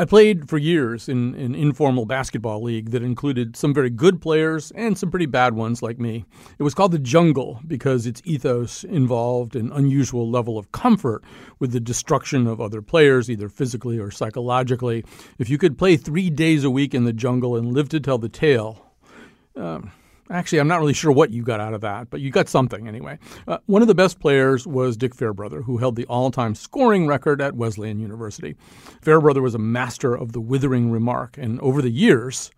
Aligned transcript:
I 0.00 0.06
played 0.06 0.48
for 0.48 0.56
years 0.56 1.10
in 1.10 1.34
an 1.34 1.54
informal 1.54 2.06
basketball 2.06 2.62
league 2.62 2.92
that 2.92 3.02
included 3.02 3.54
some 3.54 3.74
very 3.74 3.90
good 3.90 4.22
players 4.22 4.70
and 4.70 4.96
some 4.96 5.10
pretty 5.10 5.26
bad 5.26 5.52
ones 5.52 5.82
like 5.82 5.98
me. 5.98 6.24
It 6.58 6.62
was 6.62 6.72
called 6.72 6.92
the 6.92 6.98
Jungle 6.98 7.60
because 7.66 8.06
its 8.06 8.22
ethos 8.24 8.82
involved 8.82 9.56
an 9.56 9.70
unusual 9.72 10.30
level 10.30 10.56
of 10.56 10.72
comfort 10.72 11.22
with 11.58 11.72
the 11.72 11.80
destruction 11.80 12.46
of 12.46 12.62
other 12.62 12.80
players, 12.80 13.28
either 13.28 13.50
physically 13.50 13.98
or 13.98 14.10
psychologically. 14.10 15.04
If 15.38 15.50
you 15.50 15.58
could 15.58 15.76
play 15.76 15.98
three 15.98 16.30
days 16.30 16.64
a 16.64 16.70
week 16.70 16.94
in 16.94 17.04
the 17.04 17.12
jungle 17.12 17.54
and 17.54 17.74
live 17.74 17.90
to 17.90 18.00
tell 18.00 18.16
the 18.16 18.30
tale, 18.30 18.86
um, 19.54 19.92
Actually, 20.30 20.60
I'm 20.60 20.68
not 20.68 20.78
really 20.78 20.94
sure 20.94 21.10
what 21.10 21.30
you 21.30 21.42
got 21.42 21.58
out 21.58 21.74
of 21.74 21.80
that, 21.80 22.08
but 22.08 22.20
you 22.20 22.30
got 22.30 22.48
something 22.48 22.86
anyway. 22.86 23.18
Uh, 23.48 23.58
one 23.66 23.82
of 23.82 23.88
the 23.88 23.96
best 23.96 24.20
players 24.20 24.64
was 24.64 24.96
Dick 24.96 25.12
Fairbrother, 25.12 25.62
who 25.62 25.78
held 25.78 25.96
the 25.96 26.06
all 26.06 26.30
time 26.30 26.54
scoring 26.54 27.08
record 27.08 27.40
at 27.40 27.56
Wesleyan 27.56 27.98
University. 27.98 28.54
Fairbrother 29.02 29.42
was 29.42 29.56
a 29.56 29.58
master 29.58 30.14
of 30.14 30.30
the 30.30 30.40
withering 30.40 30.92
remark, 30.92 31.36
and 31.36 31.60
over 31.60 31.82
the 31.82 31.90
years, 31.90 32.52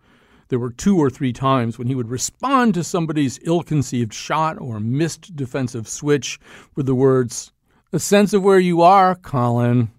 there 0.49 0.59
were 0.59 0.69
two 0.69 0.97
or 0.97 1.09
three 1.09 1.33
times 1.33 1.79
when 1.79 1.87
he 1.87 1.95
would 1.95 2.11
respond 2.11 2.75
to 2.75 2.83
somebody's 2.83 3.39
ill 3.41 3.63
conceived 3.63 4.13
shot 4.13 4.61
or 4.61 4.79
missed 4.79 5.35
defensive 5.35 5.87
switch 5.87 6.39
with 6.75 6.85
the 6.85 6.93
words, 6.93 7.51
A 7.91 7.97
sense 7.97 8.33
of 8.33 8.43
where 8.43 8.59
you 8.59 8.83
are, 8.83 9.15
Colin. 9.15 9.89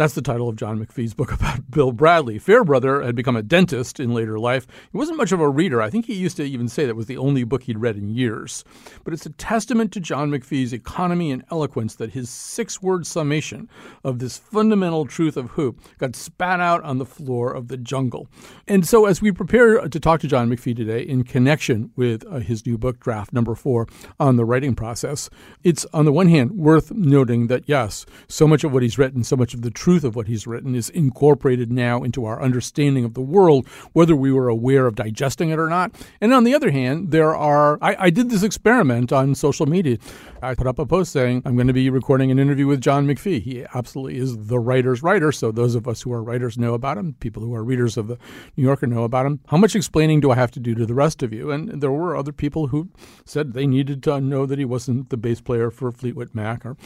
That's 0.00 0.14
the 0.14 0.22
title 0.22 0.48
of 0.48 0.56
John 0.56 0.82
McPhee's 0.82 1.12
book 1.12 1.30
about 1.30 1.70
Bill 1.70 1.92
Bradley. 1.92 2.38
Fairbrother 2.38 3.02
had 3.02 3.14
become 3.14 3.36
a 3.36 3.42
dentist 3.42 4.00
in 4.00 4.14
later 4.14 4.38
life. 4.38 4.66
He 4.90 4.96
wasn't 4.96 5.18
much 5.18 5.30
of 5.30 5.40
a 5.40 5.48
reader. 5.50 5.82
I 5.82 5.90
think 5.90 6.06
he 6.06 6.14
used 6.14 6.38
to 6.38 6.42
even 6.42 6.68
say 6.68 6.86
that 6.86 6.96
was 6.96 7.04
the 7.04 7.18
only 7.18 7.44
book 7.44 7.64
he'd 7.64 7.76
read 7.76 7.98
in 7.98 8.08
years. 8.08 8.64
But 9.04 9.12
it's 9.12 9.26
a 9.26 9.30
testament 9.32 9.92
to 9.92 10.00
John 10.00 10.30
McPhee's 10.30 10.72
economy 10.72 11.30
and 11.30 11.44
eloquence 11.50 11.96
that 11.96 12.12
his 12.12 12.30
six 12.30 12.80
word 12.80 13.06
summation 13.06 13.68
of 14.02 14.20
this 14.20 14.38
fundamental 14.38 15.04
truth 15.04 15.36
of 15.36 15.50
hoop 15.50 15.78
got 15.98 16.16
spat 16.16 16.60
out 16.60 16.82
on 16.82 16.96
the 16.96 17.04
floor 17.04 17.52
of 17.52 17.68
the 17.68 17.76
jungle. 17.76 18.26
And 18.66 18.88
so, 18.88 19.04
as 19.04 19.20
we 19.20 19.32
prepare 19.32 19.86
to 19.86 20.00
talk 20.00 20.20
to 20.20 20.28
John 20.28 20.48
McPhee 20.48 20.74
today 20.74 21.02
in 21.02 21.24
connection 21.24 21.90
with 21.94 22.24
uh, 22.26 22.38
his 22.38 22.64
new 22.64 22.78
book, 22.78 23.00
Draft 23.00 23.34
Number 23.34 23.54
Four, 23.54 23.86
on 24.18 24.36
the 24.36 24.46
writing 24.46 24.74
process, 24.74 25.28
it's 25.62 25.84
on 25.92 26.06
the 26.06 26.12
one 26.12 26.28
hand 26.30 26.52
worth 26.52 26.90
noting 26.90 27.48
that, 27.48 27.64
yes, 27.68 28.06
so 28.28 28.48
much 28.48 28.64
of 28.64 28.72
what 28.72 28.82
he's 28.82 28.96
written, 28.96 29.22
so 29.22 29.36
much 29.36 29.52
of 29.52 29.60
the 29.60 29.70
truth 29.70 29.89
truth 29.90 30.04
of 30.04 30.14
what 30.14 30.28
he's 30.28 30.46
written 30.46 30.76
is 30.76 30.88
incorporated 30.90 31.72
now 31.72 32.04
into 32.04 32.24
our 32.24 32.40
understanding 32.40 33.04
of 33.04 33.14
the 33.14 33.20
world, 33.20 33.66
whether 33.92 34.14
we 34.14 34.30
were 34.30 34.48
aware 34.48 34.86
of 34.86 34.94
digesting 34.94 35.50
it 35.50 35.58
or 35.58 35.68
not. 35.68 35.90
And 36.20 36.32
on 36.32 36.44
the 36.44 36.54
other 36.54 36.70
hand, 36.70 37.10
there 37.10 37.34
are, 37.34 37.76
I, 37.82 37.96
I 37.98 38.10
did 38.10 38.30
this 38.30 38.44
experiment 38.44 39.10
on 39.12 39.34
social 39.34 39.66
media. 39.66 39.98
I 40.42 40.54
put 40.54 40.68
up 40.68 40.78
a 40.78 40.86
post 40.86 41.10
saying, 41.10 41.42
I'm 41.44 41.56
going 41.56 41.66
to 41.66 41.72
be 41.72 41.90
recording 41.90 42.30
an 42.30 42.38
interview 42.38 42.68
with 42.68 42.80
John 42.80 43.04
McPhee. 43.04 43.42
He 43.42 43.66
absolutely 43.74 44.18
is 44.18 44.46
the 44.46 44.60
writer's 44.60 45.02
writer. 45.02 45.32
So 45.32 45.50
those 45.50 45.74
of 45.74 45.88
us 45.88 46.02
who 46.02 46.12
are 46.12 46.22
writers 46.22 46.56
know 46.56 46.74
about 46.74 46.96
him. 46.96 47.14
People 47.18 47.42
who 47.42 47.52
are 47.52 47.64
readers 47.64 47.96
of 47.96 48.06
the 48.06 48.16
New 48.56 48.62
Yorker 48.62 48.86
know 48.86 49.02
about 49.02 49.26
him. 49.26 49.40
How 49.48 49.56
much 49.56 49.74
explaining 49.74 50.20
do 50.20 50.30
I 50.30 50.36
have 50.36 50.52
to 50.52 50.60
do 50.60 50.76
to 50.76 50.86
the 50.86 50.94
rest 50.94 51.24
of 51.24 51.32
you? 51.32 51.50
And 51.50 51.82
there 51.82 51.90
were 51.90 52.16
other 52.16 52.32
people 52.32 52.68
who 52.68 52.90
said 53.24 53.54
they 53.54 53.66
needed 53.66 54.04
to 54.04 54.20
know 54.20 54.46
that 54.46 54.58
he 54.60 54.64
wasn't 54.64 55.10
the 55.10 55.16
bass 55.16 55.40
player 55.40 55.68
for 55.70 55.90
Fleetwood 55.90 56.32
Mac 56.32 56.64
or 56.64 56.76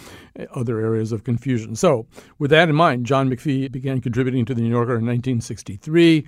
other 0.55 0.81
areas 0.81 1.13
of 1.13 1.23
confusion. 1.23 1.77
So 1.77 2.07
with 2.39 2.51
that 2.51 2.69
in 2.71 2.75
mind, 2.75 2.84
mind, 2.85 3.07
John 3.07 3.31
McPhee 3.31 3.73
began 3.73 4.03
contributing 4.03 4.45
to 4.45 4.53
the 4.53 4.61
New 4.61 4.69
Yorker 4.69 4.97
in 4.97 5.07
1963. 5.07 6.27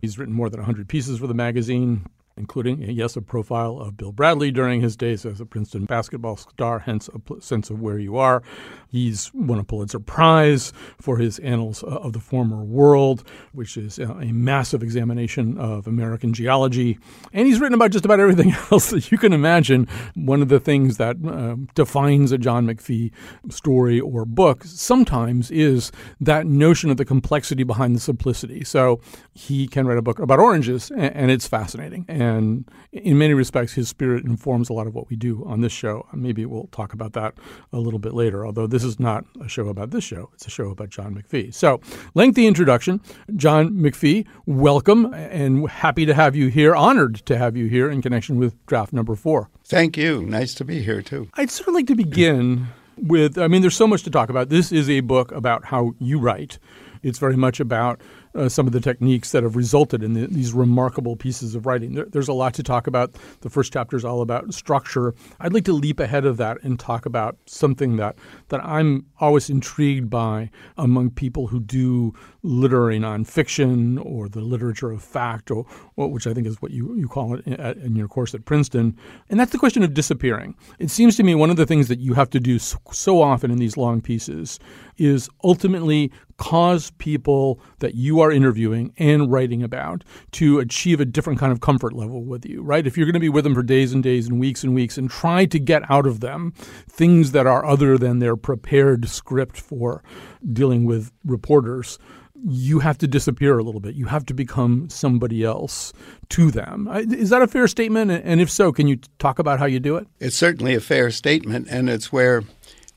He's 0.00 0.18
written 0.18 0.32
more 0.32 0.48
than 0.48 0.60
100 0.60 0.88
pieces 0.88 1.18
for 1.18 1.26
the 1.26 1.34
magazine, 1.34 2.06
including, 2.38 2.80
yes, 2.82 3.16
a 3.16 3.22
profile 3.22 3.78
of 3.78 3.96
Bill 3.96 4.12
Bradley 4.12 4.50
during 4.50 4.80
his 4.80 4.96
days 4.96 5.26
as 5.26 5.40
a 5.40 5.46
Princeton 5.46 5.84
basketball 5.84 6.36
star, 6.36 6.80
hence 6.80 7.08
a 7.08 7.40
sense 7.40 7.70
of 7.70 7.80
where 7.80 7.98
you 7.98 8.16
are. 8.16 8.42
He's 8.90 9.32
won 9.34 9.58
a 9.58 9.64
Pulitzer 9.64 10.00
Prize 10.00 10.72
for 11.00 11.18
his 11.18 11.38
Annals 11.40 11.82
of 11.82 12.14
the 12.14 12.20
Former 12.20 12.64
World, 12.64 13.28
which 13.52 13.76
is 13.76 13.98
a 13.98 14.32
massive 14.32 14.82
examination 14.82 15.58
of 15.58 15.86
American 15.86 16.32
geology. 16.32 16.98
And 17.32 17.46
he's 17.46 17.60
written 17.60 17.74
about 17.74 17.90
just 17.90 18.04
about 18.04 18.20
everything 18.20 18.54
else 18.70 18.90
that 18.90 19.10
you 19.10 19.18
can 19.18 19.32
imagine. 19.32 19.86
One 20.14 20.40
of 20.40 20.48
the 20.48 20.60
things 20.60 20.96
that 20.96 21.16
uh, 21.26 21.56
defines 21.74 22.32
a 22.32 22.38
John 22.38 22.66
McPhee 22.66 23.12
story 23.50 24.00
or 24.00 24.24
book 24.24 24.64
sometimes 24.64 25.50
is 25.50 25.92
that 26.20 26.46
notion 26.46 26.90
of 26.90 26.96
the 26.96 27.04
complexity 27.04 27.64
behind 27.64 27.94
the 27.94 28.00
simplicity. 28.00 28.64
So 28.64 29.00
he 29.34 29.68
can 29.68 29.86
write 29.86 29.98
a 29.98 30.02
book 30.02 30.18
about 30.18 30.38
oranges, 30.38 30.90
and, 30.90 31.28
it's 31.28 31.46
fascinating. 31.46 32.06
And 32.08 32.27
in 32.92 33.18
many 33.18 33.34
respects, 33.34 33.72
his 33.72 33.88
spirit 33.88 34.24
informs 34.24 34.68
a 34.68 34.72
lot 34.72 34.86
of 34.86 34.94
what 34.94 35.08
we 35.08 35.16
do 35.16 35.44
on 35.46 35.60
this 35.60 35.72
show. 35.72 36.06
Uh, 36.12 36.16
maybe 36.16 36.44
we'll 36.44 36.68
talk 36.72 36.92
about 36.92 37.12
that 37.14 37.34
a 37.72 37.78
little 37.78 37.98
bit 37.98 38.14
later, 38.14 38.46
although 38.46 38.66
this 38.66 38.84
is 38.84 38.98
not 38.98 39.24
a 39.40 39.48
show 39.48 39.68
about 39.68 39.90
this 39.90 40.04
show. 40.04 40.30
It's 40.34 40.46
a 40.46 40.50
show 40.50 40.70
about 40.70 40.90
John 40.90 41.14
McPhee. 41.14 41.52
So, 41.52 41.80
lengthy 42.14 42.46
introduction. 42.46 43.00
John 43.36 43.70
McPhee, 43.70 44.26
welcome 44.46 45.12
and 45.14 45.68
happy 45.68 46.06
to 46.06 46.14
have 46.14 46.34
you 46.34 46.48
here. 46.48 46.74
Honored 46.74 47.16
to 47.26 47.38
have 47.38 47.56
you 47.56 47.66
here 47.66 47.90
in 47.90 48.02
connection 48.02 48.38
with 48.38 48.54
draft 48.66 48.92
number 48.92 49.14
four. 49.14 49.50
Thank 49.64 49.96
you. 49.96 50.22
Nice 50.22 50.54
to 50.54 50.64
be 50.64 50.82
here, 50.82 51.02
too. 51.02 51.28
I'd 51.34 51.50
sort 51.50 51.68
of 51.68 51.74
like 51.74 51.86
to 51.88 51.94
begin 51.94 52.68
with 52.96 53.38
I 53.38 53.48
mean, 53.48 53.62
there's 53.62 53.76
so 53.76 53.86
much 53.86 54.02
to 54.04 54.10
talk 54.10 54.28
about. 54.28 54.48
This 54.48 54.72
is 54.72 54.90
a 54.90 55.00
book 55.00 55.32
about 55.32 55.66
how 55.66 55.92
you 55.98 56.18
write. 56.18 56.58
It's 57.02 57.18
very 57.18 57.36
much 57.36 57.60
about 57.60 58.00
uh, 58.34 58.48
some 58.48 58.66
of 58.66 58.72
the 58.72 58.80
techniques 58.80 59.32
that 59.32 59.42
have 59.42 59.56
resulted 59.56 60.02
in 60.02 60.14
the, 60.14 60.26
these 60.26 60.52
remarkable 60.52 61.16
pieces 61.16 61.54
of 61.54 61.66
writing. 61.66 61.94
There, 61.94 62.06
there's 62.06 62.28
a 62.28 62.32
lot 62.32 62.54
to 62.54 62.62
talk 62.62 62.86
about. 62.86 63.14
The 63.40 63.50
first 63.50 63.72
chapter 63.72 63.96
is 63.96 64.04
all 64.04 64.20
about 64.20 64.52
structure. 64.54 65.14
I'd 65.40 65.52
like 65.52 65.64
to 65.64 65.72
leap 65.72 66.00
ahead 66.00 66.24
of 66.24 66.36
that 66.38 66.58
and 66.62 66.78
talk 66.78 67.06
about 67.06 67.36
something 67.46 67.96
that, 67.96 68.16
that 68.48 68.64
I'm 68.64 69.06
always 69.20 69.50
intrigued 69.50 70.10
by 70.10 70.50
among 70.76 71.10
people 71.10 71.46
who 71.46 71.60
do 71.60 72.12
literary 72.42 72.98
nonfiction 72.98 74.04
or 74.04 74.28
the 74.28 74.40
literature 74.40 74.90
of 74.90 75.02
fact, 75.02 75.50
or, 75.50 75.64
which 75.96 76.26
I 76.26 76.34
think 76.34 76.46
is 76.46 76.60
what 76.62 76.70
you, 76.70 76.94
you 76.96 77.08
call 77.08 77.34
it 77.34 77.46
in, 77.46 77.54
in 77.82 77.96
your 77.96 78.08
course 78.08 78.34
at 78.34 78.44
Princeton. 78.44 78.96
And 79.28 79.38
that's 79.38 79.52
the 79.52 79.58
question 79.58 79.82
of 79.82 79.94
disappearing. 79.94 80.54
It 80.78 80.90
seems 80.90 81.16
to 81.16 81.22
me 81.22 81.34
one 81.34 81.50
of 81.50 81.56
the 81.56 81.66
things 81.66 81.88
that 81.88 81.98
you 81.98 82.14
have 82.14 82.30
to 82.30 82.40
do 82.40 82.58
so 82.58 83.22
often 83.22 83.50
in 83.50 83.58
these 83.58 83.76
long 83.76 84.00
pieces 84.00 84.58
is 84.96 85.28
ultimately 85.44 86.12
cause 86.38 86.92
people 86.98 87.60
that 87.80 87.94
you 87.94 88.20
are 88.20 88.32
interviewing 88.32 88.92
and 88.96 89.30
writing 89.30 89.62
about 89.62 90.04
to 90.32 90.58
achieve 90.60 91.00
a 91.00 91.04
different 91.04 91.38
kind 91.38 91.52
of 91.52 91.60
comfort 91.60 91.92
level 91.92 92.24
with 92.24 92.46
you, 92.46 92.62
right? 92.62 92.86
If 92.86 92.96
you're 92.96 93.06
going 93.06 93.14
to 93.14 93.20
be 93.20 93.28
with 93.28 93.44
them 93.44 93.54
for 93.54 93.62
days 93.62 93.92
and 93.92 94.02
days 94.02 94.28
and 94.28 94.40
weeks 94.40 94.64
and 94.64 94.74
weeks 94.74 94.96
and 94.96 95.10
try 95.10 95.44
to 95.46 95.58
get 95.58 95.82
out 95.90 96.06
of 96.06 96.20
them 96.20 96.52
things 96.88 97.32
that 97.32 97.46
are 97.46 97.64
other 97.64 97.98
than 97.98 98.20
their 98.20 98.36
prepared 98.36 99.08
script 99.08 99.60
for 99.60 100.02
dealing 100.52 100.84
with 100.84 101.12
reporters, 101.24 101.98
you 102.46 102.78
have 102.78 102.96
to 102.98 103.08
disappear 103.08 103.58
a 103.58 103.64
little 103.64 103.80
bit. 103.80 103.96
You 103.96 104.06
have 104.06 104.24
to 104.26 104.34
become 104.34 104.88
somebody 104.88 105.42
else 105.42 105.92
to 106.28 106.52
them. 106.52 106.88
Is 106.92 107.30
that 107.30 107.42
a 107.42 107.48
fair 107.48 107.66
statement? 107.66 108.12
And 108.12 108.40
if 108.40 108.48
so, 108.48 108.72
can 108.72 108.86
you 108.86 108.98
talk 109.18 109.40
about 109.40 109.58
how 109.58 109.66
you 109.66 109.80
do 109.80 109.96
it? 109.96 110.06
It's 110.20 110.36
certainly 110.36 110.76
a 110.76 110.80
fair 110.80 111.10
statement, 111.10 111.66
and 111.68 111.90
it's 111.90 112.12
where, 112.12 112.44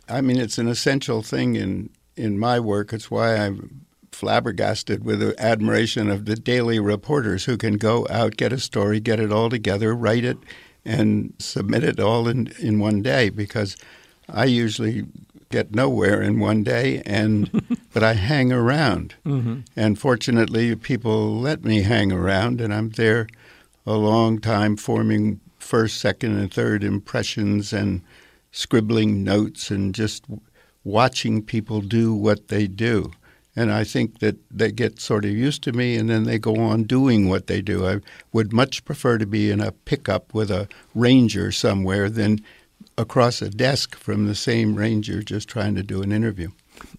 I 0.08 0.22
mean, 0.22 0.40
it's 0.40 0.60
an 0.60 0.68
essential 0.68 1.24
thing 1.24 1.56
in 1.56 1.90
in 2.16 2.38
my 2.38 2.60
work. 2.60 2.94
It's 2.94 3.12
why 3.12 3.36
I'm 3.36 3.86
flabbergasted 4.12 5.04
with 5.04 5.20
the 5.20 5.36
admiration 5.42 6.10
of 6.10 6.26
the 6.26 6.36
daily 6.36 6.80
reporters 6.80 7.46
who 7.46 7.58
can 7.58 7.78
go 7.78 8.06
out, 8.10 8.38
get 8.38 8.54
a 8.54 8.60
story, 8.60 9.00
get 9.00 9.20
it 9.20 9.32
all 9.32 9.50
together, 9.50 9.96
write 9.96 10.26
it, 10.26 10.38
and 10.84 11.34
submit 11.40 11.84
it 11.84 12.00
all 12.00 12.28
in, 12.28 12.48
in 12.60 12.80
one 12.80 13.02
day 13.02 13.30
because 13.30 13.78
I 14.28 14.46
usually 14.46 15.06
get 15.50 15.76
nowhere 15.76 16.22
in 16.22 16.40
one 16.40 16.64
day 16.64 17.02
and 17.06 17.50
but 17.94 18.04
I 18.04 18.14
hang 18.14 18.52
around. 18.52 19.16
Mm-hmm. 19.26 19.62
And 19.76 20.00
fortunately 20.00 20.76
people 20.76 21.40
let 21.40 21.64
me 21.64 21.84
hang 21.84 22.12
around 22.12 22.62
and 22.62 22.74
I'm 22.74 22.90
there 22.92 23.28
a 23.86 23.94
long 23.94 24.40
time 24.40 24.78
forming 24.78 25.40
first, 25.60 26.00
second 26.00 26.38
and 26.38 26.54
third 26.54 26.84
impressions 26.84 27.74
and 27.74 28.02
scribbling 28.52 29.24
notes 29.24 29.72
and 29.72 29.94
just 29.96 30.26
watching 30.84 31.44
people 31.44 31.82
do 31.82 32.14
what 32.14 32.48
they 32.48 32.68
do. 32.68 33.12
And 33.56 33.72
I 33.72 33.84
think 33.84 34.20
that 34.20 34.38
they 34.50 34.72
get 34.72 35.02
sort 35.02 35.26
of 35.26 35.32
used 35.32 35.62
to 35.64 35.74
me 35.74 35.98
and 35.98 36.10
then 36.10 36.24
they 36.24 36.40
go 36.40 36.56
on 36.56 36.84
doing 36.84 37.28
what 37.28 37.48
they 37.48 37.62
do. 37.62 37.86
I 37.86 38.00
would 38.32 38.54
much 38.54 38.86
prefer 38.86 39.18
to 39.18 39.26
be 39.26 39.52
in 39.52 39.60
a 39.60 39.74
pickup 39.74 40.34
with 40.34 40.50
a 40.50 40.70
ranger 40.96 41.52
somewhere 41.52 42.10
than 42.10 42.40
across 42.98 43.42
a 43.42 43.50
desk 43.50 43.96
from 43.96 44.26
the 44.26 44.36
same 44.36 44.76
ranger 44.76 45.22
just 45.22 45.50
trying 45.50 45.76
to 45.76 45.84
do 45.84 46.02
an 46.02 46.12
interview. 46.12 46.50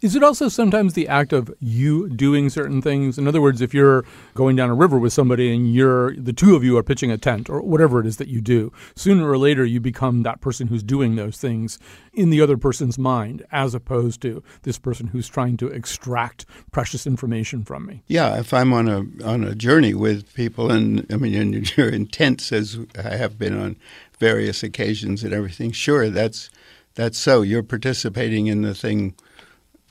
Is 0.00 0.16
it 0.16 0.22
also 0.22 0.48
sometimes 0.48 0.94
the 0.94 1.08
act 1.08 1.32
of 1.32 1.52
you 1.60 2.08
doing 2.08 2.48
certain 2.48 2.82
things? 2.82 3.18
In 3.18 3.28
other 3.28 3.40
words, 3.40 3.60
if 3.60 3.72
you're 3.72 4.04
going 4.34 4.56
down 4.56 4.70
a 4.70 4.74
river 4.74 4.98
with 4.98 5.12
somebody 5.12 5.54
and 5.54 5.72
you're 5.72 6.14
the 6.16 6.32
two 6.32 6.56
of 6.56 6.64
you 6.64 6.76
are 6.76 6.82
pitching 6.82 7.10
a 7.10 7.18
tent 7.18 7.48
or 7.48 7.60
whatever 7.60 8.00
it 8.00 8.06
is 8.06 8.16
that 8.16 8.28
you 8.28 8.40
do, 8.40 8.72
sooner 8.96 9.28
or 9.28 9.38
later 9.38 9.64
you 9.64 9.80
become 9.80 10.22
that 10.22 10.40
person 10.40 10.68
who's 10.68 10.82
doing 10.82 11.16
those 11.16 11.36
things 11.36 11.78
in 12.12 12.30
the 12.30 12.40
other 12.40 12.56
person's 12.56 12.98
mind 12.98 13.44
as 13.52 13.74
opposed 13.74 14.20
to 14.22 14.42
this 14.62 14.78
person 14.78 15.08
who's 15.08 15.28
trying 15.28 15.56
to 15.56 15.68
extract 15.68 16.46
precious 16.70 17.06
information 17.06 17.64
from 17.64 17.86
me. 17.86 18.02
Yeah, 18.06 18.38
if 18.38 18.52
I'm 18.52 18.72
on 18.72 18.88
a 18.88 19.04
on 19.24 19.44
a 19.44 19.54
journey 19.54 19.94
with 19.94 20.32
people 20.34 20.70
and 20.70 21.06
I 21.10 21.16
mean 21.16 21.34
and 21.34 21.76
you're 21.76 21.88
intense 21.88 22.52
as 22.52 22.78
I 22.96 23.16
have 23.16 23.38
been 23.38 23.58
on 23.58 23.76
various 24.18 24.62
occasions 24.62 25.22
and 25.24 25.32
everything, 25.32 25.72
sure 25.72 26.10
that's 26.10 26.50
that's 26.94 27.18
so. 27.18 27.42
You're 27.42 27.62
participating 27.62 28.46
in 28.46 28.62
the 28.62 28.74
thing 28.74 29.14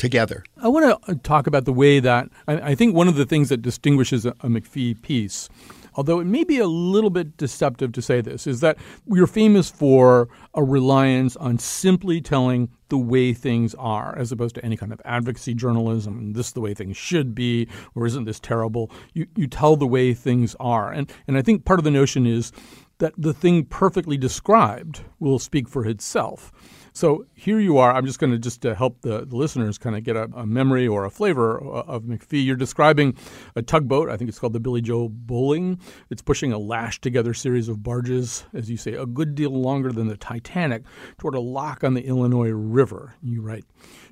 together. 0.02 0.44
I 0.58 0.68
want 0.68 1.06
to 1.06 1.12
uh, 1.12 1.16
talk 1.22 1.46
about 1.46 1.66
the 1.66 1.74
way 1.74 2.00
that 2.00 2.28
I, 2.48 2.72
I 2.72 2.76
think 2.76 2.96
one 2.96 3.08
of 3.08 3.16
the 3.16 3.26
things 3.26 3.50
that 3.50 3.62
distinguishes 3.62 4.26
a, 4.26 4.32
a 4.42 4.48
McPhee 4.48 5.00
piece 5.02 5.48
although 5.96 6.20
it 6.20 6.26
may 6.26 6.44
be 6.44 6.58
a 6.58 6.68
little 6.68 7.10
bit 7.10 7.36
deceptive 7.38 7.92
to 7.92 8.02
say 8.02 8.22
this, 8.22 8.48
is 8.48 8.62
that 8.62 8.78
we're 9.06 9.28
famous 9.28 9.70
for 9.70 10.30
a 10.54 10.64
reliance 10.64 11.36
on 11.36 11.60
simply 11.60 12.22
telling 12.22 12.70
the 12.90 12.98
way 12.98 13.34
things 13.34 13.76
are, 13.76 14.18
as 14.18 14.32
opposed 14.32 14.56
to 14.56 14.64
any 14.66 14.78
kind 14.78 14.94
of 14.94 15.02
advocacy 15.06 15.54
journalism. 15.54 16.34
This 16.34 16.48
is 16.48 16.54
the 16.54 16.62
way 16.62 16.74
things 16.74 16.98
should 16.98 17.36
be, 17.36 17.68
or 17.96 18.06
isn't 18.06 18.26
this 18.26 18.40
terrible? 18.40 18.92
You 19.14 19.28
you 19.36 19.48
tell 19.48 19.76
the 19.76 19.88
way 19.88 20.14
things 20.14 20.56
are, 20.60 20.92
and 20.92 21.12
and 21.28 21.38
I 21.38 21.42
think 21.42 21.66
part 21.66 21.80
of 21.80 21.84
the 21.84 21.92
notion 21.92 22.26
is 22.26 22.52
that 23.00 23.14
the 23.18 23.34
thing 23.34 23.66
perfectly 23.66 24.16
described 24.16 25.02
will 25.20 25.40
speak 25.40 25.68
for 25.68 25.86
itself. 25.86 26.52
So 26.94 27.26
here 27.34 27.60
you 27.60 27.78
are. 27.78 27.94
I'm 27.94 28.06
just 28.06 28.20
going 28.20 28.32
to 28.32 28.38
just 28.38 28.62
to 28.62 28.76
help 28.76 29.02
the, 29.02 29.26
the 29.26 29.36
listeners 29.38 29.78
kind 29.78 29.96
of 29.96 30.04
get 30.04 30.18
a, 30.18 30.24
a, 30.36 30.46
memory 30.46 30.88
or 30.88 31.06
a 31.06 31.10
flavor 31.10 31.64
uh, 31.64 31.84
of 31.84 32.04
McPhee. 32.04 32.46
You're 32.46 32.58
describing 32.58 33.16
a 33.56 33.62
tugboat. 33.62 34.10
I 34.10 34.18
think 34.18 34.28
it's 34.28 34.40
called 34.40 34.52
the 34.52 34.60
Billy 34.60 34.82
Joe 34.82 35.08
Bowling. 35.08 35.80
It's 36.10 36.22
pushing 36.22 36.52
a 36.52 36.58
lashed 36.58 37.02
together 37.02 37.34
series 37.34 37.70
of 37.70 37.82
barges, 37.82 38.44
as 38.54 38.70
you 38.70 38.76
say, 38.76 38.94
a 38.94 39.06
good 39.06 39.36
deal 39.36 39.52
longer 39.52 39.94
than 39.94 40.08
the 40.08 40.18
Titanic, 40.18 40.84
toward 41.18 41.34
a 41.34 41.40
lock 41.40 41.84
on 41.86 41.94
the 41.94 42.06
Illinois 42.06 42.50
River. 42.50 43.16
You 43.24 43.42
write. 43.42 43.64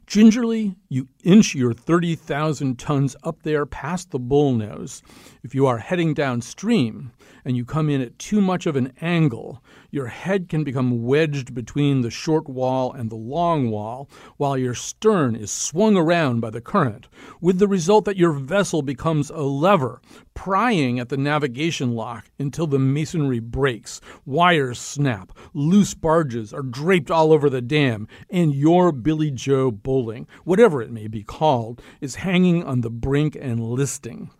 Gingerly, 0.07 0.75
you 0.87 1.07
inch 1.23 1.53
your 1.53 1.73
30,000 1.73 2.79
tons 2.79 3.15
up 3.23 3.43
there 3.43 3.65
past 3.65 4.11
the 4.11 4.19
bullnose. 4.19 5.03
If 5.43 5.53
you 5.53 5.67
are 5.67 5.77
heading 5.77 6.13
downstream 6.13 7.11
and 7.43 7.57
you 7.57 7.65
come 7.65 7.89
in 7.89 8.01
at 8.01 8.19
too 8.19 8.41
much 8.41 8.65
of 8.65 8.75
an 8.75 8.93
angle, 9.01 9.63
your 9.91 10.07
head 10.07 10.49
can 10.49 10.63
become 10.63 11.03
wedged 11.03 11.53
between 11.53 12.01
the 12.01 12.11
short 12.11 12.47
wall 12.47 12.93
and 12.93 13.09
the 13.09 13.15
long 13.15 13.71
wall, 13.71 14.09
while 14.37 14.57
your 14.57 14.75
stern 14.75 15.35
is 15.35 15.51
swung 15.51 15.95
around 15.95 16.39
by 16.39 16.49
the 16.49 16.61
current, 16.61 17.07
with 17.41 17.59
the 17.59 17.67
result 17.67 18.05
that 18.05 18.17
your 18.17 18.33
vessel 18.33 18.81
becomes 18.81 19.29
a 19.29 19.41
lever, 19.41 20.01
prying 20.33 20.99
at 20.99 21.09
the 21.09 21.17
navigation 21.17 21.93
lock 21.93 22.29
until 22.39 22.67
the 22.67 22.79
masonry 22.79 23.39
breaks, 23.39 23.99
wires 24.25 24.79
snap, 24.79 25.31
loose 25.53 25.93
barges 25.93 26.53
are 26.53 26.61
draped 26.61 27.11
all 27.11 27.33
over 27.33 27.49
the 27.49 27.61
dam, 27.61 28.07
and 28.29 28.53
your 28.53 28.91
Billy 28.91 29.31
Joe 29.31 29.71
bowling, 29.71 30.27
whatever 30.43 30.81
it 30.81 30.91
may 30.91 31.07
be 31.07 31.23
called, 31.23 31.81
is 31.99 32.15
hanging 32.15 32.63
on 32.63 32.81
the 32.81 32.89
brink 32.89 33.37
and 33.39 33.59
listing. 33.59 34.31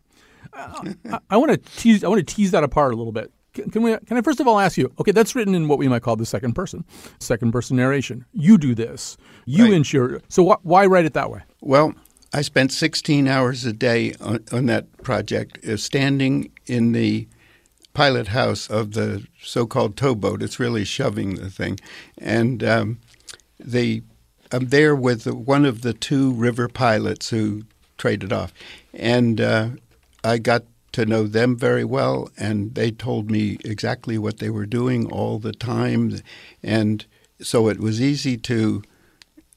I, 0.54 1.20
I 1.30 1.38
want 1.38 1.52
to 1.52 1.58
tease. 1.58 2.04
I 2.04 2.08
want 2.08 2.26
to 2.26 2.36
tease 2.36 2.52
that 2.52 2.64
apart 2.64 2.94
a 2.94 2.96
little 2.96 3.14
bit. 3.14 3.32
Can, 3.54 3.82
we? 3.82 3.98
Can 4.06 4.18
I 4.18 4.22
first 4.22 4.40
of 4.40 4.48
all 4.48 4.60
ask 4.60 4.78
you? 4.78 4.92
Okay, 5.00 5.12
that's 5.12 5.36
written 5.36 5.56
in 5.56 5.68
what 5.68 5.80
we 5.80 5.88
might 5.88 6.02
call 6.02 6.16
the 6.16 6.26
second 6.26 6.54
person, 6.54 6.86
second 7.20 7.52
person 7.52 7.78
narration. 7.78 8.26
You 8.32 8.58
do 8.58 8.76
this. 8.76 9.18
You 9.46 9.66
right. 9.66 9.74
ensure. 9.74 10.22
So 10.30 10.48
wh- 10.48 10.66
why 10.66 10.86
write 10.86 11.06
it 11.06 11.14
that 11.14 11.32
way? 11.32 11.42
Well, 11.62 11.94
I 12.34 12.42
spent 12.42 12.72
16 12.72 13.28
hours 13.28 13.66
a 13.66 13.74
day 13.74 14.14
on, 14.22 14.44
on 14.52 14.68
that 14.68 15.02
project, 15.02 15.66
uh, 15.66 15.78
standing 15.78 16.52
in 16.68 16.92
the 16.92 17.28
pilot 17.94 18.28
house 18.28 18.68
of 18.68 18.92
the 18.92 19.26
so-called 19.42 19.98
towboat. 19.98 20.44
It's 20.44 20.60
really 20.60 20.86
shoving 20.86 21.36
the 21.36 21.50
thing, 21.50 21.80
and 22.18 22.64
um, 22.64 23.00
they. 23.60 24.02
I'm 24.52 24.70
there 24.70 24.96
with 24.96 25.28
one 25.28 25.64
of 25.64 25.84
the 25.84 25.94
two 25.94 26.32
river 26.32 26.68
pilots 26.68 27.30
who 27.30 27.64
traded 27.98 28.34
off, 28.34 28.52
and 28.94 29.40
uh, 29.40 29.70
I 30.24 30.38
got 30.38 30.64
to 30.94 31.06
know 31.06 31.28
them 31.28 31.56
very 31.56 31.86
well, 31.86 32.30
and 32.38 32.76
they 32.76 32.92
told 32.92 33.30
me 33.30 33.58
exactly 33.64 34.18
what 34.18 34.40
they 34.40 34.50
were 34.50 34.66
doing 34.66 35.06
all 35.12 35.40
the 35.40 35.52
time, 35.52 36.20
and 36.64 37.06
so 37.42 37.70
it 37.70 37.80
was 37.80 38.02
easy 38.02 38.38
to, 38.38 38.82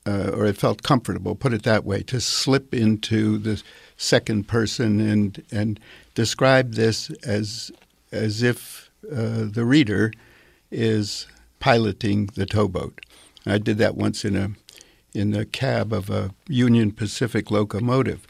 uh, 0.06 0.30
or 0.34 0.46
it 0.46 0.58
felt 0.58 0.82
comfortable, 0.82 1.34
put 1.34 1.52
it 1.52 1.62
that 1.62 1.84
way, 1.84 2.02
to 2.02 2.20
slip 2.20 2.74
into 2.74 3.38
the 3.38 3.62
second 3.96 4.48
person 4.48 5.00
and 5.00 5.42
and 5.50 5.78
describe 6.14 6.74
this 6.74 7.10
as 7.24 7.70
as 8.10 8.42
if 8.42 8.90
uh, 9.10 9.44
the 9.44 9.64
reader 9.64 10.12
is 10.70 11.26
piloting 11.60 12.26
the 12.34 12.46
towboat. 12.46 13.00
I 13.46 13.58
did 13.58 13.78
that 13.78 13.96
once 13.96 14.24
in 14.24 14.36
a 14.36 14.50
in 15.14 15.30
the 15.30 15.44
cab 15.44 15.92
of 15.92 16.10
a 16.10 16.34
Union 16.48 16.90
Pacific 16.90 17.50
locomotive 17.50 18.26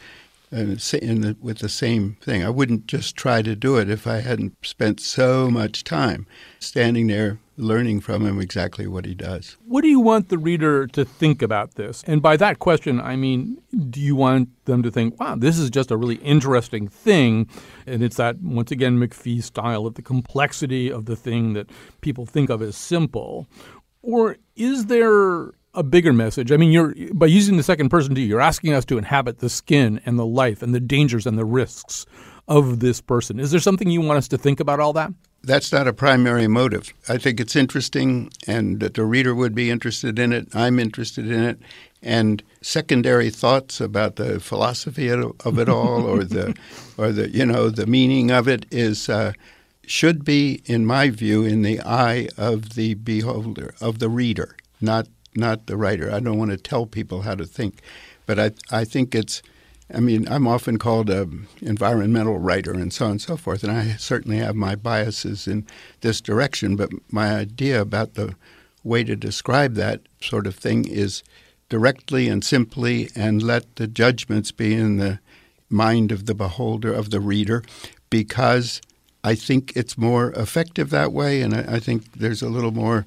Uh, 0.52 0.76
and 1.00 1.24
the, 1.24 1.36
with 1.40 1.60
the 1.60 1.68
same 1.68 2.18
thing. 2.20 2.44
I 2.44 2.50
wouldn't 2.50 2.86
just 2.86 3.16
try 3.16 3.40
to 3.40 3.56
do 3.56 3.78
it 3.78 3.88
if 3.88 4.06
I 4.06 4.20
hadn't 4.20 4.54
spent 4.62 5.00
so 5.00 5.50
much 5.50 5.82
time 5.82 6.26
standing 6.58 7.06
there 7.06 7.38
learning 7.56 8.00
from 8.00 8.26
him 8.26 8.38
exactly 8.38 8.86
what 8.86 9.06
he 9.06 9.14
does. 9.14 9.56
What 9.66 9.80
do 9.80 9.88
you 9.88 10.00
want 10.00 10.28
the 10.28 10.36
reader 10.36 10.86
to 10.88 11.06
think 11.06 11.40
about 11.40 11.76
this? 11.76 12.04
And 12.06 12.20
by 12.20 12.36
that 12.36 12.58
question, 12.58 13.00
I 13.00 13.16
mean, 13.16 13.62
do 13.88 13.98
you 14.00 14.14
want 14.14 14.50
them 14.66 14.82
to 14.82 14.90
think, 14.90 15.18
wow, 15.18 15.36
this 15.36 15.58
is 15.58 15.70
just 15.70 15.90
a 15.90 15.96
really 15.96 16.16
interesting 16.16 16.86
thing? 16.86 17.48
And 17.86 18.02
it's 18.02 18.16
that, 18.16 18.40
once 18.42 18.70
again, 18.70 18.98
McPhee 18.98 19.42
style 19.42 19.86
of 19.86 19.94
the 19.94 20.02
complexity 20.02 20.92
of 20.92 21.06
the 21.06 21.16
thing 21.16 21.54
that 21.54 21.70
people 22.02 22.26
think 22.26 22.50
of 22.50 22.60
as 22.60 22.76
simple. 22.76 23.46
Or 24.02 24.36
is 24.56 24.86
there 24.86 25.52
a 25.74 25.82
bigger 25.82 26.12
message. 26.12 26.52
I 26.52 26.56
mean, 26.56 26.72
you're 26.72 26.94
by 27.14 27.26
using 27.26 27.56
the 27.56 27.62
second 27.62 27.88
person 27.88 28.14
to 28.14 28.20
you're 28.20 28.40
asking 28.40 28.72
us 28.74 28.84
to 28.86 28.98
inhabit 28.98 29.38
the 29.38 29.48
skin 29.48 30.00
and 30.04 30.18
the 30.18 30.26
life 30.26 30.62
and 30.62 30.74
the 30.74 30.80
dangers 30.80 31.26
and 31.26 31.38
the 31.38 31.44
risks 31.44 32.06
of 32.48 32.80
this 32.80 33.00
person. 33.00 33.40
Is 33.40 33.50
there 33.50 33.60
something 33.60 33.88
you 33.90 34.00
want 34.00 34.18
us 34.18 34.28
to 34.28 34.38
think 34.38 34.60
about 34.60 34.80
all 34.80 34.92
that? 34.94 35.12
That's 35.44 35.72
not 35.72 35.88
a 35.88 35.92
primary 35.92 36.46
motive. 36.46 36.92
I 37.08 37.18
think 37.18 37.40
it's 37.40 37.56
interesting 37.56 38.30
and 38.46 38.78
that 38.80 38.94
the 38.94 39.04
reader 39.04 39.34
would 39.34 39.54
be 39.54 39.70
interested 39.70 40.18
in 40.18 40.32
it. 40.32 40.54
I'm 40.54 40.78
interested 40.78 41.28
in 41.28 41.42
it. 41.42 41.58
And 42.00 42.42
secondary 42.60 43.30
thoughts 43.30 43.80
about 43.80 44.16
the 44.16 44.38
philosophy 44.38 45.08
of 45.08 45.58
it 45.58 45.68
all 45.68 46.04
or 46.04 46.24
the 46.36 46.54
or 46.96 47.12
the 47.12 47.30
you 47.30 47.46
know 47.46 47.70
the 47.70 47.86
meaning 47.86 48.30
of 48.30 48.46
it 48.46 48.66
is 48.70 49.08
uh, 49.08 49.32
should 49.84 50.24
be 50.24 50.62
in 50.66 50.86
my 50.86 51.10
view 51.10 51.44
in 51.44 51.62
the 51.62 51.80
eye 51.80 52.28
of 52.36 52.74
the 52.74 52.94
beholder 52.94 53.74
of 53.80 53.98
the 53.98 54.08
reader, 54.08 54.56
not 54.80 55.08
not 55.34 55.66
the 55.66 55.76
writer. 55.76 56.10
I 56.10 56.20
don't 56.20 56.38
want 56.38 56.50
to 56.50 56.56
tell 56.56 56.86
people 56.86 57.22
how 57.22 57.34
to 57.34 57.44
think, 57.44 57.80
but 58.26 58.38
I 58.38 58.52
I 58.70 58.84
think 58.84 59.14
it's. 59.14 59.42
I 59.94 60.00
mean, 60.00 60.26
I'm 60.28 60.46
often 60.46 60.78
called 60.78 61.10
an 61.10 61.48
environmental 61.60 62.38
writer 62.38 62.72
and 62.72 62.90
so 62.92 63.04
on 63.04 63.10
and 63.12 63.20
so 63.20 63.36
forth, 63.36 63.62
and 63.62 63.70
I 63.70 63.96
certainly 63.96 64.38
have 64.38 64.54
my 64.56 64.74
biases 64.74 65.46
in 65.46 65.66
this 66.00 66.22
direction. 66.22 66.76
But 66.76 66.90
my 67.10 67.34
idea 67.34 67.80
about 67.80 68.14
the 68.14 68.34
way 68.82 69.04
to 69.04 69.16
describe 69.16 69.74
that 69.74 70.00
sort 70.20 70.46
of 70.46 70.54
thing 70.54 70.86
is 70.86 71.22
directly 71.68 72.28
and 72.28 72.44
simply, 72.44 73.10
and 73.14 73.42
let 73.42 73.76
the 73.76 73.86
judgments 73.86 74.50
be 74.50 74.74
in 74.74 74.96
the 74.96 75.18
mind 75.68 76.12
of 76.12 76.26
the 76.26 76.34
beholder, 76.34 76.92
of 76.92 77.10
the 77.10 77.20
reader, 77.20 77.62
because 78.10 78.80
I 79.24 79.34
think 79.34 79.72
it's 79.76 79.96
more 79.96 80.32
effective 80.32 80.90
that 80.90 81.12
way, 81.12 81.42
and 81.42 81.54
I, 81.54 81.76
I 81.76 81.80
think 81.80 82.12
there's 82.12 82.42
a 82.42 82.48
little 82.48 82.72
more 82.72 83.06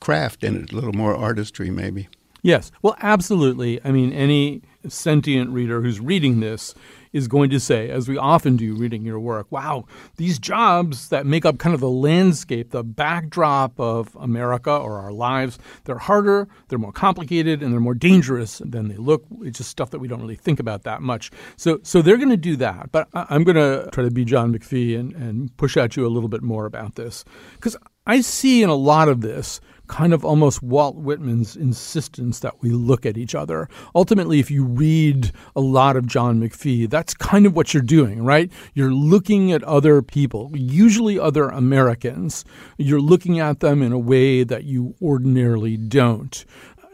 craft 0.00 0.44
in 0.44 0.56
it, 0.56 0.72
a 0.72 0.74
little 0.74 0.92
more 0.92 1.14
artistry, 1.14 1.70
maybe. 1.70 2.08
Yes. 2.42 2.70
Well, 2.82 2.96
absolutely. 3.00 3.80
I 3.84 3.90
mean, 3.90 4.12
any 4.12 4.62
sentient 4.86 5.50
reader 5.50 5.82
who's 5.82 6.00
reading 6.00 6.40
this 6.40 6.74
is 7.12 7.26
going 7.26 7.50
to 7.50 7.58
say, 7.58 7.88
as 7.90 8.06
we 8.06 8.16
often 8.18 8.56
do 8.56 8.74
reading 8.74 9.02
your 9.02 9.18
work, 9.18 9.50
wow, 9.50 9.84
these 10.16 10.38
jobs 10.38 11.08
that 11.08 11.26
make 11.26 11.44
up 11.44 11.58
kind 11.58 11.74
of 11.74 11.80
the 11.80 11.88
landscape, 11.88 12.70
the 12.70 12.84
backdrop 12.84 13.78
of 13.80 14.14
America 14.20 14.70
or 14.70 14.98
our 14.98 15.12
lives, 15.12 15.58
they're 15.84 15.98
harder, 15.98 16.46
they're 16.68 16.78
more 16.78 16.92
complicated, 16.92 17.62
and 17.62 17.72
they're 17.72 17.80
more 17.80 17.94
dangerous 17.94 18.58
than 18.64 18.88
they 18.88 18.96
look. 18.96 19.24
It's 19.40 19.58
just 19.58 19.70
stuff 19.70 19.90
that 19.90 19.98
we 19.98 20.06
don't 20.06 20.20
really 20.20 20.36
think 20.36 20.60
about 20.60 20.84
that 20.84 21.02
much. 21.02 21.30
So, 21.56 21.80
so 21.82 22.02
they're 22.02 22.18
going 22.18 22.28
to 22.28 22.36
do 22.36 22.56
that. 22.56 22.92
But 22.92 23.08
I'm 23.14 23.42
going 23.42 23.56
to 23.56 23.88
try 23.90 24.04
to 24.04 24.10
be 24.10 24.24
John 24.24 24.52
McPhee 24.52 24.98
and, 24.98 25.12
and 25.14 25.56
push 25.56 25.76
at 25.76 25.96
you 25.96 26.06
a 26.06 26.08
little 26.08 26.28
bit 26.28 26.42
more 26.42 26.66
about 26.66 26.94
this. 26.94 27.24
Because 27.54 27.76
I 28.06 28.20
see 28.20 28.62
in 28.62 28.68
a 28.68 28.74
lot 28.74 29.08
of 29.08 29.22
this 29.22 29.60
kind 29.88 30.12
of 30.12 30.24
almost 30.24 30.62
Walt 30.62 30.96
Whitman's 30.96 31.56
insistence 31.56 32.40
that 32.40 32.62
we 32.62 32.70
look 32.70 33.04
at 33.04 33.16
each 33.16 33.34
other. 33.34 33.68
Ultimately, 33.94 34.38
if 34.38 34.50
you 34.50 34.64
read 34.64 35.32
a 35.56 35.60
lot 35.60 35.96
of 35.96 36.06
John 36.06 36.40
McPhee, 36.40 36.88
that's 36.88 37.14
kind 37.14 37.46
of 37.46 37.56
what 37.56 37.74
you're 37.74 37.82
doing, 37.82 38.22
right? 38.22 38.52
You're 38.74 38.92
looking 38.92 39.52
at 39.52 39.64
other 39.64 40.02
people, 40.02 40.50
usually 40.54 41.18
other 41.18 41.48
Americans. 41.48 42.44
You're 42.76 43.00
looking 43.00 43.40
at 43.40 43.60
them 43.60 43.82
in 43.82 43.92
a 43.92 43.98
way 43.98 44.44
that 44.44 44.64
you 44.64 44.94
ordinarily 45.02 45.76
don't 45.76 46.44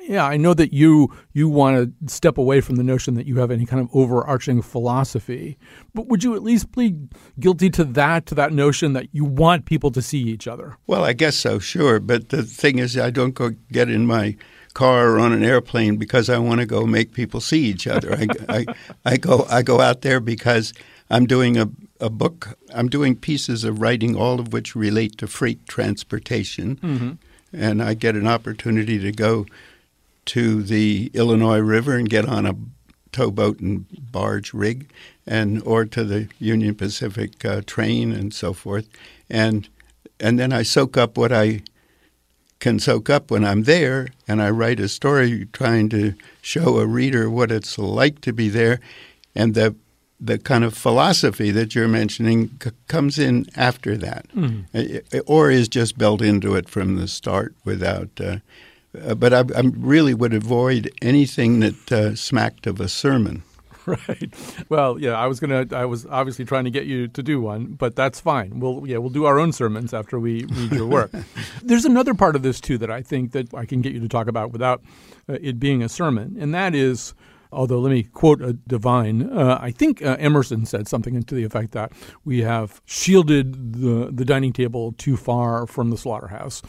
yeah, 0.07 0.25
I 0.25 0.37
know 0.37 0.55
that 0.55 0.73
you 0.73 1.15
you 1.33 1.49
want 1.49 1.77
to 1.77 2.13
step 2.13 2.39
away 2.39 2.61
from 2.61 2.77
the 2.77 2.83
notion 2.83 3.15
that 3.15 3.27
you 3.27 3.39
have 3.39 3.51
any 3.51 3.67
kind 3.67 3.81
of 3.81 3.89
overarching 3.95 4.63
philosophy, 4.63 5.59
but 5.95 6.07
would 6.09 6.23
you 6.23 6.35
at 6.35 6.43
least 6.43 6.73
plead 6.73 7.13
guilty 7.41 7.71
to 7.71 7.85
that 7.85 8.27
to 8.27 8.35
that 8.35 8.53
notion 8.53 8.93
that 8.93 9.09
you 9.13 9.25
want 9.25 9.65
people 9.65 9.91
to 9.93 10.03
see 10.03 10.21
each 10.21 10.47
other? 10.47 10.77
Well, 10.87 11.05
I 11.05 11.13
guess 11.13 11.37
so, 11.37 11.59
sure. 11.59 12.01
But 12.01 12.29
the 12.29 12.43
thing 12.43 12.79
is, 12.79 12.99
I 12.99 13.11
don't 13.11 13.35
go 13.35 13.53
get 13.73 13.89
in 13.89 14.07
my 14.07 14.37
car 14.75 15.11
or 15.11 15.19
on 15.21 15.33
an 15.33 15.45
airplane 15.45 15.97
because 15.97 16.29
I 16.29 16.39
want 16.39 16.61
to 16.61 16.67
go 16.67 16.85
make 16.85 17.13
people 17.13 17.41
see 17.41 17.63
each 17.65 17.87
other. 17.87 18.15
I, 18.15 18.27
I, 18.49 18.67
I 19.05 19.17
go 19.17 19.47
I 19.49 19.63
go 19.63 19.81
out 19.81 20.03
there 20.03 20.21
because 20.21 20.73
I'm 21.11 21.27
doing 21.27 21.57
a 21.57 21.71
a 22.01 22.11
book. 22.11 22.59
I'm 22.75 22.89
doing 22.89 23.17
pieces 23.17 23.65
of 23.65 23.81
writing, 23.81 24.17
all 24.17 24.41
of 24.41 24.53
which 24.53 24.77
relate 24.77 25.17
to 25.19 25.27
freight 25.27 25.67
transportation, 25.67 26.77
mm-hmm. 26.77 27.13
and 27.53 27.83
I 27.83 27.95
get 27.95 28.17
an 28.17 28.27
opportunity 28.27 28.99
to 28.99 29.13
go 29.13 29.47
to 30.27 30.63
the 30.63 31.11
Illinois 31.15 31.59
River 31.59 31.97
and 31.97 32.09
get 32.09 32.27
on 32.27 32.47
a 32.47 32.57
towboat 33.13 33.61
and 33.61 33.87
barge 34.11 34.53
rig, 34.53 34.91
and 35.27 35.63
or 35.63 35.85
to 35.85 36.05
the 36.05 36.29
Union 36.39 36.75
Pacific 36.75 37.45
uh, 37.45 37.63
train 37.67 38.13
and 38.13 38.35
so 38.35 38.53
forth, 38.53 38.89
and 39.31 39.69
and 40.21 40.39
then 40.39 40.53
I 40.53 40.63
soak 40.63 40.97
up 40.97 41.17
what 41.17 41.33
I 41.33 41.63
can 42.59 42.79
soak 42.79 43.11
up 43.11 43.31
when 43.31 43.45
I'm 43.45 43.65
there, 43.65 44.09
and 44.27 44.41
I 44.41 44.51
write 44.51 44.81
a 44.81 44.89
story 44.89 45.47
trying 45.53 45.89
to 45.91 46.15
show 46.41 46.79
a 46.79 46.87
reader 46.87 47.29
what 47.29 47.53
it's 47.53 47.79
like 47.79 48.21
to 48.23 48.33
be 48.33 48.49
there, 48.49 48.81
and 49.35 49.55
the 49.55 49.75
the 50.21 50.39
kind 50.39 50.65
of 50.65 50.75
philosophy 50.75 51.51
that 51.51 51.75
you're 51.75 51.89
mentioning 51.89 52.51
c- 52.63 52.71
comes 52.89 53.19
in 53.19 53.47
after 53.57 53.97
that, 53.97 54.27
mm-hmm. 54.29 55.19
or 55.27 55.51
is 55.51 55.69
just 55.69 55.99
built 55.99 56.23
into 56.23 56.55
it 56.55 56.69
from 56.69 56.97
the 56.97 57.09
start 57.09 57.55
without. 57.65 58.09
Uh, 58.21 58.39
uh, 59.03 59.15
but 59.15 59.33
I, 59.33 59.41
I, 59.41 59.63
really 59.77 60.15
would 60.15 60.35
avoid 60.35 60.91
anything 61.03 61.61
that 61.61 61.93
uh, 61.93 62.15
smacked 62.15 62.67
of 62.67 62.81
a 62.81 62.89
sermon. 62.89 63.43
Right. 63.87 64.33
Well, 64.71 64.99
yeah, 64.99 65.13
I 65.13 65.27
was 65.27 65.41
gonna. 65.41 65.67
I 65.73 65.85
was 65.85 66.07
obviously 66.07 66.47
trying 66.47 66.65
to 66.65 66.71
get 66.71 66.87
you 66.87 67.07
to 67.07 67.23
do 67.23 67.39
one, 67.39 67.75
but 67.75 67.95
that's 67.95 68.19
fine. 68.19 68.59
We'll 68.59 68.83
yeah, 68.87 68.97
we'll 68.97 69.11
do 69.11 69.27
our 69.27 69.39
own 69.39 69.53
sermons 69.53 69.93
after 69.93 70.19
we 70.19 70.45
read 70.45 70.73
your 70.73 70.87
work. 70.87 71.11
There's 71.63 71.85
another 71.85 72.15
part 72.15 72.35
of 72.35 72.41
this 72.41 72.63
too 72.63 72.79
that 72.79 72.91
I 72.91 73.03
think 73.03 73.33
that 73.33 73.53
I 73.53 73.67
can 73.67 73.83
get 73.83 73.93
you 73.93 74.01
to 74.01 74.09
talk 74.09 74.27
about 74.27 74.53
without 74.53 74.81
uh, 75.29 75.37
it 75.39 75.61
being 75.61 75.83
a 75.83 75.91
sermon, 75.91 76.35
and 76.41 76.55
that 76.55 76.75
is 76.75 77.13
although 77.55 77.79
let 77.79 77.91
me 77.91 78.03
quote 78.05 78.43
a 78.43 78.53
divine. 78.53 79.31
Uh, 79.31 79.59
I 79.61 79.71
think 79.71 80.03
uh, 80.03 80.17
Emerson 80.19 80.67
said 80.67 80.89
something 80.89 81.23
to 81.23 81.35
the 81.35 81.45
effect 81.45 81.73
that 81.73 81.93
we 82.25 82.41
have 82.43 82.81
shielded 82.85 83.75
the, 83.75 84.11
the 84.13 84.25
dining 84.25 84.53
table 84.53 84.93
too 84.93 85.17
far 85.17 85.67
from 85.67 85.91
the 85.91 85.97
slaughterhouse. 85.97 86.63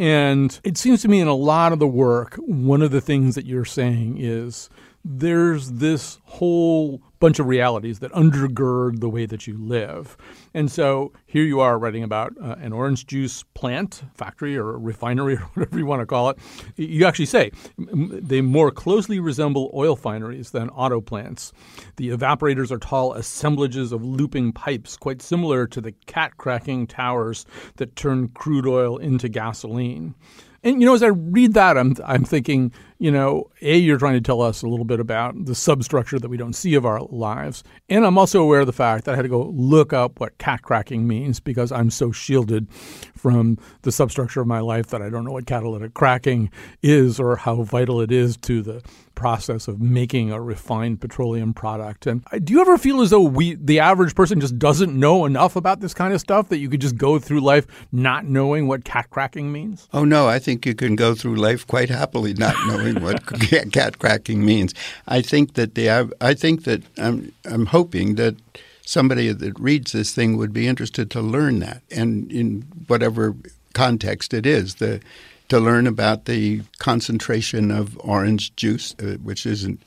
And 0.00 0.58
it 0.64 0.78
seems 0.78 1.02
to 1.02 1.08
me 1.08 1.20
in 1.20 1.28
a 1.28 1.34
lot 1.34 1.74
of 1.74 1.78
the 1.78 1.86
work, 1.86 2.36
one 2.36 2.80
of 2.80 2.90
the 2.90 3.02
things 3.02 3.34
that 3.34 3.44
you're 3.44 3.66
saying 3.66 4.16
is 4.18 4.70
there's 5.04 5.72
this 5.72 6.18
whole 6.24 7.02
bunch 7.20 7.38
of 7.38 7.46
realities 7.46 7.98
that 8.00 8.10
undergird 8.12 9.00
the 9.00 9.08
way 9.08 9.26
that 9.26 9.46
you 9.46 9.56
live. 9.58 10.16
And 10.54 10.70
so 10.70 11.12
here 11.26 11.44
you 11.44 11.60
are 11.60 11.78
writing 11.78 12.02
about 12.02 12.32
uh, 12.42 12.56
an 12.58 12.72
orange 12.72 13.06
juice 13.06 13.44
plant, 13.54 14.02
factory, 14.14 14.56
or 14.56 14.78
refinery, 14.78 15.36
or 15.36 15.42
whatever 15.54 15.78
you 15.78 15.86
want 15.86 16.00
to 16.00 16.06
call 16.06 16.30
it. 16.30 16.38
You 16.76 17.04
actually 17.06 17.26
say 17.26 17.52
they 17.76 18.40
more 18.40 18.70
closely 18.70 19.20
resemble 19.20 19.70
oil 19.74 19.96
fineries 19.96 20.50
than 20.50 20.70
auto 20.70 21.00
plants. 21.00 21.52
The 21.96 22.08
evaporators 22.08 22.70
are 22.70 22.78
tall 22.78 23.12
assemblages 23.12 23.92
of 23.92 24.02
looping 24.02 24.52
pipes, 24.52 24.96
quite 24.96 25.20
similar 25.20 25.66
to 25.66 25.80
the 25.80 25.92
cat 26.06 26.38
cracking 26.38 26.86
towers 26.86 27.44
that 27.76 27.96
turn 27.96 28.28
crude 28.28 28.66
oil 28.66 28.96
into 28.96 29.28
gasoline. 29.28 30.14
And 30.62 30.80
you 30.80 30.86
know, 30.86 30.94
as 30.94 31.02
I 31.02 31.08
read 31.08 31.54
that, 31.54 31.78
I'm 31.78 31.94
I'm 32.04 32.24
thinking, 32.24 32.72
you 33.00 33.10
know, 33.10 33.50
a 33.62 33.78
you're 33.78 33.98
trying 33.98 34.12
to 34.12 34.20
tell 34.20 34.42
us 34.42 34.62
a 34.62 34.68
little 34.68 34.84
bit 34.84 35.00
about 35.00 35.46
the 35.46 35.54
substructure 35.54 36.18
that 36.18 36.28
we 36.28 36.36
don't 36.36 36.52
see 36.52 36.74
of 36.74 36.84
our 36.84 37.00
lives, 37.00 37.64
and 37.88 38.04
I'm 38.04 38.18
also 38.18 38.42
aware 38.42 38.60
of 38.60 38.66
the 38.66 38.74
fact 38.74 39.06
that 39.06 39.12
I 39.12 39.16
had 39.16 39.22
to 39.22 39.28
go 39.28 39.46
look 39.54 39.94
up 39.94 40.20
what 40.20 40.36
cat 40.36 40.60
cracking 40.60 41.08
means 41.08 41.40
because 41.40 41.72
I'm 41.72 41.90
so 41.90 42.12
shielded 42.12 42.70
from 43.16 43.58
the 43.82 43.90
substructure 43.90 44.42
of 44.42 44.46
my 44.46 44.60
life 44.60 44.88
that 44.88 45.00
I 45.00 45.08
don't 45.08 45.24
know 45.24 45.32
what 45.32 45.46
catalytic 45.46 45.94
cracking 45.94 46.50
is 46.82 47.18
or 47.18 47.36
how 47.36 47.62
vital 47.62 48.02
it 48.02 48.12
is 48.12 48.36
to 48.38 48.60
the 48.60 48.82
process 49.20 49.68
of 49.68 49.82
making 49.82 50.32
a 50.32 50.40
refined 50.40 50.98
petroleum 50.98 51.52
product. 51.52 52.06
And 52.06 52.24
do 52.42 52.54
you 52.54 52.60
ever 52.62 52.78
feel 52.78 53.02
as 53.02 53.10
though 53.10 53.20
we, 53.20 53.54
the 53.54 53.78
average 53.78 54.14
person, 54.14 54.40
just 54.40 54.58
doesn't 54.58 54.98
know 54.98 55.26
enough 55.26 55.56
about 55.56 55.80
this 55.80 55.92
kind 55.92 56.14
of 56.14 56.20
stuff 56.22 56.48
that 56.48 56.56
you 56.56 56.70
could 56.70 56.80
just 56.80 56.96
go 56.96 57.18
through 57.18 57.40
life 57.40 57.66
not 57.92 58.24
knowing 58.24 58.66
what 58.66 58.84
cat 58.84 59.10
cracking 59.10 59.52
means? 59.52 59.88
Oh 59.92 60.06
no, 60.06 60.26
I 60.26 60.38
think 60.38 60.64
you 60.64 60.74
can 60.74 60.96
go 60.96 61.14
through 61.14 61.36
life 61.36 61.66
quite 61.66 61.90
happily 61.90 62.32
not 62.32 62.54
knowing 62.66 62.89
what 62.98 63.24
cat 63.72 63.98
cracking 63.98 64.44
means. 64.44 64.74
I 65.06 65.22
think 65.22 65.54
that 65.54 65.74
the 65.74 66.10
I 66.20 66.34
think 66.34 66.64
that 66.64 66.82
I'm 66.98 67.32
I'm 67.44 67.66
hoping 67.66 68.16
that 68.16 68.36
somebody 68.84 69.32
that 69.32 69.58
reads 69.60 69.92
this 69.92 70.12
thing 70.12 70.36
would 70.36 70.52
be 70.52 70.66
interested 70.66 71.10
to 71.12 71.20
learn 71.20 71.60
that, 71.60 71.82
and 71.90 72.30
in 72.32 72.62
whatever 72.88 73.34
context 73.72 74.34
it 74.34 74.46
is, 74.46 74.76
the 74.76 75.00
to 75.48 75.58
learn 75.58 75.86
about 75.86 76.26
the 76.26 76.62
concentration 76.78 77.70
of 77.70 77.98
orange 78.04 78.54
juice, 78.54 78.94
uh, 79.02 79.16
which 79.22 79.44
isn't 79.44 79.82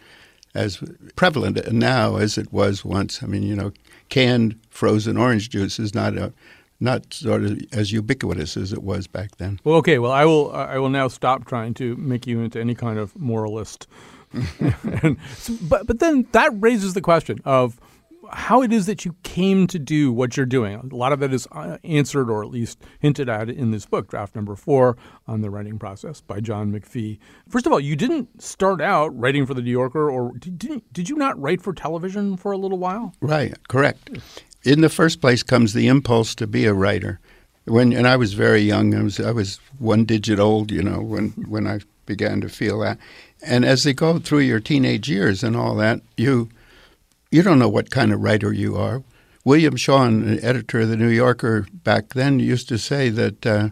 as 0.54 0.84
prevalent 1.16 1.72
now 1.72 2.18
as 2.18 2.38
it 2.38 2.52
was 2.52 2.86
once. 2.86 3.24
I 3.24 3.28
mean, 3.28 3.44
you 3.44 3.56
know, 3.56 3.72
canned 4.10 4.60
frozen 4.70 5.18
orange 5.18 5.50
juice 5.50 5.80
is 5.80 5.96
not 5.96 6.18
a 6.18 6.34
not 6.84 7.13
sort 7.13 7.44
of 7.46 7.60
as 7.72 7.92
ubiquitous 7.92 8.58
as 8.58 8.74
it 8.74 8.84
was 8.84 9.08
back 9.08 9.38
then. 9.38 9.60
Well, 9.63 9.78
okay. 9.78 10.00
Well, 10.00 10.12
I 10.12 10.25
will. 10.25 10.52
I 10.52 10.78
will 10.78 10.90
now 10.90 11.08
stop 11.08 11.46
trying 11.46 11.74
to 11.75 11.96
make 11.96 12.28
you 12.28 12.42
into 12.42 12.60
any 12.60 12.75
kind 12.75 13.00
of 13.00 13.18
moralist. 13.18 13.88
and, 15.04 15.18
but 15.62 15.88
but 15.88 16.00
then 16.00 16.28
that 16.34 16.52
raises 16.56 16.94
the 16.94 17.02
question 17.02 17.40
of 17.46 17.80
how 18.32 18.62
it 18.62 18.72
is 18.72 18.86
that 18.86 19.06
you 19.06 19.16
came 19.24 19.68
to 19.68 19.78
do 19.78 20.12
what 20.12 20.36
you're 20.36 20.46
doing. 20.46 20.75
A 20.92 20.96
lot 20.96 21.12
of 21.12 21.20
that 21.20 21.34
is 21.34 21.48
uh, 21.52 21.78
answered 21.84 22.30
or 22.30 22.44
at 22.44 22.50
least 22.50 22.80
hinted 23.00 23.30
at 23.30 23.50
in 23.50 23.72
this 23.72 23.86
book, 23.86 24.10
draft 24.10 24.36
number 24.36 24.56
four 24.56 24.98
on 25.28 25.42
the 25.42 25.50
writing 25.50 25.78
process 25.78 26.22
by 26.22 26.40
John 26.40 26.72
McPhee. 26.72 27.20
First 27.48 27.66
of 27.66 27.74
all, 27.74 27.80
you 27.80 27.96
didn't 27.96 28.42
start 28.42 28.82
out 28.82 29.18
writing 29.18 29.46
for 29.46 29.54
the 29.54 29.62
New 29.62 29.72
Yorker, 29.72 30.10
or 30.10 30.38
did, 30.38 30.82
did 30.92 31.10
you 31.10 31.16
not 31.16 31.40
write 31.40 31.62
for 31.62 31.74
television 31.74 32.38
for 32.38 32.52
a 32.52 32.58
little 32.58 32.78
while? 32.78 33.13
Right, 33.22 33.56
correct. 33.68 34.10
In 34.63 34.82
the 34.82 34.89
first 34.89 35.20
place 35.22 35.43
comes 35.43 35.74
the 35.74 35.88
impulse 35.88 36.36
to 36.36 36.48
be 36.48 36.65
a 36.65 36.74
writer. 36.74 37.20
When 37.65 37.93
and 37.93 38.08
I 38.08 38.15
was 38.17 38.34
very 38.34 38.62
young, 38.62 38.93
I 38.93 39.03
was 39.03 39.20
I 39.20 39.32
was 39.32 39.60
one 39.79 40.05
digit 40.05 40.39
old, 40.39 40.72
you 40.72 40.82
know, 40.82 41.01
when 41.01 41.29
when 41.48 41.67
I 41.67 41.79
began 42.05 42.41
to 42.41 42.50
feel 42.50 42.79
that. 42.79 42.98
And 43.46 43.65
as 43.65 43.84
they 43.84 43.93
go 43.93 44.20
through 44.20 44.39
your 44.39 44.60
teenage 44.60 45.10
years 45.10 45.43
and 45.43 45.55
all 45.55 45.75
that, 45.75 46.01
you 46.17 46.50
you 47.32 47.41
don't 47.41 47.60
know 47.60 47.70
what 47.70 47.89
kind 47.89 48.13
of 48.13 48.22
writer 48.22 48.53
you 48.53 48.75
are. 48.77 49.03
William 49.46 49.75
Shawn, 49.75 50.24
an 50.24 50.43
editor 50.43 50.82
of 50.82 50.89
the 50.89 50.98
New 50.98 51.10
Yorker 51.10 51.67
back 51.84 52.10
then, 52.10 52.39
used 52.39 52.70
to 52.70 52.77
say 52.77 53.10
that 53.10 53.46
uh, 53.46 53.70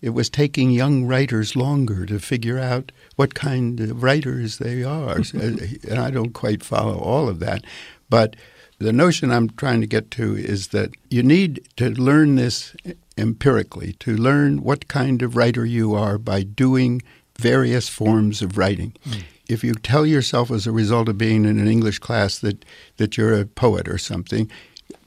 it 0.00 0.10
was 0.10 0.28
taking 0.28 0.70
young 0.70 1.04
writers 1.04 1.54
longer 1.54 2.04
to 2.06 2.18
figure 2.18 2.58
out 2.58 2.90
what 3.14 3.34
kind 3.34 3.78
of 3.78 4.02
writers 4.02 4.58
they 4.58 4.82
are. 4.82 5.20
and 5.34 5.98
I 5.98 6.10
don't 6.10 6.32
quite 6.32 6.64
follow 6.64 6.98
all 6.98 7.28
of 7.28 7.38
that. 7.38 7.64
But 8.10 8.34
the 8.82 8.92
notion 8.92 9.30
I'm 9.30 9.50
trying 9.50 9.80
to 9.80 9.86
get 9.86 10.10
to 10.12 10.36
is 10.36 10.68
that 10.68 10.90
you 11.10 11.22
need 11.22 11.68
to 11.76 11.90
learn 11.90 12.36
this 12.36 12.74
empirically, 13.16 13.94
to 13.94 14.16
learn 14.16 14.62
what 14.62 14.88
kind 14.88 15.22
of 15.22 15.36
writer 15.36 15.64
you 15.64 15.94
are 15.94 16.18
by 16.18 16.42
doing 16.42 17.02
various 17.38 17.88
forms 17.88 18.42
of 18.42 18.58
writing. 18.58 18.94
Mm 19.06 19.22
if 19.52 19.62
you 19.62 19.74
tell 19.74 20.06
yourself 20.06 20.50
as 20.50 20.66
a 20.66 20.72
result 20.72 21.08
of 21.08 21.18
being 21.18 21.44
in 21.44 21.58
an 21.58 21.68
English 21.68 21.98
class 21.98 22.38
that, 22.38 22.64
that 22.96 23.16
you're 23.16 23.38
a 23.38 23.46
poet 23.46 23.88
or 23.88 23.98
something, 23.98 24.50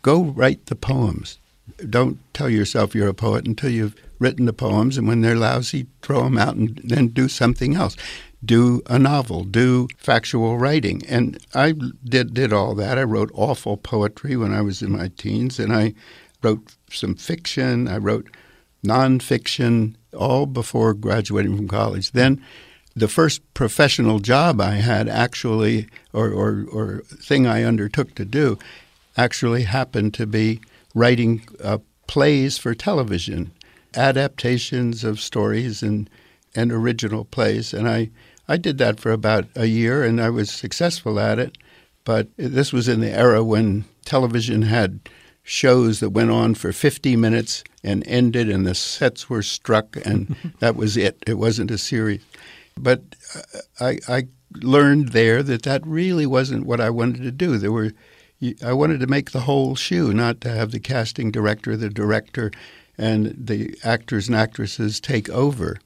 go 0.02 0.24
write 0.24 0.68
the 0.68 0.76
poems. 0.76 1.40
Don't 1.90 2.20
tell 2.34 2.50
yourself 2.50 2.94
you're 2.94 3.08
a 3.08 3.14
poet 3.14 3.48
until 3.48 3.70
you've 3.70 3.96
written 4.20 4.46
the 4.46 4.54
poems, 4.54 4.98
and 4.98 5.08
when 5.08 5.22
they're 5.22 5.36
lousy, 5.36 5.88
throw 6.02 6.24
them 6.24 6.38
out 6.38 6.56
and 6.56 6.80
then 6.84 7.08
do 7.08 7.28
something 7.28 7.76
else. 7.76 7.98
Do 8.46 8.82
a 8.86 9.00
novel, 9.00 9.44
do 9.44 9.88
factual 9.98 10.58
writing. 10.58 11.02
And 11.08 11.38
I 11.54 11.74
did, 12.04 12.34
did 12.34 12.54
all 12.54 12.76
that. 12.76 12.98
I 12.98 13.04
wrote 13.04 13.32
awful 13.34 13.78
poetry 13.78 14.36
when 14.36 14.54
I 14.54 14.62
was 14.62 14.82
in 14.82 14.92
my 14.92 15.10
teens, 15.18 15.60
and 15.60 15.74
I 15.74 15.94
wrote 16.44 16.76
some 16.92 17.16
fiction, 17.16 17.88
I 17.88 17.98
wrote 17.98 18.30
nonfiction, 18.86 19.96
all 20.14 20.46
before 20.46 20.94
graduating 20.94 21.56
from 21.56 21.68
college. 21.68 22.12
Then 22.12 22.42
the 22.96 23.08
first 23.08 23.42
professional 23.54 24.20
job 24.20 24.62
I 24.62 24.76
had 24.76 25.10
actually, 25.10 25.88
or, 26.14 26.30
or, 26.30 26.66
or 26.72 27.00
thing 27.08 27.46
I 27.46 27.64
undertook 27.64 28.16
to 28.16 28.26
do, 28.26 28.58
actually 29.18 29.64
happened 29.64 30.14
to 30.16 30.26
be 30.26 30.62
writing 30.94 31.42
uh, 31.64 31.80
plays 32.08 32.58
for 32.58 32.74
television, 32.74 33.52
adaptations 33.96 35.04
of 35.04 35.20
stories 35.20 35.84
and, 35.84 36.10
and 36.56 36.72
original 36.72 37.26
plays. 37.26 37.74
And 37.74 37.90
I, 37.90 38.12
I 38.48 38.58
did 38.58 38.78
that 38.78 39.00
for 39.00 39.12
about 39.12 39.46
a 39.56 39.66
year 39.66 40.04
and 40.04 40.22
I 40.22 40.30
was 40.30 40.52
successful 40.52 41.20
at 41.20 41.40
it. 41.40 41.58
But 42.04 42.30
this 42.38 42.72
was 42.72 42.88
in 42.88 43.00
the 43.00 43.12
era 43.12 43.44
when 43.44 43.86
television 44.06 44.64
had 44.64 45.10
shows 45.44 46.00
that 46.00 46.12
went 46.12 46.32
on 46.32 46.56
for 46.56 46.72
50 46.72 47.16
minutes 47.16 47.64
and 47.84 48.06
ended 48.08 48.50
and 48.50 48.66
the 48.66 48.76
sets 48.76 49.30
were 49.30 49.42
struck 49.42 49.98
and 50.06 50.36
that 50.60 50.76
was 50.76 50.98
it. 50.98 51.22
It 51.26 51.36
wasn't 51.36 51.72
a 51.72 51.78
series. 51.78 52.22
But 52.78 53.02
uh, 53.36 53.60
I, 53.80 54.00
I 54.08 54.28
learned 54.62 55.10
there 55.10 55.42
that 55.44 55.64
that 55.64 55.86
really 55.86 56.26
wasn't 56.26 56.66
what 56.66 56.82
I 56.82 56.90
wanted 56.90 57.24
to 57.24 57.32
do. 57.32 57.58
There 57.58 57.72
were 57.72 57.92
I 58.64 58.74
wanted 58.74 59.00
to 59.00 59.08
make 59.08 59.32
the 59.32 59.42
whole 59.42 59.76
shoe, 59.76 60.14
not 60.14 60.42
to 60.42 60.52
have 60.52 60.72
the 60.72 60.80
casting 60.80 61.32
director, 61.32 61.78
the 61.78 61.90
director, 61.90 62.52
and 62.98 63.34
the 63.38 63.78
actors 63.84 64.28
and 64.28 64.36
actresses 64.36 65.00
take 65.00 65.30
over. 65.30 65.78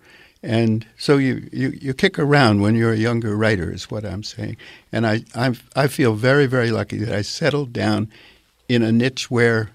And 0.41 0.85
so 0.97 1.17
you, 1.17 1.49
you, 1.51 1.77
you 1.81 1.93
kick 1.93 2.17
around 2.17 2.61
when 2.61 2.75
you're 2.75 2.93
a 2.93 2.97
younger 2.97 3.35
writer, 3.35 3.71
is 3.71 3.91
what 3.91 4.05
I'm 4.05 4.23
saying. 4.23 4.57
And 4.91 5.05
I, 5.05 5.23
i 5.35 5.53
I 5.75 5.87
feel 5.87 6.13
very, 6.13 6.45
very 6.45 6.71
lucky 6.71 6.97
that 6.97 7.13
I 7.13 7.21
settled 7.23 7.73
down 7.73 8.09
in 8.69 8.81
a 8.81 8.91
niche 8.91 9.29
where, 9.29 9.71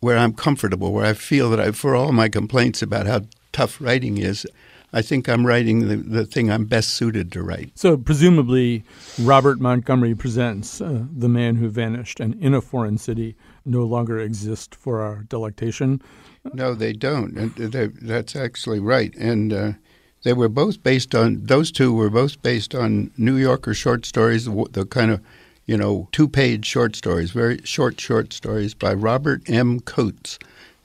where 0.00 0.16
I'm 0.16 0.32
comfortable, 0.32 0.92
where 0.92 1.04
I 1.04 1.12
feel 1.12 1.50
that 1.50 1.60
I, 1.60 1.72
for 1.72 1.94
all 1.94 2.12
my 2.12 2.28
complaints 2.28 2.80
about 2.80 3.06
how 3.06 3.22
tough 3.52 3.80
writing 3.80 4.16
is, 4.16 4.46
I 4.92 5.02
think 5.02 5.28
I'm 5.28 5.46
writing 5.46 5.88
the, 5.88 5.96
the 5.96 6.24
thing 6.24 6.50
I'm 6.50 6.64
best 6.64 6.90
suited 6.90 7.30
to 7.32 7.42
write. 7.42 7.70
So, 7.74 7.98
presumably, 7.98 8.84
Robert 9.20 9.60
Montgomery 9.60 10.14
presents 10.14 10.80
uh, 10.80 11.04
The 11.14 11.28
Man 11.28 11.56
Who 11.56 11.68
Vanished 11.68 12.18
and 12.18 12.34
In 12.36 12.54
a 12.54 12.62
Foreign 12.62 12.96
City 12.96 13.36
no 13.66 13.82
longer 13.82 14.18
exist 14.18 14.74
for 14.74 15.02
our 15.02 15.24
delectation. 15.24 16.00
No, 16.52 16.74
they 16.74 16.92
don't. 16.92 17.36
And 17.36 17.54
they, 17.54 17.86
that's 17.86 18.36
actually 18.36 18.80
right. 18.80 19.14
And 19.16 19.52
uh, 19.52 19.72
they 20.22 20.32
were 20.32 20.48
both 20.48 20.82
based 20.82 21.14
on, 21.14 21.44
those 21.44 21.70
two 21.70 21.92
were 21.92 22.10
both 22.10 22.40
based 22.42 22.74
on 22.74 23.10
New 23.16 23.36
Yorker 23.36 23.74
short 23.74 24.06
stories, 24.06 24.44
the, 24.44 24.66
the 24.70 24.86
kind 24.86 25.10
of, 25.10 25.20
you 25.66 25.76
know, 25.76 26.08
two 26.12 26.28
page 26.28 26.64
short 26.64 26.96
stories, 26.96 27.30
very 27.30 27.60
short, 27.64 28.00
short 28.00 28.32
stories 28.32 28.74
by 28.74 28.94
Robert 28.94 29.42
M. 29.48 29.80
Coates. 29.80 30.38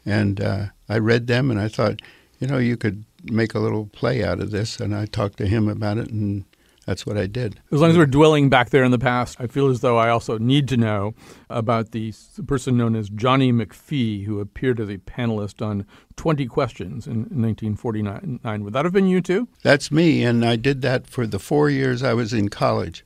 And 0.06 0.41
uh, 0.41 0.65
I 0.89 0.98
read 0.98 1.27
them 1.27 1.51
and 1.51 1.60
I 1.60 1.68
thought, 1.68 2.01
you 2.39 2.48
know, 2.48 2.58
you 2.58 2.77
could 2.77 3.03
make 3.24 3.53
a 3.53 3.60
little 3.60 3.86
play 3.88 4.24
out 4.24 4.39
of 4.39 4.51
this. 4.51 4.80
And 4.80 4.96
I 4.96 5.06
talked 5.06 5.38
to 5.38 5.48
him 5.48 5.68
about 5.68 5.98
it 5.98 6.10
and 6.10 6.46
that's 6.86 7.06
what 7.06 7.18
I 7.18 7.28
did. 7.28 7.60
As 7.72 7.80
long 7.80 7.92
as 7.92 7.98
we're 7.98 8.08
dwelling 8.08 8.50
back 8.50 8.72
there 8.72 8.84
in 8.84 8.92
the 8.92 8.98
past, 8.98 9.40
I 9.40 9.46
feel 9.46 9.68
as 9.70 9.82
though 9.82 9.98
I 9.98 10.10
also 10.10 10.40
need 10.40 10.68
to 10.70 10.78
know 10.78 11.14
about 11.50 11.92
the 11.92 12.14
person 12.48 12.76
known 12.76 12.96
as 12.96 13.10
Johnny 13.10 13.54
McPhee, 13.54 14.26
who 14.26 14.40
appeared 14.40 14.80
as 14.80 14.90
a 14.90 14.98
panelist 14.98 15.66
on 15.66 15.86
20 16.16 16.48
Questions 16.48 17.06
in 17.06 17.20
1949. 17.20 18.64
Would 18.64 18.74
that 18.74 18.86
have 18.86 18.94
been 18.94 19.08
you 19.08 19.22
too? 19.22 19.48
That's 19.62 19.92
me, 19.92 20.24
and 20.24 20.44
I 20.44 20.56
did 20.56 20.82
that 20.82 21.06
for 21.06 21.28
the 21.28 21.40
four 21.40 21.70
years 21.70 22.02
I 22.02 22.16
was 22.16 22.34
in 22.34 22.50
college. 22.50 23.06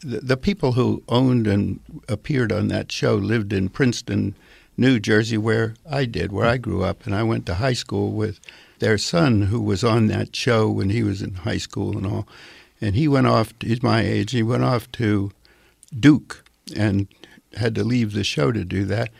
The, 0.00 0.20
the 0.20 0.36
people 0.36 0.72
who 0.72 1.04
owned 1.08 1.46
and 1.46 1.78
appeared 2.08 2.50
on 2.50 2.66
that 2.68 2.90
show 2.90 3.14
lived 3.14 3.52
in 3.52 3.68
Princeton, 3.68 4.34
New 4.76 4.98
Jersey, 4.98 5.38
where 5.38 5.74
I 5.88 6.06
did, 6.06 6.32
where 6.32 6.46
I 6.46 6.56
grew 6.56 6.82
up, 6.82 7.06
and 7.06 7.14
I 7.14 7.22
went 7.22 7.46
to 7.46 7.54
high 7.54 7.72
school 7.72 8.10
with 8.10 8.40
their 8.80 8.98
son, 8.98 9.42
who 9.42 9.60
was 9.60 9.84
on 9.84 10.08
that 10.08 10.34
show 10.34 10.68
when 10.68 10.90
he 10.90 11.04
was 11.04 11.22
in 11.22 11.34
high 11.34 11.58
school 11.58 11.96
and 11.96 12.04
all 12.04 12.26
and 12.82 12.96
he 12.96 13.08
went 13.08 13.28
off. 13.28 13.54
He's 13.60 13.82
my 13.82 14.02
age. 14.02 14.32
He 14.32 14.42
went 14.42 14.64
off 14.64 14.90
to 14.92 15.30
Duke 15.98 16.44
and 16.76 17.06
had 17.54 17.74
to 17.76 17.84
leave 17.84 18.12
the 18.12 18.24
show 18.24 18.50
to 18.50 18.64
do 18.64 18.84
that. 18.86 19.10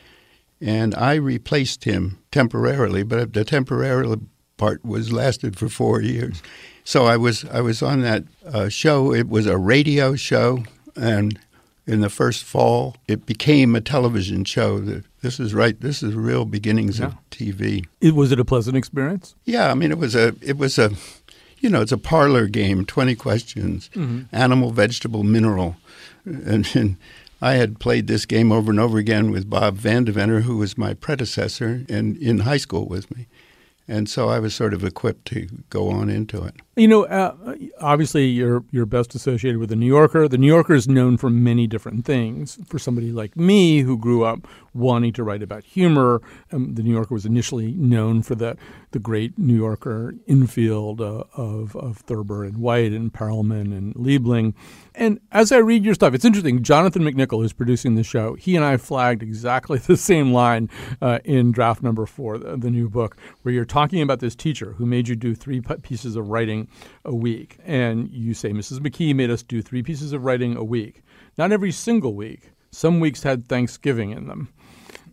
And 0.61 0.95
I 0.95 1.15
replaced 1.15 1.85
him 1.85 2.19
temporarily, 2.31 3.05
but 3.05 3.33
the 3.33 3.45
temporary 3.45 4.17
part 4.57 4.85
was 4.85 5.13
lasted 5.13 5.57
for 5.57 5.69
four 5.69 6.03
years. 6.03 6.43
So 6.85 7.07
I 7.07 7.17
was 7.17 7.45
I 7.47 7.61
was 7.61 7.83
on 7.83 8.03
that 8.03 8.25
uh, 8.45 8.69
show. 8.69 9.15
It 9.15 9.29
was 9.29 9.47
a 9.47 9.57
radio 9.57 10.17
show, 10.17 10.65
and 10.97 11.39
in 11.87 12.01
the 12.01 12.11
first 12.11 12.45
fall, 12.45 12.97
it 13.09 13.27
became 13.27 13.75
a 13.75 13.81
television 13.81 14.45
show. 14.45 15.03
This 15.21 15.39
is 15.39 15.55
right. 15.55 15.81
This 15.81 16.03
is 16.03 16.15
real 16.15 16.45
beginnings 16.45 16.99
yeah. 16.99 17.07
of 17.07 17.31
TV. 17.31 17.87
It, 18.01 18.15
was 18.15 18.33
it 18.33 18.41
a 18.41 18.45
pleasant 18.45 18.77
experience? 18.77 19.35
Yeah, 19.45 19.71
I 19.71 19.75
mean, 19.75 19.91
it 19.91 19.99
was 19.99 20.15
a 20.15 20.35
it 20.41 20.59
was 20.59 20.79
a 20.79 20.91
you 21.63 21.71
know, 21.71 21.81
it's 21.81 21.93
a 21.93 21.99
parlor 21.99 22.49
game, 22.49 22.85
20 22.85 23.15
questions, 23.15 23.89
mm-hmm. 23.95 24.23
animal, 24.35 24.73
vegetable, 24.73 25.23
mineral. 25.23 25.77
And, 26.25 26.69
and, 26.75 26.97
I 27.45 27.55
had 27.55 27.81
played 27.81 28.07
this 28.07 28.25
game 28.25 28.53
over 28.53 28.71
and 28.71 28.79
over 28.79 28.99
again 28.99 29.33
with 29.33 29.51
Bob 29.51 29.77
Vandeventer, 29.77 30.43
who 30.43 30.59
was 30.59 30.79
my 30.79 30.95
predecessor 30.95 31.85
and 31.89 32.17
in 32.19 32.41
high 32.41 32.57
school 32.57 32.87
with 32.87 33.11
me. 33.17 33.27
And 33.89 34.09
so 34.09 34.29
I 34.29 34.39
was 34.39 34.55
sort 34.55 34.73
of 34.73 34.85
equipped 34.85 35.25
to 35.27 35.49
go 35.69 35.91
on 35.91 36.09
into 36.09 36.45
it. 36.45 36.55
You 36.77 36.87
know, 36.87 37.05
uh, 37.07 37.35
obviously 37.81 38.27
you're 38.27 38.65
you're 38.71 38.87
best 38.87 39.17
associated 39.17 39.59
with 39.59 39.71
the 39.71 39.77
New 39.77 39.89
Yorker. 39.89 40.29
The 40.29 40.39
New 40.39 40.47
Yorker 40.47 40.75
is 40.75 40.87
known 40.87 41.17
for 41.17 41.31
many 41.31 41.67
different 41.67 42.05
things. 42.05 42.59
For 42.69 42.79
somebody 42.79 43.11
like 43.11 43.37
me 43.37 43.81
who 43.81 43.99
grew 43.99 44.23
up 44.23 44.47
wanting 44.75 45.13
to 45.15 45.25
write 45.25 45.43
about 45.43 45.65
humor, 45.65 46.23
um, 46.53 46.75
the 46.75 46.83
New 46.83 46.93
Yorker 46.93 47.15
was 47.15 47.27
initially 47.27 47.73
known 47.73 48.23
for 48.23 48.35
the 48.35 48.57
the 48.93 48.99
great 48.99 49.39
New 49.39 49.57
Yorker 49.57 50.15
infield 50.27 51.01
uh, 51.01 51.25
of 51.35 51.75
of 51.77 51.99
Thurber 51.99 52.45
and 52.45 52.59
White 52.59 52.93
and 52.93 53.13
Perelman 53.13 53.77
and 53.77 53.95
Liebling. 53.95 54.55
And 54.95 55.21
as 55.31 55.53
I 55.53 55.59
read 55.59 55.85
your 55.85 55.95
stuff, 55.95 56.13
it's 56.13 56.25
interesting. 56.25 56.63
Jonathan 56.63 57.03
McNicol, 57.03 57.41
who's 57.41 57.53
producing 57.53 57.95
the 57.95 58.03
show, 58.03 58.35
he 58.35 58.57
and 58.57 58.65
I 58.65 58.77
flagged 58.77 59.23
exactly 59.23 59.79
the 59.87 59.97
same 59.97 60.33
line 60.33 60.69
uh, 61.01 61.21
in 61.25 61.53
draft 61.53 61.83
number 61.83 62.07
four, 62.07 62.39
the, 62.39 62.57
the 62.57 62.71
new 62.71 62.89
book, 62.89 63.17
where 63.43 63.55
you're 63.55 63.65
talking 63.65 64.03
about 64.03 64.21
this 64.21 64.35
teacher 64.35 64.73
who 64.73 64.87
made 64.87 65.09
you 65.09 65.17
do 65.17 65.35
three 65.35 65.61
pieces 65.61 66.17
of 66.17 66.29
writing 66.29 66.69
a 67.05 67.15
week. 67.15 67.57
And 67.65 68.11
you 68.11 68.35
say, 68.35 68.51
Mrs. 68.51 68.79
McKee 68.79 69.15
made 69.15 69.31
us 69.31 69.43
do 69.43 69.63
three 69.63 69.83
pieces 69.83 70.13
of 70.13 70.25
writing 70.25 70.57
a 70.57 70.65
week. 70.65 71.03
Not 71.39 71.53
every 71.53 71.73
single 71.73 72.15
week. 72.15 72.51
Some 72.71 73.01
weeks 73.01 73.23
had 73.23 73.47
Thanksgiving 73.49 74.11
in 74.11 74.27
them. 74.27 74.49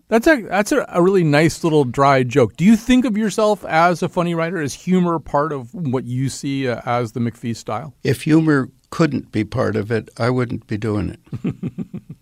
That's 0.10 0.26
a 0.26 0.42
that's 0.42 0.72
a, 0.72 0.86
a, 0.90 1.02
really 1.04 1.24
nice 1.24 1.64
little 1.64 1.86
dry 1.86 2.24
joke. 2.24 2.58
Do 2.58 2.66
you 2.66 2.76
think 2.76 3.06
of 3.06 3.16
yourself 3.16 3.64
as 3.66 4.02
a 4.02 4.10
funny 4.10 4.34
writer? 4.34 4.60
Is 4.60 4.74
humor 4.74 5.20
part 5.20 5.54
of 5.54 5.74
what 5.74 6.06
you 6.06 6.30
see 6.30 6.68
uh, 6.68 6.82
as 6.86 7.12
the 7.12 7.20
McPhee 7.20 7.56
style? 7.56 7.94
If 8.04 8.24
humor 8.24 8.70
couldn't 8.90 9.32
be 9.32 9.44
part 9.44 9.76
of 9.76 9.92
it, 9.92 10.10
I 10.18 10.32
wouldn't 10.32 10.66
be 10.66 10.78
doing 10.78 11.12
it. 11.12 11.72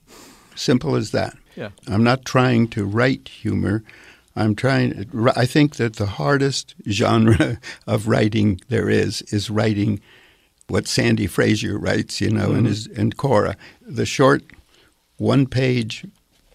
Simple 0.55 0.95
as 0.95 1.11
that. 1.11 1.37
Yeah. 1.55 1.69
I'm 1.87 2.03
not 2.03 2.25
trying 2.25 2.67
to 2.69 2.83
write 2.83 3.29
humor. 3.29 3.83
I'm 4.35 4.53
trying. 4.53 5.09
I 5.37 5.45
think 5.45 5.77
that 5.77 5.95
the 5.95 6.05
hardest 6.07 6.75
genre 6.89 7.57
of 7.87 8.09
writing 8.09 8.59
there 8.67 8.89
is 8.89 9.21
is 9.23 9.49
writing 9.49 10.01
what 10.67 10.89
Sandy 10.89 11.27
Frazier 11.27 11.77
writes, 11.77 12.19
you 12.19 12.31
know, 12.31 12.47
mm-hmm. 12.47 12.57
and 12.57 12.67
his 12.67 12.87
and 12.87 13.15
Cora, 13.15 13.55
the 13.81 14.05
short 14.05 14.43
one-page 15.15 16.05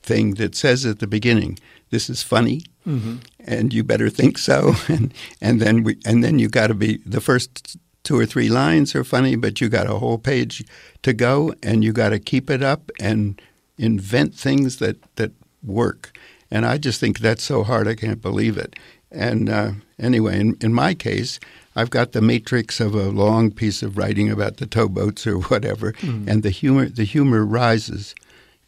thing 0.02 0.34
that 0.34 0.54
says 0.54 0.84
at 0.84 0.98
the 0.98 1.06
beginning, 1.06 1.58
"This 1.90 2.10
is 2.10 2.22
funny," 2.22 2.64
mm-hmm. 2.86 3.16
and 3.40 3.72
you 3.72 3.84
better 3.84 4.10
think 4.10 4.38
so, 4.38 4.74
and 4.88 5.12
and 5.40 5.60
then 5.60 5.82
we 5.82 5.98
and 6.04 6.22
then 6.22 6.38
you 6.38 6.48
got 6.48 6.68
to 6.68 6.74
be 6.74 6.98
the 7.06 7.20
first 7.20 7.76
two 8.02 8.18
or 8.18 8.26
three 8.26 8.48
lines 8.48 8.94
are 8.94 9.04
funny, 9.04 9.36
but 9.36 9.60
you 9.60 9.68
got 9.68 9.86
a 9.86 9.98
whole 9.98 10.18
page 10.18 10.64
to 11.02 11.12
go, 11.12 11.54
and 11.62 11.84
you 11.84 11.92
got 11.92 12.08
to 12.10 12.18
keep 12.18 12.50
it 12.50 12.62
up 12.62 12.90
and 13.00 13.40
invent 13.78 14.34
things 14.34 14.78
that 14.78 14.96
that 15.16 15.32
work. 15.62 16.16
And 16.50 16.66
I 16.66 16.76
just 16.78 17.00
think 17.00 17.18
that's 17.18 17.42
so 17.42 17.62
hard, 17.62 17.88
I 17.88 17.94
can't 17.94 18.20
believe 18.20 18.58
it. 18.58 18.76
And 19.10 19.48
uh, 19.48 19.72
anyway, 19.98 20.38
in, 20.40 20.56
in 20.60 20.74
my 20.74 20.94
case, 20.94 21.40
I've 21.74 21.90
got 21.90 22.12
the 22.12 22.20
matrix 22.20 22.80
of 22.80 22.94
a 22.94 23.10
long 23.10 23.50
piece 23.50 23.82
of 23.82 23.96
writing 23.96 24.30
about 24.30 24.58
the 24.58 24.66
towboats 24.66 25.26
or 25.26 25.38
whatever, 25.50 25.92
mm. 25.92 26.28
and 26.28 26.42
the 26.42 26.50
humor 26.50 26.88
the 26.88 27.04
humor 27.04 27.44
rises 27.44 28.14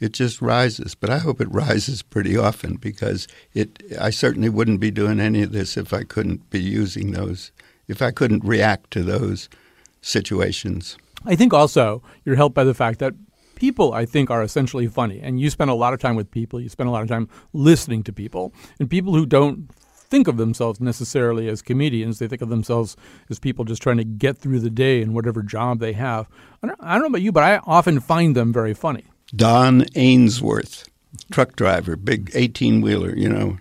it 0.04 0.12
just 0.12 0.42
rises. 0.42 0.94
But 0.94 1.10
I 1.10 1.18
hope 1.18 1.40
it 1.40 1.50
rises 1.50 2.02
pretty 2.02 2.36
often 2.36 2.76
because 2.76 3.26
it. 3.54 3.82
I 3.98 4.10
certainly 4.10 4.50
wouldn't 4.50 4.80
be 4.80 4.90
doing 4.90 5.18
any 5.18 5.42
of 5.42 5.52
this 5.52 5.76
if 5.76 5.92
I 5.92 6.04
couldn't 6.04 6.50
be 6.50 6.60
using 6.60 7.12
those, 7.12 7.52
if 7.88 8.02
I 8.02 8.10
couldn't 8.10 8.44
react 8.44 8.90
to 8.92 9.02
those 9.02 9.48
situations. 10.02 10.98
I 11.24 11.36
think 11.36 11.54
also 11.54 12.02
you're 12.24 12.36
helped 12.36 12.54
by 12.54 12.64
the 12.64 12.74
fact 12.74 12.98
that 12.98 13.14
people, 13.54 13.94
I 13.94 14.04
think, 14.04 14.30
are 14.30 14.42
essentially 14.42 14.86
funny, 14.88 15.20
and 15.20 15.40
you 15.40 15.48
spend 15.48 15.70
a 15.70 15.74
lot 15.74 15.94
of 15.94 16.00
time 16.00 16.16
with 16.16 16.30
people. 16.30 16.60
You 16.60 16.68
spend 16.68 16.88
a 16.88 16.92
lot 16.92 17.02
of 17.02 17.08
time 17.08 17.28
listening 17.54 18.02
to 18.04 18.12
people, 18.12 18.52
and 18.78 18.90
people 18.90 19.14
who 19.14 19.24
don't 19.24 19.70
think 20.10 20.28
of 20.28 20.36
themselves 20.36 20.80
necessarily 20.80 21.48
as 21.48 21.62
comedians. 21.62 22.18
They 22.18 22.28
think 22.28 22.42
of 22.42 22.50
themselves 22.50 22.94
as 23.30 23.38
people 23.38 23.64
just 23.64 23.82
trying 23.82 23.96
to 23.96 24.04
get 24.04 24.36
through 24.36 24.60
the 24.60 24.70
day 24.70 25.00
in 25.00 25.14
whatever 25.14 25.42
job 25.42 25.80
they 25.80 25.94
have. 25.94 26.28
I 26.62 26.66
don't, 26.66 26.80
I 26.82 26.92
don't 26.92 27.02
know 27.02 27.08
about 27.08 27.22
you, 27.22 27.32
but 27.32 27.42
I 27.42 27.56
often 27.64 28.00
find 28.00 28.36
them 28.36 28.52
very 28.52 28.74
funny. 28.74 29.04
Don 29.34 29.84
Ainsworth, 29.94 30.88
truck 31.30 31.56
driver, 31.56 31.96
big 31.96 32.30
18 32.34 32.80
wheeler, 32.80 33.14
you 33.14 33.28
know. 33.28 33.58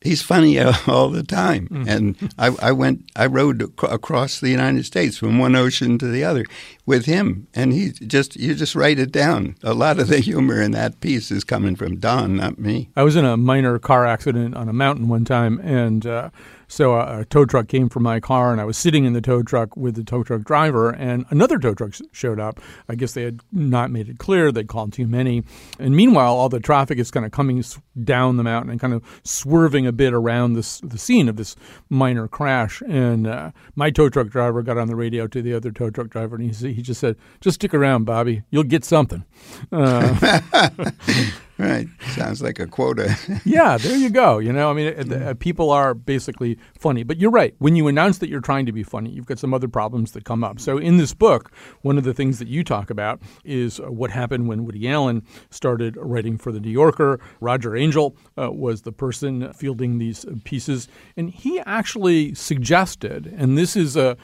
He's 0.00 0.20
funny 0.20 0.60
all 0.86 1.08
the 1.08 1.22
time. 1.22 1.66
Mm. 1.68 1.88
And 1.88 2.32
I, 2.38 2.54
I, 2.60 2.72
went, 2.72 3.10
I 3.16 3.24
rode 3.24 3.62
across 3.82 4.38
the 4.38 4.50
United 4.50 4.84
States 4.84 5.16
from 5.16 5.38
one 5.38 5.56
ocean 5.56 5.96
to 5.98 6.06
the 6.06 6.22
other 6.22 6.44
with 6.84 7.06
him. 7.06 7.46
And 7.54 7.72
he 7.72 7.90
just, 7.90 8.36
you 8.36 8.54
just 8.54 8.74
write 8.74 8.98
it 8.98 9.10
down. 9.10 9.56
A 9.62 9.72
lot 9.72 9.98
of 9.98 10.08
the 10.08 10.20
humor 10.20 10.60
in 10.60 10.72
that 10.72 11.00
piece 11.00 11.30
is 11.30 11.42
coming 11.42 11.74
from 11.74 11.96
Don, 12.00 12.36
not 12.36 12.58
me. 12.58 12.90
I 12.94 13.02
was 13.02 13.16
in 13.16 13.24
a 13.24 13.38
minor 13.38 13.78
car 13.78 14.04
accident 14.04 14.54
on 14.54 14.68
a 14.68 14.74
mountain 14.74 15.08
one 15.08 15.24
time, 15.24 15.58
and 15.60 16.04
uh, 16.04 16.28
so 16.74 16.94
a, 16.94 17.20
a, 17.20 17.24
tow 17.24 17.44
truck 17.44 17.68
came 17.68 17.88
for 17.88 18.00
my 18.00 18.18
car, 18.18 18.50
and 18.50 18.60
I 18.60 18.64
was 18.64 18.76
sitting 18.76 19.04
in 19.04 19.12
the 19.12 19.20
tow 19.20 19.42
truck 19.42 19.76
with 19.76 19.94
the 19.94 20.02
tow 20.02 20.24
truck 20.24 20.42
driver, 20.42 20.90
and 20.90 21.24
another 21.30 21.58
tow 21.58 21.72
truck 21.72 21.94
showed 22.10 22.40
up. 22.40 22.60
I 22.88 22.96
guess 22.96 23.12
they 23.12 23.22
had 23.22 23.40
not 23.52 23.92
made 23.92 24.08
it 24.08 24.18
clear; 24.18 24.50
they'd 24.50 24.66
called 24.66 24.92
too 24.92 25.06
many. 25.06 25.44
And 25.78 25.94
meanwhile, 25.94 26.34
all 26.34 26.48
the 26.48 26.58
traffic 26.58 26.98
is 26.98 27.12
kind 27.12 27.24
of 27.24 27.30
coming 27.30 27.62
down 28.02 28.38
the 28.38 28.42
mountain 28.42 28.72
and 28.72 28.80
kind 28.80 28.92
of 28.92 29.04
swerving 29.22 29.86
a 29.86 29.92
bit 29.92 30.12
around 30.12 30.54
this 30.54 30.80
the 30.80 30.98
scene 30.98 31.28
of 31.28 31.36
this 31.36 31.54
minor 31.88 32.26
crash. 32.26 32.82
And 32.88 33.28
uh, 33.28 33.52
my 33.76 33.90
tow 33.90 34.08
truck 34.08 34.28
driver 34.28 34.62
got 34.62 34.76
on 34.76 34.88
the 34.88 34.96
radio 34.96 35.28
to 35.28 35.42
the 35.42 35.54
other 35.54 35.70
tow 35.70 35.90
truck 35.90 36.08
driver, 36.08 36.34
and 36.34 36.52
he 36.52 36.72
he 36.72 36.82
just 36.82 37.00
said, 37.00 37.16
"Just 37.40 37.56
stick 37.56 37.72
around, 37.72 38.04
Bobby. 38.04 38.42
You'll 38.50 38.64
get 38.64 38.84
something." 38.84 39.24
Uh, 39.70 40.40
right. 41.58 41.86
sounds 42.10 42.42
like 42.42 42.58
a 42.58 42.66
quota. 42.66 43.16
yeah, 43.44 43.76
there 43.76 43.96
you 43.96 44.10
go. 44.10 44.38
You 44.38 44.52
know, 44.52 44.70
I 44.70 44.72
mean, 44.72 45.12
uh, 45.12 45.34
people 45.38 45.70
are 45.70 45.94
basically 45.94 46.58
funny. 46.78 47.02
But 47.02 47.18
you're 47.18 47.30
right. 47.30 47.54
When 47.58 47.76
you 47.76 47.88
announce 47.88 48.18
that 48.18 48.28
you're 48.28 48.40
trying 48.40 48.66
to 48.66 48.72
be 48.72 48.82
funny, 48.82 49.10
you've 49.10 49.26
got 49.26 49.38
some 49.38 49.54
other 49.54 49.68
problems 49.68 50.12
that 50.12 50.24
come 50.24 50.42
up. 50.42 50.60
So 50.60 50.78
in 50.78 50.96
this 50.96 51.14
book, 51.14 51.52
one 51.82 51.98
of 51.98 52.04
the 52.04 52.14
things 52.14 52.38
that 52.38 52.48
you 52.48 52.64
talk 52.64 52.90
about 52.90 53.20
is 53.44 53.80
uh, 53.80 53.90
what 53.90 54.10
happened 54.10 54.48
when 54.48 54.64
Woody 54.64 54.88
Allen 54.88 55.22
started 55.50 55.96
writing 55.96 56.38
for 56.38 56.52
the 56.52 56.60
New 56.60 56.70
Yorker. 56.70 57.20
Roger 57.40 57.76
Angell 57.76 58.16
uh, 58.38 58.50
was 58.50 58.82
the 58.82 58.92
person 58.92 59.52
fielding 59.52 59.98
these 59.98 60.24
pieces, 60.44 60.88
and 61.16 61.30
he 61.30 61.60
actually 61.60 62.34
suggested, 62.34 63.26
and 63.36 63.56
this 63.56 63.76
is 63.76 63.96
a 63.96 64.16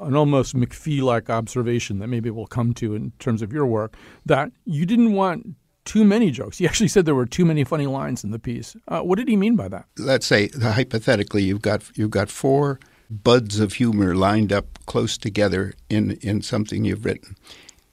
an 0.00 0.14
almost 0.14 0.54
McPhee 0.54 1.00
like 1.00 1.30
observation 1.30 1.98
that 1.98 2.08
maybe 2.08 2.30
we'll 2.30 2.46
come 2.46 2.74
to 2.74 2.94
in 2.94 3.10
terms 3.18 3.42
of 3.42 3.52
your 3.52 3.66
work 3.66 3.96
that 4.26 4.50
you 4.64 4.84
didn't 4.84 5.12
want 5.12 5.56
too 5.88 6.04
many 6.04 6.30
jokes. 6.30 6.58
He 6.58 6.66
actually 6.66 6.88
said 6.88 7.06
there 7.06 7.14
were 7.14 7.26
too 7.26 7.46
many 7.46 7.64
funny 7.64 7.86
lines 7.86 8.22
in 8.22 8.30
the 8.30 8.38
piece. 8.38 8.76
Uh, 8.86 9.00
what 9.00 9.16
did 9.16 9.26
he 9.26 9.36
mean 9.36 9.56
by 9.56 9.68
that? 9.68 9.86
Let's 9.96 10.26
say 10.26 10.48
hypothetically, 10.48 11.42
you've 11.42 11.62
got 11.62 11.82
you've 11.96 12.10
got 12.10 12.28
four 12.28 12.78
buds 13.10 13.58
of 13.58 13.72
humor 13.72 14.14
lined 14.14 14.52
up 14.52 14.78
close 14.84 15.16
together 15.16 15.72
in 15.88 16.12
in 16.20 16.42
something 16.42 16.84
you've 16.84 17.06
written, 17.06 17.36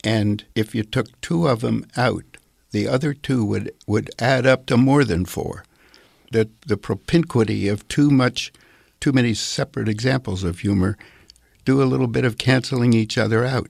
and 0.03 0.43
if 0.55 0.75
you 0.75 0.84
took 0.84 1.19
two 1.21 1.47
of 1.47 1.62
them 1.62 1.86
out, 1.95 2.38
the 2.71 2.86
other 2.86 3.13
two 3.13 3.45
would 3.45 3.71
would 3.88 4.12
add 4.19 4.45
up 4.45 4.65
to 4.65 4.77
more 4.77 5.05
than 5.05 5.23
four. 5.23 5.63
That 6.31 6.49
the 6.63 6.77
propinquity 6.77 7.69
of 7.69 7.88
too 7.88 8.12
much, 8.12 8.51
too 8.99 9.13
many 9.13 9.34
separate 9.34 9.88
examples 9.88 10.43
of 10.43 10.60
humor 10.60 10.97
do 11.63 11.81
a 11.81 11.86
little 11.91 12.08
bit 12.08 12.25
of 12.25 12.38
canceling 12.38 12.91
each 12.93 13.17
other 13.17 13.45
out. 13.45 13.69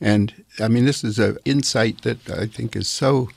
And 0.00 0.44
I 0.60 0.68
mean, 0.68 0.84
this 0.84 1.04
is 1.04 1.18
an 1.18 1.38
insight 1.44 2.02
that 2.02 2.28
I 2.30 2.46
think 2.46 2.76
is 2.76 2.88
so 2.88 3.28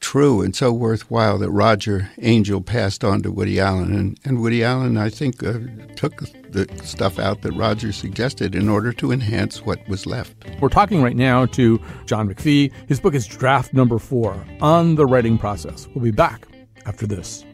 true 0.00 0.42
and 0.42 0.54
so 0.54 0.72
worthwhile 0.72 1.38
that 1.38 1.50
Roger 1.50 2.10
Angell 2.18 2.60
passed 2.60 3.04
on 3.04 3.22
to 3.22 3.30
Woody 3.30 3.58
Allen. 3.60 3.94
And, 3.94 4.20
and 4.24 4.40
Woody 4.40 4.62
Allen, 4.62 4.96
I 4.96 5.10
think, 5.10 5.42
uh, 5.42 5.58
took 5.96 6.20
the 6.50 6.68
stuff 6.84 7.18
out 7.18 7.42
that 7.42 7.52
Roger 7.52 7.92
suggested 7.92 8.54
in 8.54 8.68
order 8.68 8.92
to 8.94 9.12
enhance 9.12 9.64
what 9.66 9.86
was 9.88 10.06
left. 10.06 10.34
We're 10.60 10.68
talking 10.68 11.02
right 11.02 11.16
now 11.16 11.46
to 11.46 11.80
John 12.06 12.32
McPhee. 12.32 12.72
His 12.86 13.00
book 13.00 13.14
is 13.14 13.26
Draft 13.26 13.74
Number 13.74 13.98
Four 13.98 14.42
on 14.60 14.94
the 14.94 15.06
Writing 15.06 15.36
Process. 15.36 15.88
We'll 15.94 16.04
be 16.04 16.10
back 16.10 16.46
after 16.86 17.06
this. 17.06 17.44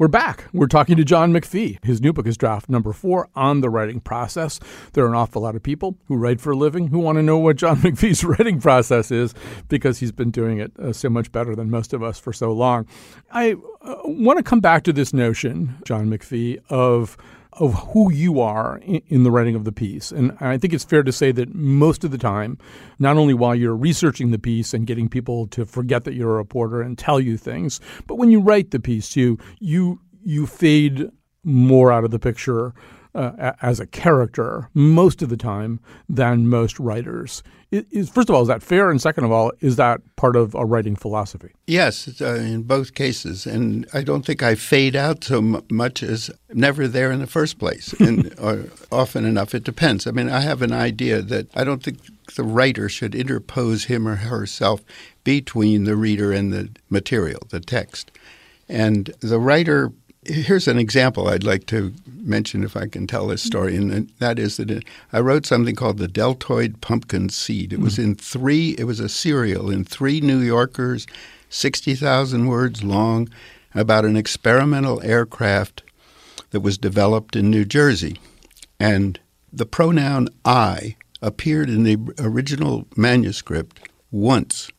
We're 0.00 0.08
back. 0.08 0.46
We're 0.54 0.66
talking 0.66 0.96
to 0.96 1.04
John 1.04 1.30
McPhee. 1.30 1.84
His 1.84 2.00
new 2.00 2.14
book 2.14 2.26
is 2.26 2.38
draft 2.38 2.70
number 2.70 2.94
four 2.94 3.28
on 3.36 3.60
the 3.60 3.68
writing 3.68 4.00
process. 4.00 4.58
There 4.94 5.04
are 5.04 5.08
an 5.08 5.14
awful 5.14 5.42
lot 5.42 5.54
of 5.54 5.62
people 5.62 5.98
who 6.06 6.16
write 6.16 6.40
for 6.40 6.52
a 6.52 6.56
living 6.56 6.86
who 6.86 7.00
want 7.00 7.16
to 7.16 7.22
know 7.22 7.36
what 7.36 7.56
John 7.56 7.76
McPhee's 7.82 8.24
writing 8.24 8.62
process 8.62 9.10
is 9.10 9.34
because 9.68 9.98
he's 9.98 10.10
been 10.10 10.30
doing 10.30 10.58
it 10.58 10.72
uh, 10.78 10.94
so 10.94 11.10
much 11.10 11.30
better 11.32 11.54
than 11.54 11.68
most 11.68 11.92
of 11.92 12.02
us 12.02 12.18
for 12.18 12.32
so 12.32 12.50
long. 12.50 12.86
I 13.30 13.56
uh, 13.82 13.96
want 14.04 14.38
to 14.38 14.42
come 14.42 14.60
back 14.60 14.84
to 14.84 14.92
this 14.94 15.12
notion, 15.12 15.76
John 15.84 16.06
McPhee, 16.06 16.60
of 16.70 17.18
of 17.54 17.74
who 17.92 18.12
you 18.12 18.40
are 18.40 18.80
in, 18.84 19.22
the 19.22 19.30
writing 19.30 19.54
of 19.54 19.64
the 19.64 19.72
piece. 19.72 20.12
And 20.12 20.36
I 20.40 20.56
think 20.56 20.72
it's 20.72 20.84
fair 20.84 21.02
to 21.02 21.12
say 21.12 21.32
that 21.32 21.54
most 21.54 22.04
of 22.04 22.10
the 22.10 22.18
time, 22.18 22.58
not 22.98 23.16
only 23.16 23.34
while 23.34 23.54
you're 23.54 23.76
researching 23.76 24.30
the 24.30 24.38
piece 24.38 24.72
and 24.72 24.86
getting 24.86 25.08
people 25.08 25.46
to 25.48 25.66
forget 25.66 26.04
that 26.04 26.14
you're 26.14 26.34
a 26.34 26.36
reporter 26.36 26.80
and 26.80 26.96
tell 26.96 27.20
you 27.20 27.36
things, 27.36 27.80
but 28.06 28.16
when 28.16 28.30
you 28.30 28.40
write 28.40 28.70
the 28.70 28.80
piece 28.80 29.08
too, 29.08 29.38
you 29.58 30.00
you 30.22 30.46
fade 30.46 31.10
more 31.42 31.90
out 31.90 32.04
of 32.04 32.10
the 32.10 32.18
picture 32.18 32.74
uh, 33.14 33.52
as 33.62 33.80
a 33.80 33.86
character 33.86 34.68
most 34.74 35.22
of 35.22 35.28
the 35.28 35.36
time 35.36 35.80
than 36.08 36.48
most 36.48 36.78
writers. 36.78 37.42
Is, 37.70 38.10
first 38.10 38.28
of 38.28 38.34
all, 38.34 38.42
is 38.42 38.48
that 38.48 38.64
fair? 38.64 38.90
And 38.90 39.00
second 39.00 39.24
of 39.24 39.30
all, 39.30 39.52
is 39.60 39.76
that 39.76 40.00
part 40.16 40.34
of 40.34 40.56
a 40.56 40.64
writing 40.64 40.96
philosophy? 40.96 41.52
Yes, 41.68 42.20
uh, 42.20 42.34
in 42.34 42.62
both 42.62 42.94
cases. 42.94 43.46
And 43.46 43.86
I 43.94 44.02
don't 44.02 44.26
think 44.26 44.42
I 44.42 44.56
fade 44.56 44.96
out 44.96 45.22
so 45.22 45.38
m- 45.38 45.62
much 45.70 46.02
as 46.02 46.32
never 46.52 46.88
there 46.88 47.12
in 47.12 47.20
the 47.20 47.28
first 47.28 47.60
place. 47.60 47.92
and 48.00 48.34
or 48.40 48.64
often 48.92 49.24
enough, 49.24 49.54
it 49.54 49.62
depends. 49.62 50.08
I 50.08 50.10
mean, 50.10 50.28
I 50.28 50.40
have 50.40 50.62
an 50.62 50.72
idea 50.72 51.22
that 51.22 51.46
I 51.54 51.62
don't 51.62 51.82
think 51.82 51.98
the 52.34 52.42
writer 52.42 52.88
should 52.88 53.14
interpose 53.14 53.84
him 53.84 54.08
or 54.08 54.16
herself 54.16 54.82
between 55.22 55.84
the 55.84 55.96
reader 55.96 56.32
and 56.32 56.52
the 56.52 56.70
material, 56.88 57.42
the 57.50 57.60
text. 57.60 58.10
And 58.68 59.12
the 59.20 59.38
writer 59.38 59.92
Here's 60.30 60.68
an 60.68 60.78
example 60.78 61.28
I'd 61.28 61.42
like 61.42 61.66
to 61.66 61.92
mention 62.06 62.62
if 62.62 62.76
I 62.76 62.86
can 62.86 63.06
tell 63.06 63.26
this 63.26 63.42
story, 63.42 63.76
and 63.76 64.08
that 64.20 64.38
is 64.38 64.58
that 64.58 64.70
it, 64.70 64.84
I 65.12 65.18
wrote 65.18 65.44
something 65.44 65.74
called 65.74 65.98
the 65.98 66.06
Deltoid 66.06 66.80
Pumpkin 66.80 67.30
Seed. 67.30 67.72
It 67.72 67.80
was 67.80 67.96
hmm. 67.96 68.02
in 68.02 68.14
three, 68.14 68.76
it 68.78 68.84
was 68.84 69.00
a 69.00 69.08
serial 69.08 69.70
in 69.70 69.84
three 69.84 70.20
New 70.20 70.38
Yorkers, 70.38 71.06
60,000 71.48 72.46
words 72.46 72.84
long, 72.84 73.28
about 73.74 74.04
an 74.04 74.16
experimental 74.16 75.02
aircraft 75.02 75.82
that 76.50 76.60
was 76.60 76.78
developed 76.78 77.34
in 77.34 77.50
New 77.50 77.64
Jersey. 77.64 78.20
And 78.78 79.18
the 79.52 79.66
pronoun 79.66 80.28
I 80.44 80.96
appeared 81.20 81.68
in 81.68 81.82
the 81.82 81.98
original 82.18 82.86
manuscript 82.96 83.88
once 84.12 84.70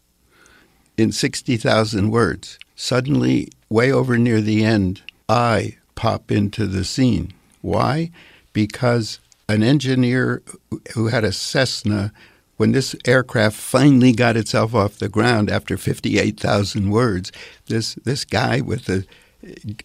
in 0.97 1.11
60,000 1.11 2.09
words. 2.09 2.57
Suddenly, 2.75 3.49
way 3.69 3.91
over 3.91 4.17
near 4.17 4.41
the 4.41 4.63
end, 4.63 5.01
I 5.31 5.77
pop 5.95 6.29
into 6.29 6.67
the 6.67 6.83
scene. 6.83 7.31
Why? 7.61 8.11
Because 8.51 9.19
an 9.47 9.63
engineer 9.63 10.43
who 10.93 11.07
had 11.07 11.23
a 11.23 11.31
Cessna, 11.31 12.11
when 12.57 12.73
this 12.73 12.97
aircraft 13.07 13.55
finally 13.55 14.11
got 14.11 14.35
itself 14.35 14.75
off 14.75 14.97
the 14.97 15.07
ground 15.07 15.49
after 15.49 15.77
58,000 15.77 16.91
words, 16.91 17.31
this, 17.67 17.95
this 17.95 18.25
guy 18.25 18.59
with 18.59 18.85
the 18.85 19.05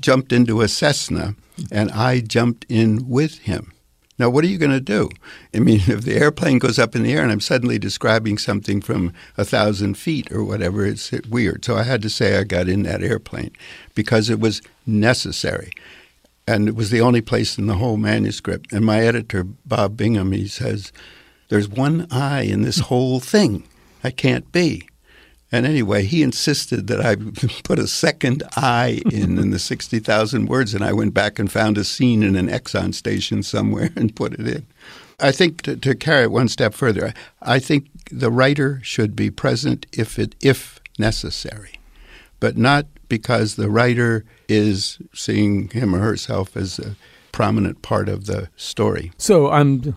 jumped 0.00 0.32
into 0.32 0.60
a 0.60 0.68
Cessna, 0.68 1.36
and 1.70 1.90
I 1.92 2.20
jumped 2.20 2.66
in 2.68 3.08
with 3.08 3.38
him. 3.38 3.72
Now, 4.18 4.30
what 4.30 4.44
are 4.44 4.48
you 4.48 4.58
going 4.58 4.70
to 4.70 4.80
do? 4.80 5.10
I 5.54 5.58
mean, 5.58 5.80
if 5.86 6.02
the 6.02 6.16
airplane 6.16 6.58
goes 6.58 6.78
up 6.78 6.94
in 6.96 7.02
the 7.02 7.12
air 7.12 7.22
and 7.22 7.30
I'm 7.30 7.40
suddenly 7.40 7.78
describing 7.78 8.38
something 8.38 8.80
from 8.80 9.12
a 9.36 9.44
thousand 9.44 9.98
feet 9.98 10.30
or 10.32 10.44
whatever, 10.44 10.84
it's 10.86 11.12
weird. 11.28 11.64
So 11.64 11.76
I 11.76 11.82
had 11.82 12.02
to 12.02 12.10
say 12.10 12.38
I 12.38 12.44
got 12.44 12.68
in 12.68 12.82
that 12.84 13.02
airplane 13.02 13.52
because 13.94 14.30
it 14.30 14.40
was 14.40 14.62
necessary. 14.86 15.72
And 16.48 16.68
it 16.68 16.76
was 16.76 16.90
the 16.90 17.00
only 17.00 17.20
place 17.20 17.58
in 17.58 17.66
the 17.66 17.74
whole 17.74 17.96
manuscript. 17.96 18.72
And 18.72 18.84
my 18.84 19.00
editor, 19.00 19.44
Bob 19.44 19.96
Bingham, 19.96 20.30
he 20.30 20.46
says, 20.46 20.92
There's 21.48 21.68
one 21.68 22.06
I 22.10 22.42
in 22.42 22.62
this 22.62 22.78
whole 22.78 23.18
thing. 23.18 23.64
I 24.04 24.10
can't 24.10 24.50
be. 24.52 24.88
And 25.52 25.64
anyway, 25.64 26.04
he 26.04 26.22
insisted 26.22 26.86
that 26.88 27.00
I 27.00 27.16
put 27.64 27.78
a 27.78 27.86
second 27.86 28.42
I 28.56 29.02
in 29.10 29.38
in 29.38 29.50
the 29.50 29.58
60,000 29.58 30.46
words, 30.46 30.74
and 30.74 30.84
I 30.84 30.92
went 30.92 31.14
back 31.14 31.38
and 31.38 31.50
found 31.50 31.78
a 31.78 31.84
scene 31.84 32.22
in 32.22 32.36
an 32.36 32.48
Exxon 32.48 32.94
station 32.94 33.42
somewhere 33.42 33.90
and 33.96 34.16
put 34.16 34.34
it 34.34 34.46
in. 34.46 34.66
I 35.18 35.32
think 35.32 35.62
to, 35.62 35.76
to 35.76 35.94
carry 35.94 36.24
it 36.24 36.30
one 36.30 36.48
step 36.48 36.74
further, 36.74 37.14
I 37.40 37.58
think 37.58 37.88
the 38.10 38.30
writer 38.30 38.80
should 38.82 39.16
be 39.16 39.30
present 39.30 39.86
if 39.92 40.18
it 40.18 40.34
if 40.42 40.80
necessary, 40.98 41.72
but 42.38 42.56
not 42.56 42.86
because 43.08 43.56
the 43.56 43.70
writer 43.70 44.24
is 44.48 44.98
seeing 45.14 45.68
him 45.68 45.94
or 45.94 46.00
herself 46.00 46.56
as 46.56 46.78
a 46.78 46.96
prominent 47.32 47.82
part 47.82 48.08
of 48.08 48.26
the 48.26 48.48
story. 48.56 49.12
So 49.18 49.50
I'm 49.50 49.94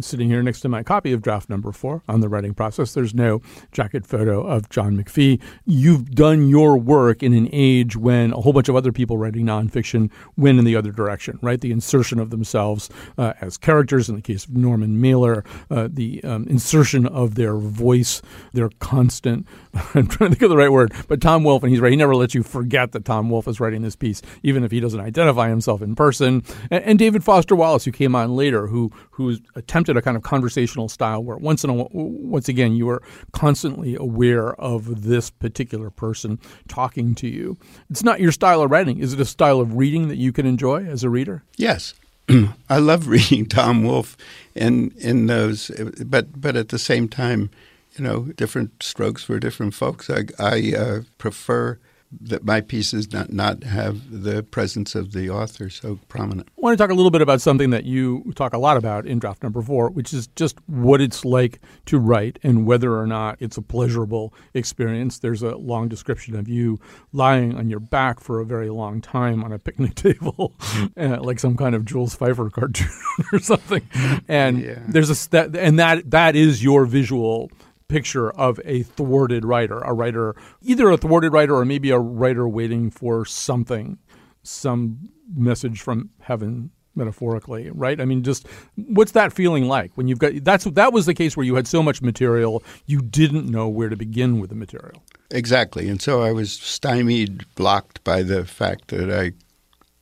sitting 0.00 0.28
here 0.28 0.42
next 0.42 0.60
to 0.60 0.68
my 0.68 0.82
copy 0.82 1.12
of 1.12 1.22
draft 1.22 1.48
number 1.48 1.72
four 1.72 2.02
on 2.08 2.20
the 2.20 2.28
writing 2.28 2.54
process. 2.54 2.94
There's 2.94 3.14
no 3.14 3.42
jacket 3.72 4.06
photo 4.06 4.46
of 4.46 4.68
John 4.70 4.96
McPhee. 4.96 5.40
You've 5.64 6.10
done 6.10 6.48
your 6.48 6.76
work 6.76 7.22
in 7.22 7.32
an 7.32 7.48
age 7.52 7.96
when 7.96 8.32
a 8.32 8.40
whole 8.40 8.52
bunch 8.52 8.68
of 8.68 8.76
other 8.76 8.92
people 8.92 9.18
writing 9.18 9.44
nonfiction 9.44 10.10
went 10.36 10.58
in 10.58 10.64
the 10.64 10.76
other 10.76 10.92
direction, 10.92 11.38
right? 11.42 11.60
The 11.60 11.72
insertion 11.72 12.18
of 12.18 12.30
themselves 12.30 12.88
uh, 13.18 13.34
as 13.40 13.56
characters, 13.58 14.08
in 14.08 14.16
the 14.16 14.22
case 14.22 14.44
of 14.44 14.56
Norman 14.56 15.00
Mailer, 15.00 15.44
uh, 15.70 15.88
the 15.90 16.22
um, 16.24 16.46
insertion 16.48 17.06
of 17.06 17.34
their 17.34 17.56
voice, 17.56 18.22
their 18.52 18.70
constant, 18.78 19.46
I'm 19.94 20.06
trying 20.06 20.30
to 20.30 20.36
think 20.36 20.42
of 20.42 20.50
the 20.50 20.56
right 20.56 20.72
word, 20.72 20.92
but 21.08 21.20
Tom 21.20 21.44
Wolfe, 21.44 21.62
and 21.62 21.70
he's 21.70 21.80
right, 21.80 21.90
he 21.90 21.96
never 21.96 22.14
lets 22.14 22.34
you 22.34 22.42
forget 22.42 22.92
that 22.92 23.04
Tom 23.04 23.28
Wolfe 23.30 23.48
is 23.48 23.60
writing 23.60 23.82
this 23.82 23.96
piece, 23.96 24.22
even 24.42 24.64
if 24.64 24.70
he 24.70 24.80
doesn't 24.80 25.00
identify 25.00 25.48
himself 25.48 25.82
in 25.82 25.94
person 25.94 26.42
And, 26.70 26.84
and, 26.84 26.98
David 26.98 27.22
Foster 27.22 27.54
Wallace, 27.54 27.84
who 27.84 27.92
came 27.92 28.14
on 28.14 28.34
later, 28.34 28.68
who 28.68 28.90
who 29.12 29.36
attempted 29.66 29.96
a 29.96 30.02
kind 30.02 30.16
of 30.16 30.22
conversational 30.22 30.88
style 30.88 31.24
where 31.24 31.36
once 31.36 31.64
in 31.64 31.70
a 31.70 31.74
once 31.74 32.48
again 32.48 32.74
you 32.74 32.86
were 32.86 33.02
constantly 33.32 33.96
aware 33.96 34.54
of 34.60 35.02
this 35.02 35.28
particular 35.28 35.90
person 35.90 36.38
talking 36.68 37.16
to 37.16 37.26
you. 37.26 37.56
It's 37.90 38.04
not 38.04 38.20
your 38.20 38.30
style 38.30 38.62
of 38.62 38.70
writing. 38.70 38.98
Is 38.98 39.12
it 39.12 39.20
a 39.20 39.24
style 39.24 39.60
of 39.60 39.76
reading 39.76 40.06
that 40.06 40.18
you 40.18 40.32
can 40.32 40.46
enjoy 40.46 40.84
as 40.84 41.02
a 41.02 41.10
reader? 41.10 41.42
Yes. 41.56 41.94
I 42.70 42.78
love 42.78 43.08
reading 43.16 43.46
Tom 43.46 43.82
Wolfe 43.82 44.16
and 44.54 44.92
in 44.98 45.26
those, 45.26 45.72
but 46.04 46.40
but 46.40 46.54
at 46.54 46.68
the 46.68 46.78
same 46.78 47.08
time, 47.08 47.50
you 47.96 48.04
know, 48.04 48.26
different 48.36 48.82
strokes 48.84 49.24
for 49.24 49.40
different 49.40 49.74
folks. 49.74 50.08
I, 50.08 50.26
I 50.38 50.74
uh, 50.76 51.00
prefer 51.18 51.78
that 52.20 52.44
my 52.44 52.60
pieces 52.60 53.12
not, 53.12 53.32
not 53.32 53.64
have 53.64 54.22
the 54.22 54.42
presence 54.42 54.94
of 54.94 55.12
the 55.12 55.28
author 55.28 55.68
so 55.68 55.98
prominent. 56.08 56.48
I 56.56 56.60
want 56.60 56.78
to 56.78 56.82
talk 56.82 56.90
a 56.90 56.94
little 56.94 57.10
bit 57.10 57.20
about 57.20 57.40
something 57.40 57.70
that 57.70 57.84
you 57.84 58.32
talk 58.34 58.54
a 58.54 58.58
lot 58.58 58.76
about 58.76 59.06
in 59.06 59.18
draft 59.18 59.42
number 59.42 59.60
four, 59.62 59.90
which 59.90 60.12
is 60.12 60.28
just 60.28 60.58
what 60.66 61.00
it's 61.00 61.24
like 61.24 61.60
to 61.86 61.98
write 61.98 62.38
and 62.42 62.66
whether 62.66 62.96
or 62.96 63.06
not 63.06 63.36
it's 63.40 63.56
a 63.56 63.62
pleasurable 63.62 64.32
experience. 64.54 65.18
There's 65.18 65.42
a 65.42 65.56
long 65.56 65.88
description 65.88 66.36
of 66.36 66.48
you 66.48 66.78
lying 67.12 67.56
on 67.56 67.68
your 67.68 67.80
back 67.80 68.20
for 68.20 68.40
a 68.40 68.46
very 68.46 68.70
long 68.70 69.00
time 69.00 69.42
on 69.42 69.52
a 69.52 69.58
picnic 69.58 69.94
table, 69.96 70.54
uh, 70.96 71.20
like 71.20 71.38
some 71.38 71.56
kind 71.56 71.74
of 71.74 71.84
Jules 71.84 72.16
Feiffer 72.16 72.50
cartoon 72.50 72.88
or 73.32 73.38
something. 73.38 73.86
And 74.28 74.62
yeah. 74.62 74.82
there's 74.88 75.10
a 75.10 75.30
that, 75.30 75.56
and 75.56 75.78
that 75.78 76.10
that 76.10 76.36
is 76.36 76.62
your 76.62 76.86
visual 76.86 77.50
picture 77.88 78.30
of 78.30 78.60
a 78.64 78.82
thwarted 78.82 79.44
writer, 79.44 79.78
a 79.80 79.92
writer, 79.92 80.34
either 80.62 80.90
a 80.90 80.96
thwarted 80.96 81.32
writer 81.32 81.54
or 81.54 81.64
maybe 81.64 81.90
a 81.90 81.98
writer 81.98 82.48
waiting 82.48 82.90
for 82.90 83.24
something, 83.24 83.98
some 84.42 85.10
message 85.34 85.80
from 85.80 86.10
heaven 86.20 86.70
metaphorically, 86.94 87.70
right? 87.70 88.00
I 88.00 88.04
mean, 88.04 88.22
just 88.22 88.46
what's 88.76 89.12
that 89.12 89.32
feeling 89.32 89.68
like 89.68 89.92
when 89.96 90.08
you've 90.08 90.18
got 90.18 90.32
that's 90.42 90.64
that 90.64 90.92
was 90.92 91.06
the 91.06 91.14
case 91.14 91.36
where 91.36 91.44
you 91.44 91.54
had 91.54 91.68
so 91.68 91.82
much 91.82 92.00
material 92.00 92.62
you 92.86 93.02
didn't 93.02 93.46
know 93.46 93.68
where 93.68 93.90
to 93.90 93.96
begin 93.96 94.40
with 94.40 94.50
the 94.50 94.56
material. 94.56 95.02
Exactly, 95.30 95.88
and 95.88 96.00
so 96.00 96.22
I 96.22 96.32
was 96.32 96.52
stymied, 96.52 97.44
blocked 97.54 98.02
by 98.02 98.22
the 98.22 98.44
fact 98.44 98.88
that 98.88 99.10
I 99.10 99.32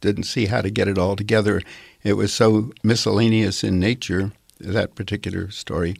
didn't 0.00 0.24
see 0.24 0.46
how 0.46 0.60
to 0.60 0.70
get 0.70 0.86
it 0.86 0.98
all 0.98 1.16
together. 1.16 1.62
It 2.02 2.12
was 2.12 2.32
so 2.32 2.70
miscellaneous 2.82 3.64
in 3.64 3.80
nature 3.80 4.32
that 4.60 4.94
particular 4.94 5.50
story 5.50 5.96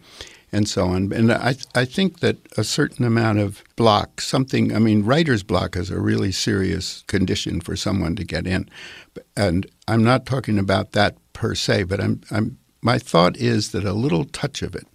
and 0.55 0.69
so 0.69 0.87
on. 0.87 1.13
And 1.13 1.33
I, 1.33 1.57
I 1.75 1.85
think 1.85 2.21
that 2.21 2.37
a 2.57 2.63
certain 2.65 3.05
amount 3.05 3.41
of 3.41 3.63
block, 3.77 4.21
something, 4.21 4.75
I 4.75 4.79
mean, 4.79 5.05
writer's 5.05 5.43
block 5.43 5.77
is 5.77 5.91
a 5.91 6.01
really 6.01 6.31
serious 6.31 7.03
condition 7.09 7.61
for 7.61 7.77
someone 7.77 8.15
to 8.17 8.25
get 8.25 8.47
in. 8.47 8.71
And 9.37 9.67
I'm 9.89 10.05
not 10.05 10.27
talking 10.27 10.59
about 10.59 10.93
that 10.93 11.17
per 11.33 11.55
se, 11.55 11.85
but 11.85 12.01
I'm, 12.01 12.21
I'm, 12.31 12.57
my 12.83 12.99
thought 12.99 13.37
is 13.37 13.73
that 13.73 13.85
a 13.85 13.93
little 13.93 14.25
touch 14.27 14.63
of 14.63 14.77
it 14.77 14.87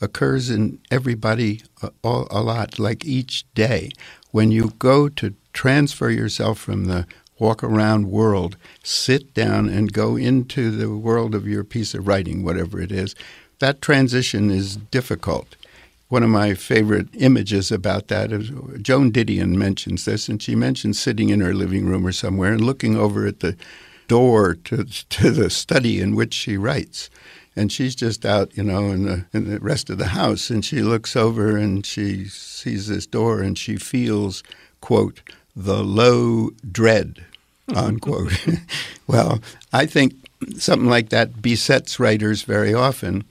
occurs 0.00 0.48
in 0.48 0.80
everybody 0.90 1.62
a, 1.82 1.90
a 2.02 2.42
lot, 2.42 2.78
like 2.78 3.04
each 3.04 3.44
day. 3.54 3.90
When 4.30 4.50
you 4.50 4.72
go 4.78 5.08
to 5.10 5.34
transfer 5.52 6.08
yourself 6.08 6.58
from 6.58 6.86
the 6.86 7.06
walk 7.38 7.62
around 7.62 8.10
world, 8.10 8.56
sit 8.82 9.34
down 9.34 9.68
and 9.68 9.92
go 9.92 10.16
into 10.16 10.70
the 10.70 10.90
world 10.94 11.34
of 11.34 11.46
your 11.46 11.64
piece 11.64 11.94
of 11.94 12.08
writing, 12.08 12.42
whatever 12.42 12.80
it 12.80 12.92
is, 12.92 13.14
that 13.60 13.82
transition 13.82 14.50
is 14.50 14.76
difficult. 14.76 15.56
One 16.08 16.22
of 16.22 16.30
my 16.30 16.54
favorite 16.54 17.08
images 17.14 17.70
about 17.70 18.08
that 18.08 18.32
is 18.32 18.50
Joan 18.80 19.12
Didion 19.12 19.56
mentions 19.56 20.06
this, 20.06 20.28
and 20.28 20.42
she 20.42 20.54
mentions 20.54 20.98
sitting 20.98 21.28
in 21.28 21.40
her 21.40 21.52
living 21.52 21.86
room 21.86 22.06
or 22.06 22.12
somewhere 22.12 22.52
and 22.52 22.64
looking 22.64 22.96
over 22.96 23.26
at 23.26 23.40
the 23.40 23.56
door 24.06 24.54
to, 24.54 24.84
to 24.84 25.30
the 25.30 25.50
study 25.50 26.00
in 26.00 26.16
which 26.16 26.32
she 26.32 26.56
writes. 26.56 27.10
And 27.54 27.70
she's 27.70 27.94
just 27.94 28.24
out, 28.24 28.56
you 28.56 28.62
know, 28.62 28.90
in 28.90 29.04
the, 29.04 29.24
in 29.32 29.50
the 29.50 29.58
rest 29.58 29.90
of 29.90 29.98
the 29.98 30.08
house, 30.08 30.48
and 30.48 30.64
she 30.64 30.80
looks 30.80 31.14
over 31.14 31.56
and 31.56 31.84
she 31.84 32.24
sees 32.26 32.86
this 32.86 33.04
door 33.04 33.40
and 33.40 33.58
she 33.58 33.76
feels, 33.76 34.42
quote, 34.80 35.20
the 35.54 35.82
low 35.82 36.50
dread, 36.70 37.24
unquote. 37.74 38.32
well, 39.06 39.40
I 39.72 39.84
think 39.84 40.14
something 40.56 40.88
like 40.88 41.08
that 41.10 41.42
besets 41.42 41.98
writers 41.98 42.42
very 42.42 42.74
often. 42.74 43.24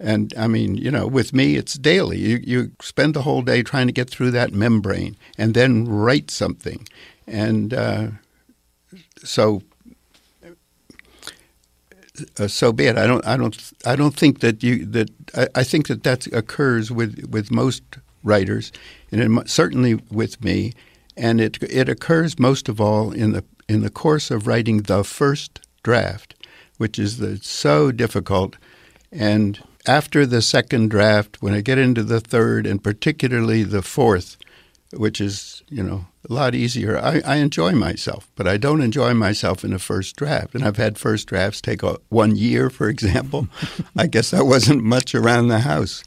And 0.00 0.32
I 0.36 0.46
mean, 0.46 0.76
you 0.76 0.90
know, 0.90 1.06
with 1.06 1.32
me, 1.32 1.56
it's 1.56 1.74
daily. 1.74 2.18
You, 2.18 2.40
you 2.42 2.70
spend 2.80 3.14
the 3.14 3.22
whole 3.22 3.42
day 3.42 3.62
trying 3.62 3.88
to 3.88 3.92
get 3.92 4.08
through 4.08 4.30
that 4.32 4.52
membrane 4.52 5.16
and 5.36 5.54
then 5.54 5.86
write 5.86 6.30
something. 6.30 6.86
And 7.26 7.74
uh, 7.74 8.08
so, 9.24 9.62
uh, 12.38 12.46
so 12.46 12.72
be 12.72 12.86
it. 12.86 12.96
I 12.96 13.06
don't, 13.06 13.26
I 13.26 13.36
don't, 13.36 13.72
I 13.84 13.96
don't 13.96 14.14
think 14.14 14.40
that 14.40 14.62
you 14.62 14.84
that 14.86 15.10
I, 15.36 15.48
I 15.56 15.64
think 15.64 15.88
that 15.88 16.04
that 16.04 16.26
occurs 16.28 16.90
with 16.90 17.26
with 17.30 17.50
most 17.50 17.82
writers, 18.22 18.72
and 19.10 19.48
certainly 19.48 19.94
with 20.10 20.42
me. 20.42 20.72
And 21.16 21.40
it 21.40 21.62
it 21.62 21.88
occurs 21.88 22.38
most 22.38 22.68
of 22.68 22.80
all 22.80 23.12
in 23.12 23.32
the 23.32 23.44
in 23.68 23.82
the 23.82 23.90
course 23.90 24.30
of 24.30 24.46
writing 24.46 24.82
the 24.82 25.04
first 25.04 25.60
draft 25.82 26.34
which 26.78 26.98
is 26.98 27.18
the, 27.18 27.36
so 27.36 27.92
difficult. 27.92 28.56
And 29.12 29.62
after 29.86 30.26
the 30.26 30.42
second 30.42 30.90
draft, 30.90 31.40
when 31.40 31.54
I 31.54 31.60
get 31.60 31.78
into 31.78 32.02
the 32.02 32.20
third 32.20 32.66
and 32.66 32.82
particularly 32.82 33.62
the 33.62 33.82
fourth, 33.82 34.36
which 34.92 35.20
is, 35.20 35.62
you 35.68 35.82
know, 35.82 36.06
a 36.28 36.32
lot 36.32 36.54
easier, 36.54 36.98
I, 36.98 37.20
I 37.24 37.36
enjoy 37.36 37.72
myself, 37.72 38.28
but 38.36 38.48
I 38.48 38.56
don't 38.56 38.80
enjoy 38.80 39.14
myself 39.14 39.64
in 39.64 39.72
the 39.72 39.78
first 39.78 40.16
draft. 40.16 40.54
And 40.54 40.64
I've 40.64 40.76
had 40.76 40.98
first 40.98 41.28
drafts 41.28 41.60
take 41.60 41.82
a, 41.82 41.98
one 42.08 42.36
year, 42.36 42.70
for 42.70 42.88
example. 42.88 43.48
I 43.96 44.06
guess 44.06 44.32
I 44.32 44.42
wasn't 44.42 44.82
much 44.82 45.14
around 45.14 45.48
the 45.48 45.60
house. 45.60 46.02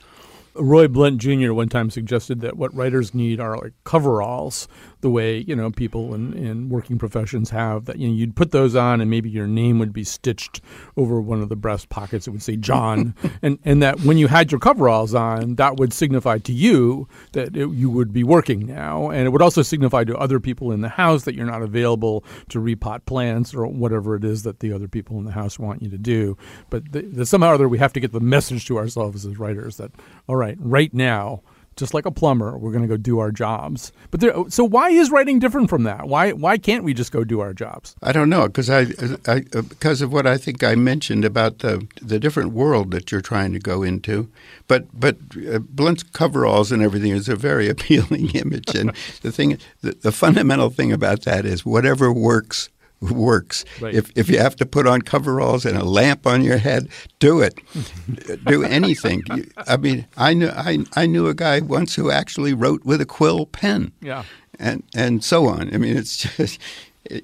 Roy 0.55 0.87
Blount 0.87 1.19
Jr. 1.19 1.53
one 1.53 1.69
time 1.69 1.89
suggested 1.89 2.41
that 2.41 2.57
what 2.57 2.73
writers 2.75 3.13
need 3.13 3.39
are 3.39 3.57
like 3.57 3.73
coveralls 3.83 4.67
the 5.01 5.09
way 5.09 5.39
you 5.39 5.55
know 5.55 5.71
people 5.71 6.13
in, 6.13 6.33
in 6.33 6.69
working 6.69 6.97
professions 6.97 7.49
have 7.49 7.85
that 7.85 7.97
you 7.97 8.07
know 8.07 8.13
you'd 8.13 8.35
put 8.35 8.51
those 8.51 8.75
on 8.75 9.01
and 9.01 9.09
maybe 9.09 9.29
your 9.29 9.47
name 9.47 9.79
would 9.79 9.91
be 9.91 10.03
stitched 10.03 10.61
over 10.95 11.19
one 11.21 11.41
of 11.41 11.49
the 11.49 11.55
breast 11.55 11.89
pockets. 11.89 12.27
It 12.27 12.31
would 12.31 12.43
say 12.43 12.55
John. 12.55 13.15
And 13.43 13.57
and 13.63 13.81
that 13.81 14.01
when 14.01 14.17
you 14.17 14.27
had 14.27 14.51
your 14.51 14.59
coveralls 14.59 15.15
on 15.15 15.55
that 15.55 15.77
would 15.77 15.93
signify 15.93 16.37
to 16.39 16.53
you 16.53 17.07
that 17.31 17.55
it, 17.55 17.69
you 17.69 17.89
would 17.89 18.13
be 18.13 18.23
working 18.23 18.67
now. 18.67 19.09
And 19.09 19.25
it 19.25 19.29
would 19.29 19.41
also 19.41 19.61
signify 19.61 20.03
to 20.03 20.17
other 20.17 20.39
people 20.39 20.71
in 20.71 20.81
the 20.81 20.89
house 20.89 21.23
that 21.23 21.33
you're 21.33 21.45
not 21.45 21.61
available 21.61 22.23
to 22.49 22.59
repot 22.59 23.05
plants 23.05 23.53
or 23.53 23.65
whatever 23.65 24.15
it 24.15 24.23
is 24.23 24.43
that 24.43 24.59
the 24.59 24.73
other 24.73 24.87
people 24.87 25.17
in 25.17 25.25
the 25.25 25.31
house 25.31 25.57
want 25.57 25.81
you 25.81 25.89
to 25.89 25.97
do. 25.97 26.37
But 26.69 26.91
the, 26.91 27.01
the, 27.01 27.25
somehow 27.25 27.51
or 27.51 27.53
other 27.55 27.69
we 27.69 27.79
have 27.79 27.93
to 27.93 27.99
get 27.99 28.11
the 28.11 28.19
message 28.19 28.65
to 28.67 28.77
ourselves 28.77 29.25
as 29.25 29.39
writers 29.39 29.77
that 29.77 29.91
all 30.27 30.35
right 30.41 30.57
right 30.59 30.93
now 30.93 31.41
just 31.77 31.93
like 31.93 32.05
a 32.05 32.11
plumber, 32.11 32.57
we're 32.57 32.71
going 32.71 32.83
to 32.83 32.87
go 32.87 32.97
do 32.97 33.19
our 33.19 33.31
jobs. 33.31 33.91
But 34.11 34.19
there, 34.19 34.33
so 34.49 34.63
why 34.63 34.89
is 34.89 35.09
writing 35.09 35.39
different 35.39 35.69
from 35.69 35.83
that? 35.83 36.07
Why 36.07 36.31
why 36.31 36.57
can't 36.57 36.83
we 36.83 36.93
just 36.93 37.11
go 37.11 37.23
do 37.23 37.39
our 37.39 37.53
jobs? 37.53 37.95
I 38.03 38.11
don't 38.11 38.29
know 38.29 38.47
because 38.47 38.69
I, 38.69 38.81
I 39.27 39.39
because 39.51 40.01
of 40.01 40.11
what 40.11 40.27
I 40.27 40.37
think 40.37 40.63
I 40.63 40.75
mentioned 40.75 41.25
about 41.25 41.59
the 41.59 41.87
the 42.01 42.19
different 42.19 42.51
world 42.51 42.91
that 42.91 43.11
you're 43.11 43.21
trying 43.21 43.53
to 43.53 43.59
go 43.59 43.83
into. 43.83 44.29
But 44.67 44.87
but 44.97 45.17
uh, 45.51 45.59
Blount's 45.59 46.03
coveralls 46.03 46.71
and 46.71 46.83
everything 46.83 47.11
is 47.13 47.29
a 47.29 47.35
very 47.35 47.69
appealing 47.73 48.29
image, 48.31 48.75
and 48.75 48.91
the 49.21 49.31
thing 49.31 49.57
the, 49.81 49.93
the 49.93 50.11
fundamental 50.11 50.69
thing 50.69 50.91
about 50.91 51.23
that 51.23 51.45
is 51.45 51.65
whatever 51.65 52.11
works 52.11 52.69
works. 53.11 53.65
Right. 53.79 53.95
If 53.95 54.11
if 54.15 54.29
you 54.29 54.37
have 54.37 54.55
to 54.57 54.65
put 54.65 54.87
on 54.87 55.01
coveralls 55.01 55.65
and 55.65 55.77
a 55.77 55.83
lamp 55.83 56.27
on 56.27 56.43
your 56.43 56.57
head, 56.57 56.89
do 57.19 57.41
it. 57.41 57.59
do 58.45 58.63
anything. 58.63 59.23
I 59.57 59.77
mean, 59.77 60.05
I 60.17 60.33
knew 60.33 60.49
I, 60.49 60.79
I 60.95 61.05
knew 61.07 61.27
a 61.27 61.33
guy 61.33 61.61
once 61.61 61.95
who 61.95 62.11
actually 62.11 62.53
wrote 62.53 62.85
with 62.85 63.01
a 63.01 63.05
quill 63.05 63.47
pen. 63.47 63.91
Yeah. 64.01 64.23
And 64.59 64.83
and 64.95 65.23
so 65.23 65.47
on. 65.47 65.73
I 65.73 65.77
mean, 65.77 65.97
it's 65.97 66.17
just 66.37 66.59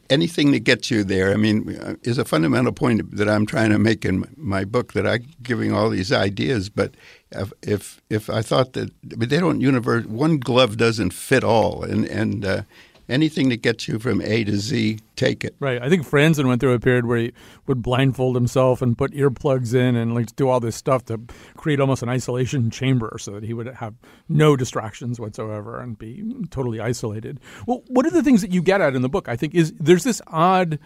anything 0.09 0.51
that 0.51 0.59
gets 0.61 0.89
you 0.89 1.03
there. 1.03 1.31
I 1.31 1.35
mean, 1.35 1.99
is 2.01 2.17
a 2.17 2.25
fundamental 2.25 2.73
point 2.73 3.15
that 3.15 3.29
I'm 3.29 3.45
trying 3.45 3.69
to 3.69 3.77
make 3.77 4.03
in 4.03 4.25
my 4.35 4.65
book 4.65 4.93
that 4.93 5.05
I'm 5.05 5.27
giving 5.43 5.71
all 5.71 5.89
these 5.89 6.11
ideas, 6.11 6.69
but 6.69 6.95
if 7.31 7.53
if, 7.61 8.01
if 8.09 8.29
I 8.29 8.41
thought 8.41 8.73
that 8.73 8.91
but 9.03 9.29
they 9.29 9.39
don't 9.39 9.61
universe 9.61 10.05
one 10.05 10.39
glove 10.39 10.77
doesn't 10.77 11.13
fit 11.13 11.43
all 11.43 11.83
and 11.83 12.05
and 12.05 12.45
uh, 12.45 12.61
anything 13.09 13.49
that 13.49 13.61
gets 13.61 13.87
you 13.87 13.99
from 13.99 14.21
A 14.21 14.43
to 14.43 14.57
Z, 14.57 14.99
take 15.15 15.43
it. 15.43 15.55
Right. 15.59 15.81
I 15.81 15.89
think 15.89 16.07
Franzen 16.07 16.45
went 16.45 16.61
through 16.61 16.73
a 16.73 16.79
period 16.79 17.05
where 17.05 17.17
he 17.17 17.33
would 17.65 17.81
blindfold 17.81 18.35
himself 18.35 18.81
and 18.81 18.97
put 18.97 19.11
earplugs 19.13 19.73
in 19.73 19.95
and 19.95 20.13
like 20.13 20.35
do 20.35 20.49
all 20.49 20.59
this 20.59 20.75
stuff 20.75 21.05
to 21.05 21.19
create 21.55 21.79
almost 21.79 22.03
an 22.03 22.09
isolation 22.09 22.69
chamber 22.69 23.17
so 23.19 23.31
that 23.31 23.43
he 23.43 23.53
would 23.53 23.67
have 23.67 23.95
no 24.29 24.55
distractions 24.55 25.19
whatsoever 25.19 25.79
and 25.79 25.97
be 25.97 26.23
totally 26.49 26.79
isolated. 26.79 27.39
Well, 27.65 27.83
one 27.87 28.05
of 28.05 28.13
the 28.13 28.23
things 28.23 28.41
that 28.41 28.51
you 28.51 28.61
get 28.61 28.81
at 28.81 28.95
in 28.95 29.01
the 29.01 29.09
book? 29.09 29.29
I 29.29 29.35
think 29.35 29.55
is 29.55 29.73
there's 29.79 30.03
this 30.03 30.21
odd 30.27 30.79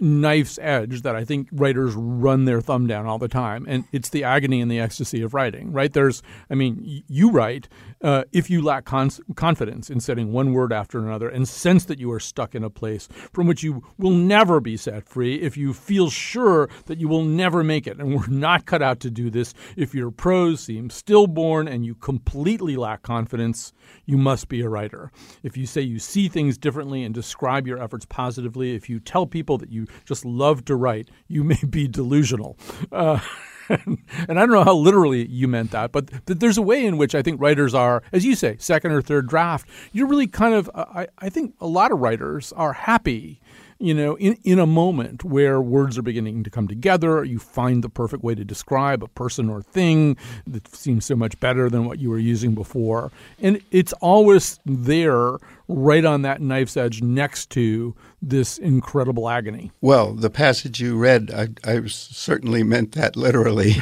knife's 0.00 0.58
edge 0.60 1.02
that 1.02 1.14
I 1.14 1.24
think 1.24 1.48
writers 1.52 1.94
run 1.94 2.44
their 2.44 2.60
thumb 2.60 2.86
down 2.86 3.06
all 3.06 3.18
the 3.18 3.28
time, 3.28 3.64
and 3.68 3.84
it's 3.92 4.08
the 4.08 4.24
agony 4.24 4.60
and 4.60 4.70
the 4.70 4.80
ecstasy 4.80 5.22
of 5.22 5.34
writing. 5.34 5.72
Right? 5.72 5.92
There's, 5.92 6.22
I 6.50 6.54
mean, 6.54 7.04
you 7.06 7.30
write 7.30 7.68
uh, 8.02 8.24
if 8.32 8.50
you 8.50 8.62
lack 8.62 8.84
con- 8.84 9.10
confidence 9.36 9.90
in 9.90 10.00
setting 10.00 10.32
one 10.32 10.52
word 10.52 10.72
after 10.72 10.98
another 10.98 11.28
and 11.28 11.48
sense 11.48 11.84
that 11.84 12.00
you 12.00 12.10
are 12.10 12.20
stuck 12.20 12.54
in 12.54 12.64
a 12.64 12.70
place 12.70 13.08
from 13.32 13.46
which 13.46 13.62
you 13.62 13.82
will 13.96 14.10
never 14.10 14.60
be 14.60 14.76
set 14.76 15.08
free, 15.08 15.36
if 15.36 15.56
you 15.56 15.72
feel 15.72 16.10
sure 16.10 16.68
that 16.86 16.98
you 16.98 17.08
will 17.08 17.24
never 17.24 17.62
make 17.62 17.86
it, 17.86 17.98
and 17.98 18.14
we're 18.14 18.26
not 18.26 18.66
cut 18.66 18.82
out 18.82 19.00
to 19.00 19.10
do 19.10 19.30
this, 19.30 19.54
if 19.76 19.94
your 19.94 20.10
prose 20.10 20.60
seems 20.60 20.94
stillborn 20.94 21.68
and 21.68 21.86
you 21.86 21.94
completely 21.94 22.76
lack 22.76 23.02
confidence, 23.02 23.72
you 24.04 24.16
must 24.16 24.48
be 24.48 24.60
a 24.62 24.68
writer. 24.68 25.12
If 25.42 25.56
you 25.56 25.66
say 25.66 25.80
you 25.82 25.98
see 25.98 26.28
things 26.28 26.58
differently 26.58 27.04
and 27.04 27.14
describe 27.14 27.66
your 27.66 27.80
efforts 27.80 28.06
positively, 28.06 28.74
if 28.74 28.88
you 28.88 28.98
tell 28.98 29.26
people 29.26 29.58
that 29.58 29.70
you 29.70 29.81
just 30.04 30.24
love 30.24 30.64
to 30.66 30.76
write, 30.76 31.10
you 31.28 31.44
may 31.44 31.60
be 31.68 31.88
delusional. 31.88 32.58
Uh, 32.90 33.20
and 33.68 33.98
I 34.28 34.34
don't 34.34 34.50
know 34.50 34.64
how 34.64 34.74
literally 34.74 35.26
you 35.26 35.48
meant 35.48 35.70
that, 35.70 35.92
but 35.92 36.08
th- 36.26 36.38
there's 36.38 36.58
a 36.58 36.62
way 36.62 36.84
in 36.84 36.96
which 36.96 37.14
I 37.14 37.22
think 37.22 37.40
writers 37.40 37.74
are, 37.74 38.02
as 38.12 38.24
you 38.24 38.34
say, 38.34 38.56
second 38.58 38.92
or 38.92 39.02
third 39.02 39.28
draft. 39.28 39.68
You're 39.92 40.06
really 40.06 40.26
kind 40.26 40.54
of, 40.54 40.70
I, 40.74 41.06
I 41.18 41.28
think 41.28 41.54
a 41.60 41.66
lot 41.66 41.92
of 41.92 42.00
writers 42.00 42.52
are 42.52 42.72
happy 42.72 43.40
you 43.82 43.92
know, 43.94 44.16
in, 44.16 44.38
in 44.44 44.60
a 44.60 44.66
moment 44.66 45.24
where 45.24 45.60
words 45.60 45.98
are 45.98 46.02
beginning 46.02 46.44
to 46.44 46.50
come 46.50 46.68
together, 46.68 47.24
you 47.24 47.40
find 47.40 47.82
the 47.82 47.88
perfect 47.88 48.22
way 48.22 48.34
to 48.34 48.44
describe 48.44 49.02
a 49.02 49.08
person 49.08 49.50
or 49.50 49.60
thing 49.60 50.16
that 50.46 50.72
seems 50.74 51.04
so 51.04 51.16
much 51.16 51.38
better 51.40 51.68
than 51.68 51.84
what 51.84 51.98
you 51.98 52.08
were 52.08 52.18
using 52.18 52.54
before. 52.54 53.10
And 53.40 53.60
it's 53.72 53.92
always 53.94 54.60
there, 54.64 55.38
right 55.66 56.04
on 56.04 56.22
that 56.22 56.40
knife's 56.40 56.76
edge, 56.76 57.02
next 57.02 57.50
to 57.50 57.96
this 58.22 58.56
incredible 58.56 59.28
agony. 59.28 59.72
Well, 59.80 60.14
the 60.14 60.30
passage 60.30 60.80
you 60.80 60.96
read, 60.96 61.32
I, 61.34 61.48
I 61.68 61.86
certainly 61.86 62.62
meant 62.62 62.92
that 62.92 63.16
literally. 63.16 63.74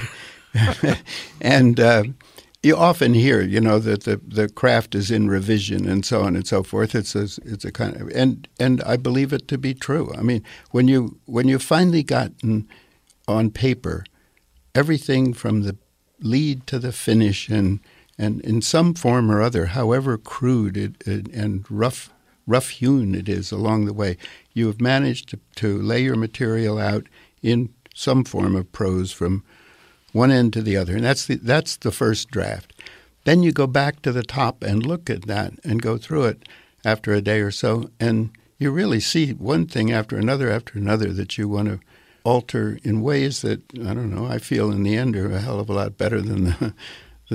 and 1.43 1.79
uh, 1.79 2.05
you 2.63 2.77
often 2.77 3.15
hear, 3.15 3.41
you 3.41 3.61
know, 3.61 3.79
that 3.79 4.05
the, 4.05 4.21
the 4.27 4.49
craft 4.49 4.95
is 4.95 5.11
in 5.11 5.29
revision 5.29 5.89
and 5.89 6.05
so 6.05 6.23
on 6.23 6.37
and 6.37 6.47
so 6.47 6.63
forth. 6.63 6.95
It's 6.95 7.15
a, 7.15 7.23
it's 7.45 7.65
a 7.65 7.73
kind 7.73 7.97
of 7.97 8.11
and 8.15 8.47
and 8.59 8.83
I 8.83 8.97
believe 8.97 9.33
it 9.33 9.49
to 9.49 9.59
be 9.59 9.73
true. 9.73 10.13
I 10.17 10.23
mean, 10.23 10.45
when 10.71 10.87
you 10.87 11.19
when 11.25 11.49
you 11.49 11.59
finally 11.59 12.03
gotten 12.03 12.69
on 13.27 13.51
paper 13.51 14.05
everything 14.75 15.33
from 15.33 15.63
the 15.63 15.77
lead 16.21 16.67
to 16.67 16.79
the 16.79 16.93
finish 16.93 17.49
and 17.49 17.81
and 18.19 18.43
in 18.43 18.61
some 18.61 18.93
form 18.93 19.31
or 19.31 19.41
other, 19.41 19.67
however 19.67 20.19
crude 20.19 20.77
it, 20.77 21.03
it, 21.07 21.29
and 21.29 21.65
rough 21.71 22.13
rough 22.47 22.69
hewn 22.69 23.15
it 23.15 23.29
is 23.29 23.53
along 23.53 23.87
the 23.87 23.95
way, 23.95 24.19
you 24.53 24.67
have 24.67 24.81
managed 24.81 25.31
to, 25.31 25.39
to 25.55 25.81
lay 25.81 26.03
your 26.03 26.17
material 26.17 26.79
out 26.79 27.07
in 27.43 27.73
some 27.95 28.25
form 28.25 28.55
of 28.55 28.71
prose 28.73 29.13
from 29.13 29.45
one 30.13 30.31
end 30.31 30.53
to 30.53 30.63
the 30.63 30.77
other, 30.77 30.97
and 30.97 31.05
that's 31.05 31.27
the 31.27 31.37
that's 31.37 31.77
the 31.77 31.93
first 31.93 32.31
draft. 32.31 32.73
Then 33.25 33.43
you 33.43 33.53
go 33.53 33.67
back 33.67 34.03
to 34.03 34.13
the 34.13 34.23
top 34.23 34.63
and 34.63 34.85
look 34.85 35.11
at 35.11 35.27
that 35.27 35.53
and 35.63 35.83
go 35.83 35.99
through 35.99 36.25
it 36.25 36.49
after 36.85 37.13
a 37.13 37.21
day 37.21 37.41
or 37.41 37.51
so, 37.51 37.91
and 38.01 38.31
you 38.59 38.71
really 38.71 39.01
see 39.01 39.33
one 39.33 39.67
thing 39.67 39.93
after 39.93 40.17
another 40.17 40.51
after 40.51 40.79
another 40.79 41.13
that 41.13 41.39
you 41.39 41.49
want 41.49 41.69
to 41.69 41.81
alter 42.25 42.79
in 42.83 43.01
ways 43.01 43.43
that 43.43 43.61
I 43.75 43.95
don't 43.95 44.15
know. 44.15 44.27
I 44.27 44.39
feel 44.39 44.71
in 44.71 44.83
the 44.83 44.97
end 44.97 45.17
are 45.17 45.31
a 45.31 45.41
hell 45.41 45.61
of 45.61 45.71
a 45.71 45.73
lot 45.73 45.99
better 45.99 46.21
than 46.21 46.45
the 46.45 46.75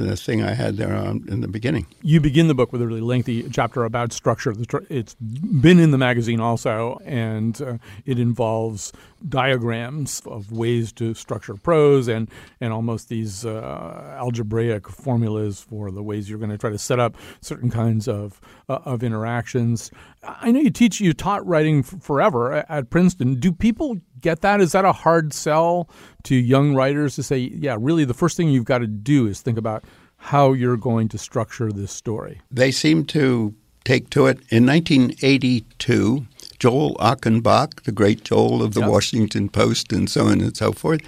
the 0.01 0.15
thing 0.17 0.43
I 0.43 0.53
had 0.53 0.77
there 0.77 0.95
um, 0.95 1.25
in 1.27 1.41
the 1.41 1.47
beginning. 1.47 1.87
You 2.01 2.19
begin 2.19 2.47
the 2.47 2.53
book 2.53 2.71
with 2.71 2.81
a 2.81 2.87
really 2.87 3.01
lengthy 3.01 3.49
chapter 3.49 3.83
about 3.85 4.13
structure. 4.13 4.53
It's 4.89 5.15
been 5.15 5.79
in 5.79 5.91
the 5.91 5.97
magazine 5.97 6.39
also, 6.39 6.99
and 7.05 7.59
uh, 7.61 7.77
it 8.05 8.19
involves 8.19 8.91
diagrams 9.27 10.21
of 10.25 10.51
ways 10.51 10.91
to 10.93 11.13
structure 11.13 11.55
prose 11.55 12.07
and, 12.07 12.29
and 12.59 12.73
almost 12.73 13.09
these 13.09 13.45
uh, 13.45 14.15
algebraic 14.19 14.87
formulas 14.89 15.61
for 15.61 15.91
the 15.91 16.03
ways 16.03 16.29
you're 16.29 16.39
going 16.39 16.51
to 16.51 16.57
try 16.57 16.69
to 16.69 16.77
set 16.77 16.99
up 16.99 17.15
certain 17.41 17.71
kinds 17.71 18.07
of, 18.07 18.39
uh, 18.69 18.79
of 18.85 19.01
interactions. 19.01 19.91
I 20.23 20.51
know 20.51 20.59
you 20.59 20.69
teach, 20.69 20.99
you 20.99 21.13
taught 21.13 21.45
writing 21.47 21.79
f- 21.79 22.01
forever 22.01 22.65
at 22.69 22.89
Princeton. 22.89 23.35
Do 23.35 23.51
people 23.51 23.99
get 24.25 24.41
that? 24.41 24.59
Is 24.59 24.73
that 24.73 24.83
a 24.83 24.91
hard 24.91 25.33
sell 25.33 25.87
to 26.23 26.35
young 26.35 26.75
writers 26.75 27.15
to 27.15 27.23
say, 27.23 27.37
yeah, 27.37 27.77
really 27.79 28.05
the 28.05 28.13
first 28.13 28.35
thing 28.35 28.49
you've 28.49 28.65
got 28.65 28.79
to 28.79 28.87
do 28.87 29.27
is 29.27 29.39
think 29.39 29.57
about 29.57 29.85
how 30.17 30.51
you're 30.51 30.77
going 30.77 31.07
to 31.09 31.17
structure 31.17 31.71
this 31.71 31.91
story? 31.91 32.41
They 32.49 32.71
seem 32.71 33.05
to 33.05 33.53
take 33.83 34.09
to 34.09 34.25
it. 34.25 34.39
In 34.49 34.65
1982, 34.65 36.25
Joel 36.57 36.95
Achenbach, 36.95 37.83
the 37.83 37.91
great 37.91 38.23
Joel 38.23 38.63
of 38.63 38.73
the 38.73 38.79
yep. 38.81 38.89
Washington 38.89 39.47
Post 39.47 39.93
and 39.93 40.09
so 40.09 40.25
on 40.25 40.41
and 40.41 40.57
so 40.57 40.71
forth, 40.71 41.01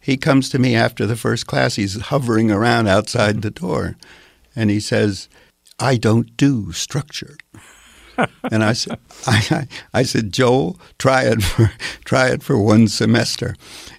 he 0.00 0.16
comes 0.16 0.48
to 0.50 0.58
me 0.58 0.74
after 0.74 1.06
the 1.06 1.16
first 1.16 1.46
class. 1.46 1.76
He's 1.76 2.00
hovering 2.00 2.50
around 2.50 2.88
outside 2.88 3.42
the 3.42 3.50
door 3.50 3.96
and 4.56 4.68
he 4.68 4.80
says, 4.80 5.28
I 5.78 5.96
don't 5.96 6.36
do 6.36 6.72
structure. 6.72 7.36
And 8.50 8.64
I 8.64 8.72
said, 8.72 8.98
I, 9.26 9.66
I, 9.94 10.02
said, 10.02 10.32
Joel, 10.32 10.78
try 10.98 11.22
it 11.24 11.42
for 11.42 11.72
try 12.04 12.28
it 12.28 12.42
for 12.42 12.58
one 12.58 12.88
semester. 12.88 13.54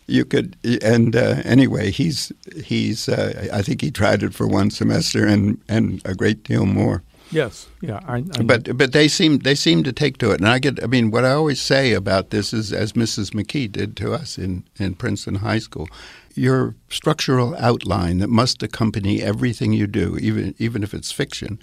You 0.08 0.26
could, 0.26 0.58
and 0.82 1.16
uh, 1.16 1.42
anyway, 1.46 1.92
he's 1.92 2.32
he's. 2.64 3.08
Uh, 3.08 3.48
I 3.54 3.62
think 3.62 3.82
he 3.82 3.92
tried 3.92 4.24
it 4.24 4.34
for 4.34 4.48
one 4.48 4.72
semester 4.72 5.26
and 5.26 5.62
and 5.68 6.02
a 6.06 6.16
great 6.16 6.44
deal 6.44 6.66
more. 6.66 7.04
Yes, 7.32 7.68
yeah, 7.82 8.00
I, 8.08 8.18
I 8.18 8.42
but 8.42 8.76
but 8.76 8.92
they 8.92 9.08
seem 9.08 9.40
they 9.40 9.54
seem 9.54 9.84
to 9.84 9.94
take 9.94 10.18
to 10.18 10.32
it, 10.32 10.40
and 10.40 10.50
I 10.50 10.58
get. 10.58 10.84
I 10.84 10.88
mean, 10.88 11.12
what 11.12 11.26
I 11.26 11.32
always 11.32 11.62
say 11.62 11.94
about 11.94 12.32
this 12.32 12.54
is, 12.54 12.74
as 12.74 12.94
Mrs. 12.94 13.32
McKee 13.32 13.72
did 13.72 13.96
to 13.98 14.14
us 14.14 14.38
in 14.40 14.64
in 14.80 14.96
Princeton 14.96 15.36
High 15.36 15.60
School, 15.60 15.88
your 16.34 16.76
structural 16.90 17.56
outline 17.58 18.18
that 18.18 18.30
must 18.30 18.64
accompany 18.64 19.22
everything 19.22 19.74
you 19.74 19.86
do, 19.86 20.18
even 20.18 20.56
even 20.58 20.82
if 20.82 20.94
it's 20.94 21.12
fiction, 21.12 21.60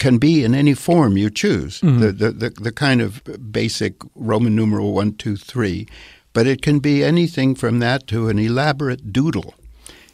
can 0.00 0.18
be 0.18 0.42
in 0.42 0.54
any 0.54 0.74
form 0.74 1.16
you 1.16 1.30
choose. 1.30 1.80
Mm-hmm. 1.80 2.00
The, 2.00 2.12
the, 2.12 2.30
the 2.32 2.50
the 2.50 2.72
kind 2.72 3.00
of 3.00 3.22
basic 3.52 3.94
Roman 4.16 4.56
numeral 4.56 4.92
one 4.92 5.12
two 5.12 5.36
three, 5.36 5.86
but 6.32 6.48
it 6.48 6.62
can 6.62 6.80
be 6.80 7.04
anything 7.04 7.54
from 7.54 7.78
that 7.78 8.08
to 8.08 8.28
an 8.28 8.40
elaborate 8.40 9.12
doodle. 9.12 9.54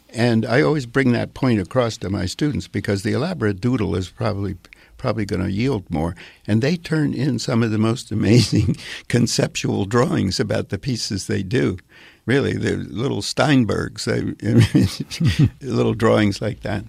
And 0.09 0.45
I 0.45 0.61
always 0.61 0.85
bring 0.85 1.11
that 1.11 1.33
point 1.33 1.59
across 1.59 1.97
to 1.97 2.09
my 2.09 2.25
students 2.27 2.67
because 2.67 3.03
the 3.03 3.13
elaborate 3.13 3.59
doodle 3.59 3.95
is 3.95 4.09
probably 4.09 4.57
probably 4.97 5.25
going 5.25 5.43
to 5.43 5.51
yield 5.51 5.89
more. 5.89 6.15
And 6.47 6.61
they 6.61 6.75
turn 6.75 7.13
in 7.13 7.39
some 7.39 7.63
of 7.63 7.71
the 7.71 7.77
most 7.77 8.11
amazing 8.19 8.75
conceptual 9.07 9.85
drawings 9.85 10.39
about 10.39 10.69
the 10.69 10.77
pieces 10.77 11.27
they 11.27 11.43
do. 11.43 11.77
Really, 12.25 12.53
they're 12.53 12.75
little 12.75 13.21
Steinbergs, 13.21 14.03
they, 14.03 14.19
little 15.65 15.93
drawings 15.93 16.41
like 16.41 16.59
that. 16.61 16.83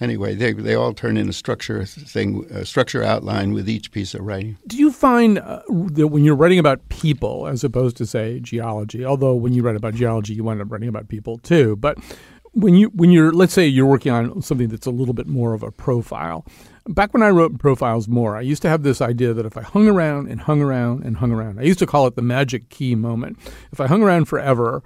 Anyway, 0.00 0.34
they, 0.34 0.52
they 0.52 0.74
all 0.74 0.92
turn 0.92 1.16
in 1.16 1.28
a 1.28 1.32
structure 1.32 1.84
thing, 1.84 2.44
a 2.50 2.66
structure 2.66 3.02
outline 3.02 3.52
with 3.52 3.68
each 3.68 3.90
piece 3.92 4.14
of 4.14 4.22
writing. 4.22 4.58
Do 4.66 4.76
you 4.76 4.92
find 4.92 5.38
uh, 5.38 5.62
that 5.68 6.08
when 6.08 6.24
you're 6.24 6.36
writing 6.36 6.58
about 6.58 6.86
people, 6.90 7.46
as 7.46 7.64
opposed 7.64 7.96
to 7.98 8.06
say 8.06 8.40
geology, 8.40 9.04
although 9.04 9.34
when 9.34 9.54
you 9.54 9.62
write 9.62 9.76
about 9.76 9.94
geology, 9.94 10.34
you 10.34 10.44
wind 10.44 10.60
up 10.60 10.70
writing 10.70 10.88
about 10.88 11.08
people 11.08 11.38
too, 11.38 11.76
but 11.76 11.98
when 12.56 12.74
you 12.74 12.88
when 12.88 13.10
you're 13.10 13.32
let's 13.32 13.52
say 13.52 13.66
you're 13.66 13.86
working 13.86 14.10
on 14.10 14.40
something 14.40 14.68
that's 14.68 14.86
a 14.86 14.90
little 14.90 15.12
bit 15.12 15.26
more 15.26 15.52
of 15.52 15.62
a 15.62 15.70
profile 15.70 16.42
back 16.88 17.12
when 17.12 17.22
i 17.22 17.28
wrote 17.28 17.58
profiles 17.58 18.08
more 18.08 18.34
i 18.34 18.40
used 18.40 18.62
to 18.62 18.68
have 18.68 18.82
this 18.82 19.02
idea 19.02 19.34
that 19.34 19.44
if 19.44 19.58
i 19.58 19.62
hung 19.62 19.86
around 19.86 20.26
and 20.26 20.40
hung 20.40 20.62
around 20.62 21.04
and 21.04 21.18
hung 21.18 21.30
around 21.30 21.60
i 21.60 21.62
used 21.62 21.78
to 21.78 21.86
call 21.86 22.06
it 22.06 22.16
the 22.16 22.22
magic 22.22 22.70
key 22.70 22.94
moment 22.94 23.36
if 23.72 23.78
i 23.78 23.86
hung 23.86 24.02
around 24.02 24.24
forever 24.24 24.82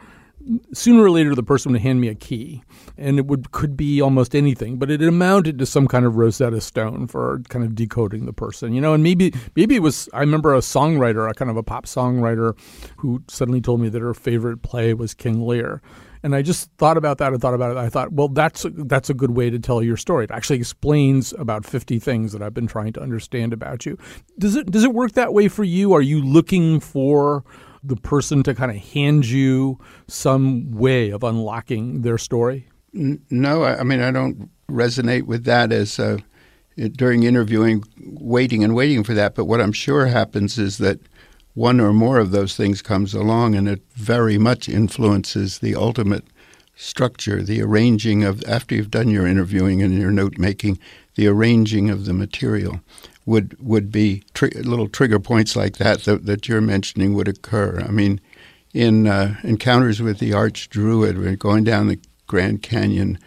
sooner 0.72 1.02
or 1.02 1.10
later 1.10 1.34
the 1.34 1.42
person 1.42 1.72
would 1.72 1.80
hand 1.80 2.00
me 2.00 2.08
a 2.08 2.14
key 2.14 2.62
and 2.96 3.18
it 3.18 3.26
would 3.26 3.52
could 3.52 3.76
be 3.76 4.00
almost 4.00 4.34
anything 4.34 4.78
but 4.78 4.90
it 4.90 5.02
amounted 5.02 5.58
to 5.58 5.66
some 5.66 5.86
kind 5.86 6.04
of 6.04 6.16
rosetta 6.16 6.60
stone 6.60 7.06
for 7.06 7.40
kind 7.48 7.64
of 7.64 7.74
decoding 7.74 8.26
the 8.26 8.32
person 8.32 8.72
you 8.72 8.80
know 8.80 8.94
and 8.94 9.02
maybe 9.02 9.32
maybe 9.54 9.76
it 9.76 9.80
was 9.82 10.08
i 10.12 10.20
remember 10.20 10.54
a 10.54 10.58
songwriter 10.58 11.28
a 11.28 11.34
kind 11.34 11.50
of 11.50 11.56
a 11.56 11.62
pop 11.62 11.86
songwriter 11.86 12.58
who 12.98 13.22
suddenly 13.28 13.60
told 13.60 13.80
me 13.80 13.88
that 13.88 14.00
her 14.00 14.14
favorite 14.14 14.62
play 14.62 14.94
was 14.94 15.14
king 15.14 15.46
lear 15.46 15.82
and 16.22 16.34
I 16.34 16.42
just 16.42 16.70
thought 16.76 16.96
about 16.98 17.18
that 17.18 17.32
and 17.32 17.40
thought 17.40 17.54
about 17.54 17.70
it. 17.70 17.76
I 17.78 17.88
thought, 17.88 18.12
well, 18.12 18.28
that's 18.28 18.66
a, 18.66 18.70
that's 18.70 19.08
a 19.08 19.14
good 19.14 19.30
way 19.30 19.48
to 19.48 19.58
tell 19.58 19.82
your 19.82 19.96
story. 19.96 20.24
It 20.24 20.30
actually 20.30 20.58
explains 20.58 21.32
about 21.34 21.64
50 21.64 21.98
things 21.98 22.32
that 22.32 22.42
I've 22.42 22.52
been 22.52 22.66
trying 22.66 22.92
to 22.94 23.00
understand 23.00 23.52
about 23.54 23.86
you. 23.86 23.96
Does 24.38 24.54
it 24.54 24.70
does 24.70 24.84
it 24.84 24.92
work 24.92 25.12
that 25.12 25.32
way 25.32 25.48
for 25.48 25.64
you? 25.64 25.94
Are 25.94 26.02
you 26.02 26.20
looking 26.20 26.78
for 26.78 27.42
the 27.82 27.96
person 27.96 28.42
to 28.42 28.54
kind 28.54 28.70
of 28.70 28.76
hand 28.76 29.26
you 29.26 29.78
some 30.06 30.70
way 30.72 31.10
of 31.10 31.22
unlocking 31.22 32.02
their 32.02 32.18
story? 32.18 32.68
No, 32.92 33.64
I 33.64 33.82
mean 33.82 34.00
I 34.00 34.10
don't 34.10 34.50
resonate 34.68 35.24
with 35.24 35.44
that 35.44 35.72
as 35.72 35.98
uh, 35.98 36.18
during 36.92 37.22
interviewing, 37.22 37.84
waiting 37.98 38.64
and 38.64 38.74
waiting 38.74 39.04
for 39.04 39.14
that. 39.14 39.34
But 39.34 39.44
what 39.44 39.60
I'm 39.60 39.72
sure 39.72 40.06
happens 40.06 40.58
is 40.58 40.78
that 40.78 41.00
one 41.54 41.80
or 41.80 41.92
more 41.92 42.18
of 42.18 42.30
those 42.30 42.56
things 42.56 42.82
comes 42.82 43.12
along, 43.12 43.54
and 43.54 43.68
it 43.68 43.82
very 43.94 44.38
much 44.38 44.68
influences 44.68 45.58
the 45.58 45.74
ultimate 45.74 46.24
structure, 46.76 47.42
the 47.42 47.60
arranging 47.60 48.24
of, 48.24 48.42
after 48.46 48.74
you've 48.74 48.90
done 48.90 49.10
your 49.10 49.26
interviewing 49.26 49.82
and 49.82 49.98
your 49.98 50.10
note 50.10 50.38
making, 50.38 50.78
the 51.16 51.26
arranging 51.26 51.90
of 51.90 52.06
the 52.06 52.14
material 52.14 52.80
would 53.26 53.56
would 53.60 53.92
be 53.92 54.24
tri- 54.34 54.50
little 54.54 54.88
trigger 54.88 55.20
points 55.20 55.54
like 55.54 55.76
that, 55.76 56.04
that 56.04 56.26
that 56.26 56.48
you're 56.48 56.60
mentioning 56.60 57.14
would 57.14 57.28
occur. 57.28 57.80
I 57.86 57.90
mean, 57.90 58.20
in 58.72 59.06
uh, 59.06 59.36
Encounters 59.42 60.00
with 60.00 60.18
the 60.18 60.32
Arch 60.32 60.68
Druid. 60.68 61.18
We're 61.18 61.36
going 61.36 61.64
down 61.64 61.88
the 61.88 62.00
Grand 62.26 62.62
Canyon 62.62 63.18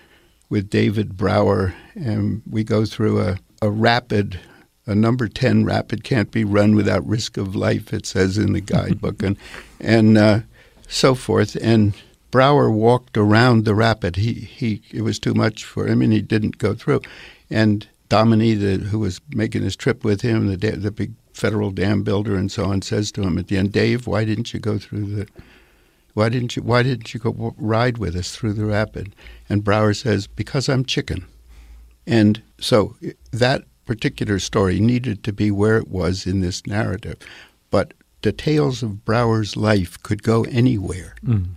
with 0.49 0.69
David 0.69 1.17
Brower, 1.17 1.73
and 1.95 2.41
we 2.49 2.63
go 2.63 2.85
through 2.85 3.21
a, 3.21 3.37
a 3.61 3.69
rapid, 3.69 4.39
a 4.85 4.95
number 4.95 5.27
10 5.27 5.65
rapid 5.65 6.03
can't 6.03 6.31
be 6.31 6.43
run 6.43 6.75
without 6.75 7.05
risk 7.05 7.37
of 7.37 7.55
life, 7.55 7.93
it 7.93 8.05
says 8.05 8.37
in 8.37 8.53
the 8.53 8.61
guidebook, 8.61 9.21
and, 9.23 9.37
and 9.79 10.17
uh, 10.17 10.39
so 10.87 11.15
forth. 11.15 11.55
And 11.55 11.93
Brower 12.31 12.69
walked 12.69 13.17
around 13.17 13.65
the 13.65 13.75
rapid. 13.75 14.15
He, 14.15 14.33
he, 14.33 14.81
it 14.91 15.01
was 15.01 15.19
too 15.19 15.33
much 15.33 15.65
for 15.65 15.87
him, 15.87 16.01
and 16.01 16.13
he 16.13 16.21
didn't 16.21 16.57
go 16.57 16.73
through. 16.73 17.01
And 17.49 17.87
Dominy, 18.13 18.53
the, 18.53 18.77
who 18.77 18.99
was 18.99 19.19
making 19.29 19.63
his 19.63 19.75
trip 19.75 20.03
with 20.03 20.21
him, 20.21 20.45
the, 20.45 20.55
the 20.55 20.91
big 20.91 21.13
federal 21.33 21.71
dam 21.71 22.03
builder 22.03 22.35
and 22.35 22.51
so 22.51 22.65
on, 22.65 22.83
says 22.83 23.11
to 23.13 23.23
him 23.23 23.39
at 23.39 23.47
the 23.47 23.57
end, 23.57 23.71
Dave, 23.71 24.05
why 24.05 24.23
didn't 24.23 24.53
you 24.53 24.59
go 24.59 24.77
through 24.77 25.05
the 25.07 25.27
why 26.13 26.29
didn't 26.29 26.55
you 26.55 26.61
why 26.61 26.83
didn't 26.83 27.11
you 27.15 27.19
go 27.19 27.55
ride 27.57 27.97
with 27.97 28.15
us 28.15 28.35
through 28.35 28.53
the 28.53 28.65
rapid? 28.65 29.15
And 29.49 29.63
Brower 29.63 29.95
says, 29.95 30.27
Because 30.27 30.69
I'm 30.69 30.85
chicken. 30.85 31.25
And 32.05 32.43
so 32.59 32.95
that 33.31 33.63
particular 33.87 34.37
story 34.37 34.79
needed 34.79 35.23
to 35.23 35.33
be 35.33 35.49
where 35.49 35.79
it 35.79 35.87
was 35.87 36.27
in 36.27 36.41
this 36.41 36.67
narrative. 36.67 37.17
But 37.71 37.95
details 38.21 38.83
of 38.83 39.03
Brower's 39.03 39.57
life 39.57 39.97
could 40.03 40.21
go 40.21 40.43
anywhere. 40.43 41.15
Mm. 41.25 41.55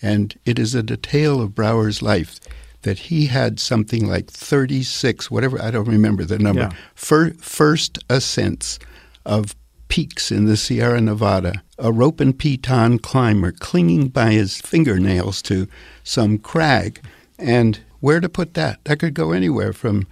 And 0.00 0.34
it 0.46 0.58
is 0.58 0.74
a 0.74 0.82
detail 0.82 1.42
of 1.42 1.54
Brower's 1.54 2.00
life 2.00 2.40
that 2.82 2.98
he 2.98 3.26
had 3.26 3.60
something 3.60 4.06
like 4.06 4.30
36, 4.30 5.30
whatever, 5.30 5.60
I 5.60 5.70
don't 5.70 5.88
remember 5.88 6.24
the 6.24 6.38
number, 6.38 6.62
yeah. 6.62 6.72
fir- 6.94 7.34
first 7.34 7.98
ascents 8.08 8.78
of 9.26 9.54
peaks 9.88 10.30
in 10.30 10.46
the 10.46 10.56
Sierra 10.56 11.00
Nevada, 11.00 11.62
a 11.78 11.92
rope 11.92 12.20
and 12.20 12.38
piton 12.38 13.02
climber 13.02 13.52
clinging 13.52 14.08
by 14.08 14.32
his 14.32 14.60
fingernails 14.60 15.42
to 15.42 15.66
some 16.04 16.38
crag. 16.38 17.00
And 17.38 17.80
where 18.00 18.20
to 18.20 18.28
put 18.28 18.54
that? 18.54 18.82
That 18.84 19.00
could 19.00 19.14
go 19.14 19.32
anywhere 19.32 19.72
from 19.72 20.06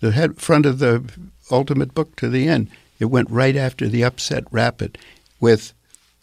the 0.00 0.12
head 0.12 0.38
front 0.38 0.66
of 0.66 0.78
the 0.78 1.02
ultimate 1.50 1.94
book 1.94 2.14
to 2.16 2.28
the 2.28 2.46
end. 2.46 2.68
It 2.98 3.06
went 3.06 3.30
right 3.30 3.56
after 3.56 3.88
the 3.88 4.04
upset 4.04 4.44
rapid 4.50 4.98
with 5.40 5.72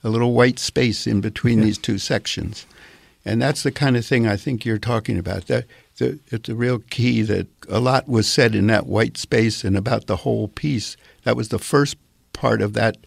a 0.04 0.10
little 0.10 0.34
white 0.34 0.60
space 0.60 1.06
in 1.06 1.20
between 1.20 1.60
these 1.62 1.78
two 1.78 1.98
sections. 1.98 2.66
And 3.26 3.42
that's 3.42 3.64
the 3.64 3.72
kind 3.72 3.98
of 3.98 4.06
thing 4.06 4.26
I 4.26 4.38
think 4.38 4.66
you're 4.66 4.78
talking 4.78 5.18
about. 5.18 5.48
That 5.48 5.66
the, 6.00 6.20
it's 6.28 6.50
a 6.50 6.56
real 6.56 6.80
key 6.80 7.22
that 7.22 7.48
a 7.70 7.80
lot 7.80 8.10
was 8.10 8.28
said 8.28 8.56
in 8.56 8.68
that 8.68 8.88
white 8.88 9.18
space 9.18 9.64
and 9.64 9.78
about 9.78 10.08
the 10.08 10.18
whole 10.18 10.48
piece. 10.48 10.98
That 11.24 11.38
was 11.38 11.50
the 11.50 11.60
first 11.60 11.96
part 12.34 12.62
of 12.62 12.74
that 12.74 12.98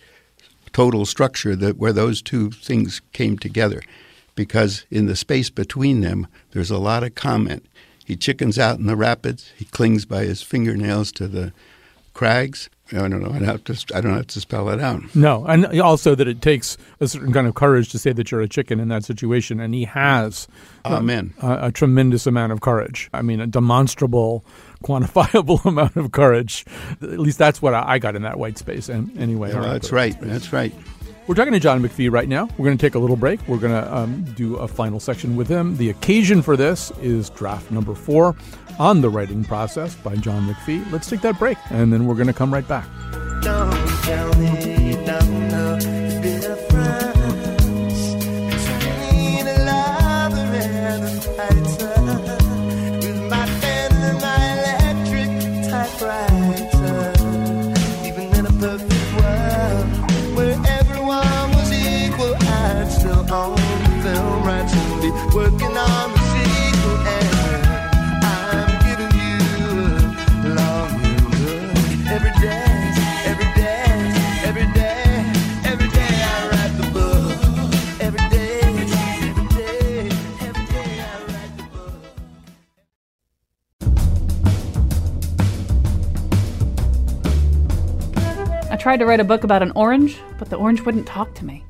total 0.72 1.04
structure 1.04 1.56
that 1.56 1.76
where 1.76 1.92
those 1.92 2.22
two 2.22 2.50
things 2.50 3.02
came 3.12 3.38
together. 3.38 3.82
Because 4.34 4.86
in 4.90 5.06
the 5.06 5.16
space 5.16 5.50
between 5.50 6.00
them, 6.00 6.26
there's 6.52 6.70
a 6.70 6.78
lot 6.78 7.02
of 7.02 7.14
comment. 7.14 7.66
He 8.04 8.16
chickens 8.16 8.58
out 8.58 8.78
in 8.78 8.86
the 8.86 8.96
rapids. 8.96 9.52
He 9.56 9.64
clings 9.66 10.04
by 10.04 10.24
his 10.24 10.42
fingernails 10.42 11.12
to 11.12 11.28
the 11.28 11.52
crags. 12.14 12.70
I 12.92 13.08
don't 13.08 13.22
know. 13.22 13.30
I 13.30 13.38
don't 13.38 13.44
have 13.44 13.64
to. 13.64 13.96
I 13.96 14.00
don't 14.00 14.14
have 14.14 14.26
to 14.28 14.40
spell 14.40 14.68
it 14.68 14.80
out. 14.80 15.14
No, 15.14 15.44
and 15.46 15.80
also 15.80 16.14
that 16.14 16.28
it 16.28 16.42
takes 16.42 16.76
a 17.00 17.08
certain 17.08 17.32
kind 17.32 17.46
of 17.46 17.54
courage 17.54 17.90
to 17.92 17.98
say 17.98 18.12
that 18.12 18.30
you're 18.30 18.40
a 18.40 18.48
chicken 18.48 18.80
in 18.80 18.88
that 18.88 19.04
situation, 19.04 19.60
and 19.60 19.74
he 19.74 19.84
has. 19.84 20.48
Uh, 20.84 20.96
Amen. 20.96 21.32
A, 21.40 21.66
a 21.66 21.72
tremendous 21.72 22.26
amount 22.26 22.52
of 22.52 22.60
courage. 22.60 23.08
I 23.14 23.22
mean, 23.22 23.40
a 23.40 23.46
demonstrable, 23.46 24.44
quantifiable 24.84 25.64
amount 25.66 25.96
of 25.96 26.12
courage. 26.12 26.64
At 27.00 27.18
least 27.18 27.38
that's 27.38 27.62
what 27.62 27.74
I 27.74 27.98
got 27.98 28.16
in 28.16 28.22
that 28.22 28.38
white 28.38 28.58
space. 28.58 28.88
And 28.88 29.16
anyway, 29.18 29.52
yeah, 29.52 29.60
that's 29.60 29.92
right. 29.92 30.18
That's 30.20 30.52
right. 30.52 30.74
We're 31.28 31.36
talking 31.36 31.52
to 31.52 31.60
John 31.60 31.80
McPhee 31.80 32.10
right 32.10 32.28
now. 32.28 32.48
We're 32.58 32.64
going 32.64 32.76
to 32.76 32.84
take 32.84 32.96
a 32.96 32.98
little 32.98 33.16
break. 33.16 33.40
We're 33.46 33.58
going 33.58 33.72
to 33.72 33.94
um, 33.94 34.24
do 34.34 34.56
a 34.56 34.66
final 34.66 34.98
section 34.98 35.36
with 35.36 35.46
him. 35.46 35.76
The 35.76 35.90
occasion 35.90 36.42
for 36.42 36.56
this 36.56 36.90
is 37.00 37.30
draft 37.30 37.70
number 37.70 37.94
four 37.94 38.34
on 38.80 39.00
the 39.00 39.08
writing 39.08 39.44
process 39.44 39.94
by 39.94 40.16
John 40.16 40.48
McPhee. 40.48 40.90
Let's 40.90 41.08
take 41.08 41.20
that 41.20 41.38
break, 41.38 41.58
and 41.70 41.92
then 41.92 42.06
we're 42.06 42.16
going 42.16 42.26
to 42.26 42.32
come 42.32 42.52
right 42.52 42.66
back. 42.66 42.88
Tried 88.92 88.98
to 88.98 89.06
write 89.06 89.20
a 89.20 89.24
book 89.24 89.42
about 89.42 89.62
an 89.62 89.72
orange, 89.74 90.18
but 90.38 90.50
the 90.50 90.56
orange 90.56 90.82
wouldn't 90.82 91.06
talk 91.06 91.34
to 91.36 91.46
me. 91.46 91.64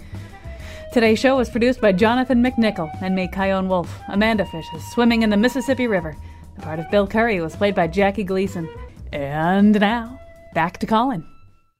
Today's 0.93 1.21
show 1.21 1.37
was 1.37 1.49
produced 1.49 1.81
by 1.81 1.93
Jonathan 1.93 2.43
McNicol 2.43 2.91
and 3.01 3.15
me, 3.15 3.31
Chion 3.33 3.69
Wolf. 3.69 3.97
Amanda 4.09 4.45
Fish 4.45 4.67
is 4.75 4.83
swimming 4.91 5.23
in 5.23 5.31
the 5.31 5.37
Mississippi 5.37 5.87
River. 5.87 6.17
The 6.57 6.63
part 6.63 6.81
of 6.81 6.91
Bill 6.91 7.07
Curry 7.07 7.41
was 7.41 7.55
played 7.55 7.77
by 7.77 7.87
Jackie 7.87 8.25
Gleason. 8.25 8.69
And 9.13 9.79
now, 9.79 10.19
back 10.53 10.79
to 10.79 10.87
Colin. 10.89 11.25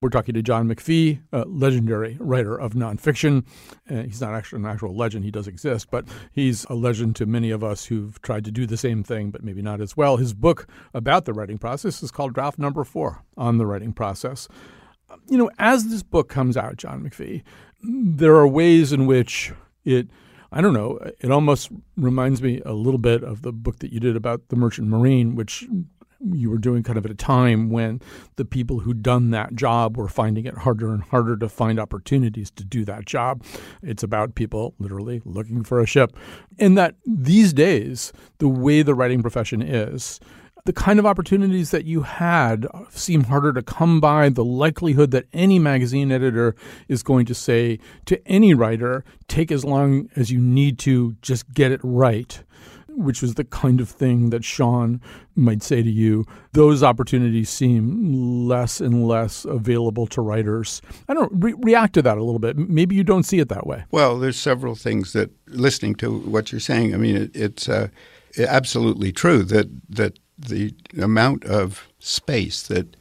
We're 0.01 0.11
talking 0.11 0.35
to 0.35 0.43
John 0.43 0.69
McPhee, 0.69 1.21
a 1.33 1.45
legendary 1.47 2.17
writer 2.21 2.57
of 2.57 2.75
nonfiction. 2.75 3.45
Uh, 3.91 4.03
he's 4.03 4.21
not 4.21 4.35
actually 4.35 4.61
an 4.61 4.67
actual 4.67 4.95
legend, 4.95 5.25
he 5.25 5.33
does 5.33 5.49
exist, 5.49 5.89
but 5.91 6.05
he's 6.31 6.65
a 6.67 6.75
legend 6.75 7.17
to 7.17 7.27
many 7.27 7.51
of 7.51 7.65
us 7.65 7.87
who've 7.87 8.23
tried 8.23 8.45
to 8.45 8.53
do 8.53 8.65
the 8.65 8.77
same 8.77 9.03
thing, 9.03 9.33
but 9.33 9.43
maybe 9.43 9.61
not 9.61 9.81
as 9.81 9.97
well. 9.97 10.19
His 10.19 10.35
book 10.35 10.69
about 10.95 11.25
the 11.25 11.33
writing 11.33 11.59
process 11.59 12.01
is 12.01 12.13
called 12.13 12.33
Draft 12.33 12.61
Number 12.61 12.85
Four 12.85 13.25
on 13.37 13.59
the 13.59 13.67
Writing 13.67 13.93
Process 13.93 14.47
you 15.29 15.39
know, 15.39 15.51
as 15.59 15.89
this 15.89 16.03
book 16.03 16.29
comes 16.29 16.57
out, 16.57 16.77
John 16.77 17.03
McPhee, 17.03 17.43
there 17.83 18.35
are 18.35 18.47
ways 18.47 18.93
in 18.93 19.07
which 19.07 19.53
it, 19.85 20.09
I 20.51 20.61
don't 20.61 20.75
know, 20.75 20.99
it 21.21 21.31
almost 21.31 21.71
reminds 21.97 22.43
me 22.43 22.61
a 22.65 22.73
little 22.73 22.99
bit 22.99 23.23
of 23.23 23.43
the 23.43 23.53
book 23.53 23.79
that 23.81 23.93
you 23.93 24.01
did 24.01 24.17
about 24.17 24.49
the 24.49 24.57
Merchant 24.57 24.89
Marine, 24.89 25.35
which 25.35 25.67
you 26.31 26.51
were 26.51 26.59
doing 26.59 26.83
kind 26.83 26.99
of 26.99 27.05
at 27.05 27.11
a 27.11 27.17
time 27.17 27.71
when 27.71 28.01
the 28.37 28.45
people 28.45 28.81
who'd 28.81 29.03
done 29.03 29.31
that 29.31 29.55
job 29.55 29.97
were 29.97 30.09
finding 30.09 30.45
it 30.45 30.59
harder 30.59 30.93
and 30.93 31.03
harder 31.03 31.37
to 31.37 31.49
find 31.49 31.81
opportunities 31.81 32.51
to 32.53 32.65
do 32.65 32.85
that 32.85 33.05
job. 33.07 33.43
It's 33.83 34.03
about 34.03 34.35
people 34.35 34.75
literally 34.79 35.21
looking 35.25 35.65
for 35.65 35.81
a 35.81 35.87
ship. 35.87 36.17
And 36.59 36.79
that 36.79 36.95
these 37.05 37.53
days, 37.53 38.13
the 38.39 38.49
way 38.49 38.83
the 38.83 38.95
writing 38.95 39.23
profession 39.23 39.63
is, 39.63 40.21
the 40.65 40.73
kind 40.73 40.99
of 40.99 41.07
opportunities 41.07 41.71
that 41.73 41.85
you 41.87 42.03
had 42.03 42.67
seem 42.91 43.25
harder 43.25 43.53
to 43.53 43.63
come 43.63 44.01
by. 44.01 44.29
The 44.29 44.45
likelihood 44.45 45.11
that 45.11 45.27
any 45.33 45.59
magazine 45.59 46.13
editor 46.13 46.55
is 46.89 47.03
going 47.03 47.27
to 47.27 47.35
say 47.35 47.79
to 48.07 48.27
any 48.29 48.55
writer, 48.55 49.05
take 49.27 49.51
as 49.51 49.65
long 49.65 50.09
as 50.15 50.31
you 50.31 50.41
need 50.41 50.79
to, 50.81 51.17
just 51.21 51.53
get 51.53 51.73
it 51.73 51.81
right, 51.83 52.45
which 52.89 53.23
was 53.23 53.35
the 53.35 53.45
kind 53.45 53.81
of 53.81 53.89
thing 53.89 54.31
that 54.31 54.45
Shawn 54.45 55.01
might 55.35 55.65
say 55.65 55.83
to 55.83 55.91
you. 55.91 56.27
Those 56.53 56.85
opportunities 56.85 57.51
seem 57.51 58.47
less 58.47 58.81
and 58.81 59.09
less 59.09 59.45
available 59.45 60.07
to 60.09 60.21
writers. 60.21 60.81
I 61.09 61.15
don't 61.15 61.33
re- 61.35 61.55
react 61.59 61.95
to 61.95 62.03
that 62.03 62.19
a 62.19 62.23
little 62.23 62.39
bit. 62.39 62.57
Maybe 62.57 62.95
you 62.95 63.03
don't 63.03 63.25
see 63.25 63.41
it 63.41 63.49
that 63.49 63.67
way. 63.67 63.85
Well, 63.91 64.17
there's 64.17 64.39
several 64.39 64.77
things 64.77 65.13
that 65.15 65.31
listening 65.47 65.97
to 65.97 66.19
what 66.21 66.53
you're 66.53 66.61
saying. 66.61 66.95
I 66.95 66.99
mean, 66.99 67.17
it, 67.17 67.31
it's 67.35 67.69
uh, 67.69 67.89
absolutely 68.39 69.11
true 69.11 69.43
that 69.45 69.69
that 69.89 70.19
the 70.49 70.75
amount 71.01 71.45
of 71.45 71.89
space 71.99 72.63
that 72.67 72.97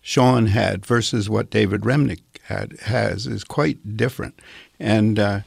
Shawn 0.00 0.46
had 0.46 0.84
versus 0.84 1.28
what 1.28 1.50
David 1.50 1.82
Remnick 1.82 2.20
had 2.44 2.76
has 2.82 3.26
is 3.26 3.44
quite 3.44 3.96
different, 3.96 4.38
and 4.78 5.18
uh, 5.18 5.40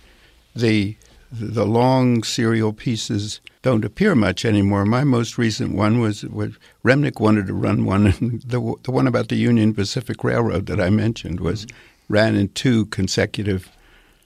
the 0.55 0.95
the 1.31 1.65
long 1.65 2.23
serial 2.23 2.73
pieces 2.73 3.41
don't 3.63 3.83
appear 3.83 4.13
much 4.13 4.45
anymore. 4.45 4.85
My 4.85 5.03
most 5.03 5.37
recent 5.39 5.73
one 5.73 5.99
was, 5.99 6.23
was 6.25 6.51
Remnick 6.85 7.19
wanted 7.19 7.47
to 7.47 7.53
run 7.53 7.85
one, 7.85 8.07
and 8.07 8.41
the 8.45 8.75
the 8.83 8.91
one 8.91 9.07
about 9.07 9.29
the 9.29 9.35
Union 9.35 9.73
Pacific 9.73 10.23
Railroad 10.23 10.67
that 10.67 10.79
I 10.79 10.89
mentioned 10.89 11.39
was 11.39 11.65
ran 12.07 12.35
in 12.35 12.49
two 12.49 12.85
consecutive 12.87 13.69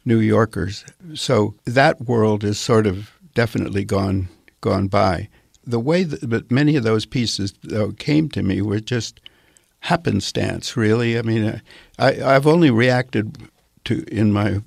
New 0.03 0.19
Yorkers. 0.19 0.83
So 1.13 1.55
that 1.65 2.01
world 2.01 2.43
is 2.43 2.59
sort 2.59 2.87
of 2.87 3.11
definitely 3.33 3.85
gone 3.85 4.29
gone 4.61 4.87
by 4.87 5.29
the 5.67 5.79
way 5.79 6.03
that 6.03 6.49
many 6.49 6.75
of 6.75 6.83
those 6.83 7.05
pieces 7.05 7.53
though, 7.63 7.91
came 7.91 8.29
to 8.29 8.41
me 8.41 8.61
were 8.61 8.79
just 8.79 9.19
happenstance. 9.81 10.77
Really, 10.77 11.19
I 11.19 11.21
mean, 11.21 11.61
I, 11.99 12.23
I've 12.23 12.47
only 12.47 12.71
reacted 12.71 13.37
to 13.85 14.03
in 14.05 14.31
my 14.31 14.61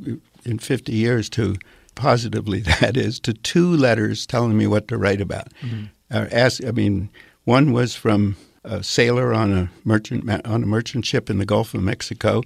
in 0.44 0.59
50 0.59 0.92
years 0.92 1.28
to 1.30 1.57
positively 1.94 2.61
that 2.80 2.96
is, 2.96 3.20
to 3.20 3.32
two 3.32 3.76
letters 3.76 4.26
telling 4.26 4.57
me 4.57 4.66
what 4.66 4.88
to 4.88 4.98
write 4.98 5.20
about. 5.20 5.48
Mm-hmm. 5.62 5.84
Uh, 6.11 6.26
ask, 6.32 6.64
I 6.64 6.72
mean, 6.72 7.09
one 7.44 7.72
was 7.72 7.94
from 7.94 8.36
a 8.64 8.82
sailor 8.82 9.32
on 9.32 9.53
a 9.53 9.70
merchant 9.84 10.28
on 10.46 10.62
a 10.62 10.66
merchant 10.66 11.07
ship 11.07 11.30
in 11.30 11.38
the 11.38 11.46
Gulf 11.46 11.74
of 11.74 11.82
Mexico, 11.82 12.42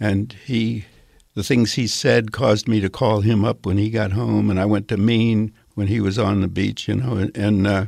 and 0.00 0.32
he, 0.44 0.84
the 1.34 1.44
things 1.44 1.74
he 1.74 1.86
said 1.86 2.32
caused 2.32 2.66
me 2.66 2.80
to 2.80 2.90
call 2.90 3.20
him 3.20 3.44
up 3.44 3.64
when 3.64 3.78
he 3.78 3.90
got 3.90 4.12
home, 4.12 4.50
and 4.50 4.58
I 4.58 4.64
went 4.64 4.88
to 4.88 4.96
Maine 4.96 5.52
when 5.74 5.88
he 5.88 6.00
was 6.00 6.18
on 6.18 6.40
the 6.40 6.48
beach, 6.48 6.88
you 6.88 6.94
know, 6.94 7.16
and, 7.16 7.36
and 7.36 7.66
uh, 7.66 7.86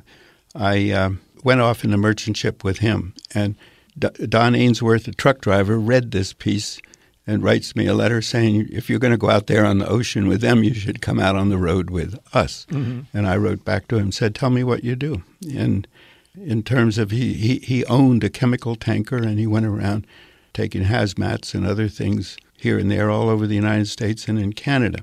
I 0.54 0.90
uh, 0.90 1.10
went 1.42 1.60
off 1.60 1.84
in 1.84 1.92
a 1.92 1.98
merchant 1.98 2.36
ship 2.36 2.64
with 2.64 2.78
him, 2.78 3.14
and 3.34 3.54
Don 3.98 4.54
Ainsworth, 4.54 5.08
a 5.08 5.12
truck 5.12 5.40
driver, 5.40 5.78
read 5.78 6.10
this 6.10 6.32
piece 6.32 6.80
and 7.26 7.42
writes 7.42 7.74
me 7.74 7.86
a 7.86 7.94
letter 7.94 8.22
saying, 8.22 8.68
if 8.70 8.88
you're 8.88 8.98
going 8.98 9.12
to 9.12 9.18
go 9.18 9.30
out 9.30 9.46
there 9.46 9.64
on 9.64 9.78
the 9.78 9.88
ocean 9.88 10.28
with 10.28 10.40
them, 10.40 10.62
you 10.62 10.74
should 10.74 11.02
come 11.02 11.18
out 11.18 11.34
on 11.34 11.48
the 11.48 11.58
road 11.58 11.90
with 11.90 12.18
us. 12.34 12.66
Mm-hmm. 12.70 13.00
And 13.16 13.26
I 13.26 13.36
wrote 13.36 13.64
back 13.64 13.88
to 13.88 13.98
him, 13.98 14.12
said, 14.12 14.34
tell 14.34 14.50
me 14.50 14.62
what 14.62 14.84
you 14.84 14.94
do. 14.94 15.22
And 15.52 15.88
in 16.36 16.62
terms 16.62 16.98
of 16.98 17.10
he, 17.10 17.34
he, 17.34 17.58
he 17.58 17.84
owned 17.86 18.22
a 18.22 18.30
chemical 18.30 18.76
tanker 18.76 19.16
and 19.16 19.38
he 19.38 19.46
went 19.46 19.66
around 19.66 20.06
taking 20.52 20.84
hazmats 20.84 21.54
and 21.54 21.66
other 21.66 21.88
things 21.88 22.36
here 22.58 22.78
and 22.78 22.90
there 22.90 23.10
all 23.10 23.28
over 23.28 23.46
the 23.46 23.54
United 23.54 23.86
States 23.86 24.28
and 24.28 24.38
in 24.38 24.52
Canada. 24.52 25.00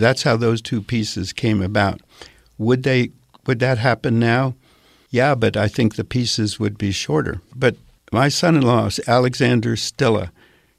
That's 0.00 0.22
how 0.22 0.36
those 0.36 0.60
two 0.60 0.82
pieces 0.82 1.32
came 1.32 1.62
about. 1.62 2.00
Would 2.58 2.82
they 2.82 3.10
would 3.46 3.58
that 3.60 3.78
happen 3.78 4.18
now? 4.18 4.54
Yeah, 5.10 5.34
but 5.34 5.56
I 5.56 5.66
think 5.66 5.94
the 5.94 6.04
pieces 6.04 6.60
would 6.60 6.78
be 6.78 6.92
shorter. 6.92 7.40
But 7.54 7.76
my 8.12 8.28
son-in-law, 8.28 8.90
Alexander 9.06 9.76
Stille, 9.76 10.30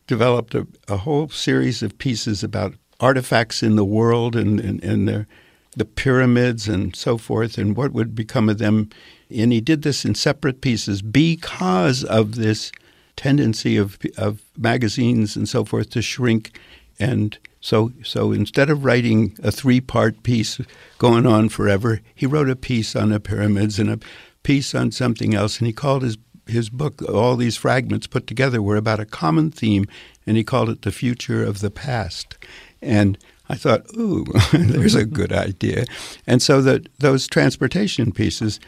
developed 0.07 0.55
a, 0.55 0.67
a 0.87 0.97
whole 0.97 1.29
series 1.29 1.83
of 1.83 1.97
pieces 1.97 2.43
about 2.43 2.75
artifacts 2.99 3.63
in 3.63 3.75
the 3.75 3.85
world 3.85 4.35
and, 4.35 4.59
and, 4.59 4.83
and 4.83 5.07
the, 5.07 5.85
pyramids 5.85 6.67
and 6.67 6.95
so 6.95 7.17
forth 7.17 7.57
and 7.57 7.75
what 7.75 7.91
would 7.93 8.13
become 8.13 8.49
of 8.49 8.57
them. 8.57 8.89
And 9.29 9.51
he 9.51 9.61
did 9.61 9.81
this 9.81 10.05
in 10.05 10.15
separate 10.15 10.61
pieces 10.61 11.01
because 11.01 12.03
of 12.03 12.35
this 12.35 12.71
tendency 13.15 13.77
of, 13.77 13.97
of 14.17 14.41
magazines 14.57 15.35
and 15.35 15.47
so 15.47 15.63
forth 15.65 15.89
to 15.91 16.01
shrink. 16.01 16.59
And 16.99 17.37
so, 17.61 17.91
so 18.03 18.31
instead 18.31 18.69
of 18.69 18.83
writing 18.83 19.37
a 19.43 19.51
three 19.51 19.79
part 19.79 20.23
piece 20.23 20.59
going 20.97 21.25
on 21.25 21.47
forever, 21.49 22.01
he 22.13 22.25
wrote 22.25 22.49
a 22.49 22.55
piece 22.55 22.95
on 22.95 23.09
the 23.09 23.19
pyramids 23.19 23.79
and 23.79 23.89
a 23.89 23.99
piece 24.43 24.73
on 24.73 24.91
something 24.91 25.35
else. 25.35 25.59
And 25.59 25.67
he 25.67 25.73
called 25.73 26.01
his 26.01 26.17
his 26.47 26.69
book, 26.69 27.01
all 27.07 27.35
these 27.35 27.55
fragments 27.55 28.07
put 28.07 28.27
together, 28.27 28.61
were 28.61 28.75
about 28.75 28.99
a 28.99 29.05
common 29.05 29.51
theme, 29.51 29.85
and 30.25 30.35
he 30.35 30.43
called 30.43 30.69
it 30.69 30.81
The 30.81 30.91
Future 30.91 31.43
of 31.43 31.59
the 31.59 31.71
Past. 31.71 32.35
And 32.81 33.17
I 33.47 33.55
thought, 33.55 33.85
ooh, 33.95 34.25
there's 34.51 34.95
a 34.95 35.05
good 35.05 35.31
idea. 35.31 35.85
And 36.25 36.41
so 36.41 36.61
that 36.63 36.89
those 36.97 37.27
transportation 37.27 38.11
pieces 38.11 38.59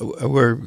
uh, 0.00 0.28
were 0.28 0.62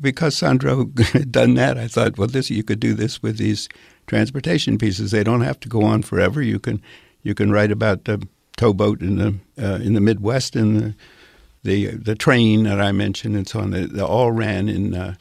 because 0.00 0.36
Sandro 0.36 0.90
had 0.98 1.32
done 1.32 1.54
that. 1.54 1.78
I 1.78 1.88
thought, 1.88 2.18
well, 2.18 2.28
this 2.28 2.50
you 2.50 2.62
could 2.62 2.80
do 2.80 2.94
this 2.94 3.22
with 3.22 3.38
these 3.38 3.68
transportation 4.06 4.78
pieces. 4.78 5.10
They 5.10 5.24
don't 5.24 5.40
have 5.40 5.60
to 5.60 5.68
go 5.68 5.82
on 5.82 6.02
forever. 6.02 6.42
You 6.42 6.58
can 6.58 6.82
you 7.22 7.34
can 7.34 7.50
write 7.50 7.70
about 7.70 8.04
the 8.04 8.26
towboat 8.56 9.00
in 9.00 9.16
the 9.16 9.34
uh, 9.58 9.76
in 9.76 9.94
the 9.94 10.00
Midwest 10.00 10.56
and 10.56 10.76
the, 10.76 10.94
the 11.62 11.96
the 11.96 12.14
train 12.14 12.64
that 12.64 12.80
I 12.80 12.92
mentioned 12.92 13.36
and 13.36 13.48
so 13.48 13.60
on. 13.60 13.70
They, 13.70 13.86
they 13.86 14.02
all 14.02 14.32
ran 14.32 14.68
in 14.68 14.94
uh, 14.94 15.14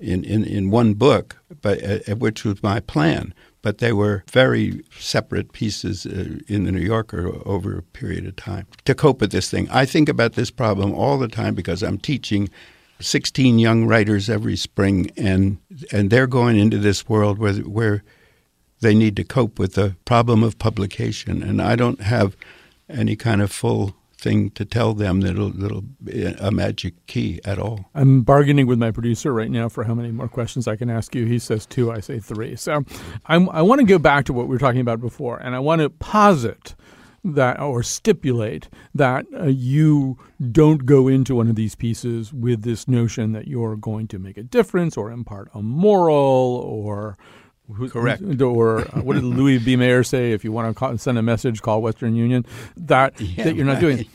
in, 0.00 0.24
in, 0.24 0.44
in 0.44 0.70
one 0.70 0.94
book, 0.94 1.36
but 1.60 1.82
uh, 1.82 2.14
which 2.16 2.44
was 2.44 2.62
my 2.62 2.80
plan. 2.80 3.34
But 3.60 3.78
they 3.78 3.92
were 3.92 4.24
very 4.30 4.84
separate 4.96 5.52
pieces 5.52 6.06
uh, 6.06 6.38
in 6.46 6.64
the 6.64 6.72
New 6.72 6.80
Yorker 6.80 7.32
over 7.44 7.78
a 7.78 7.82
period 7.82 8.26
of 8.26 8.36
time 8.36 8.66
to 8.84 8.94
cope 8.94 9.20
with 9.20 9.32
this 9.32 9.50
thing. 9.50 9.68
I 9.70 9.84
think 9.84 10.08
about 10.08 10.34
this 10.34 10.50
problem 10.50 10.94
all 10.94 11.18
the 11.18 11.28
time 11.28 11.54
because 11.54 11.82
I'm 11.82 11.98
teaching 11.98 12.48
16 13.00 13.58
young 13.58 13.86
writers 13.86 14.30
every 14.30 14.56
spring, 14.56 15.10
and 15.16 15.58
and 15.92 16.10
they're 16.10 16.28
going 16.28 16.56
into 16.56 16.78
this 16.78 17.08
world 17.08 17.38
where 17.38 17.54
where 17.54 18.04
they 18.80 18.94
need 18.94 19.16
to 19.16 19.24
cope 19.24 19.58
with 19.58 19.74
the 19.74 19.96
problem 20.04 20.42
of 20.42 20.58
publication, 20.58 21.42
and 21.42 21.60
I 21.60 21.76
don't 21.76 22.00
have 22.00 22.36
any 22.88 23.16
kind 23.16 23.42
of 23.42 23.50
full 23.50 23.94
thing 24.18 24.50
to 24.50 24.64
tell 24.64 24.94
them 24.94 25.20
that'll 25.20 25.50
that'll 25.50 25.84
be 26.02 26.24
a 26.24 26.50
magic 26.50 26.94
key 27.06 27.40
at 27.44 27.58
all. 27.58 27.86
I'm 27.94 28.22
bargaining 28.22 28.66
with 28.66 28.78
my 28.78 28.90
producer 28.90 29.32
right 29.32 29.50
now 29.50 29.68
for 29.68 29.84
how 29.84 29.94
many 29.94 30.10
more 30.10 30.28
questions 30.28 30.66
I 30.66 30.76
can 30.76 30.90
ask 30.90 31.14
you. 31.14 31.24
He 31.24 31.38
says 31.38 31.66
two, 31.66 31.92
I 31.92 32.00
say 32.00 32.18
three. 32.18 32.56
So 32.56 32.84
I'm, 33.26 33.48
I 33.50 33.62
want 33.62 33.80
to 33.80 33.86
go 33.86 33.98
back 33.98 34.24
to 34.26 34.32
what 34.32 34.48
we 34.48 34.54
were 34.54 34.58
talking 34.58 34.80
about 34.80 35.00
before, 35.00 35.38
and 35.38 35.54
I 35.54 35.60
want 35.60 35.82
to 35.82 35.90
posit 35.90 36.74
that 37.24 37.60
or 37.60 37.82
stipulate 37.82 38.68
that 38.94 39.26
uh, 39.34 39.46
you 39.46 40.18
don't 40.52 40.86
go 40.86 41.08
into 41.08 41.34
one 41.34 41.48
of 41.48 41.56
these 41.56 41.74
pieces 41.74 42.32
with 42.32 42.62
this 42.62 42.88
notion 42.88 43.32
that 43.32 43.48
you're 43.48 43.76
going 43.76 44.08
to 44.08 44.18
make 44.18 44.36
a 44.36 44.42
difference 44.42 44.96
or 44.96 45.10
impart 45.10 45.48
a 45.54 45.62
moral 45.62 46.16
or 46.64 47.16
Correct. 47.90 48.22
Or 48.40 48.80
uh, 48.80 49.02
what 49.02 49.14
did 49.14 49.24
Louis 49.24 49.58
B. 49.58 49.76
Mayer 49.76 50.02
say? 50.02 50.32
If 50.32 50.42
you 50.44 50.52
want 50.52 50.68
to 50.68 50.74
call, 50.74 50.96
send 50.96 51.18
a 51.18 51.22
message, 51.22 51.60
call 51.60 51.82
Western 51.82 52.14
Union. 52.14 52.46
That 52.76 53.20
yeah, 53.20 53.44
that 53.44 53.56
you're 53.56 53.66
not 53.66 53.74
right. 53.74 53.80
doing. 53.80 54.06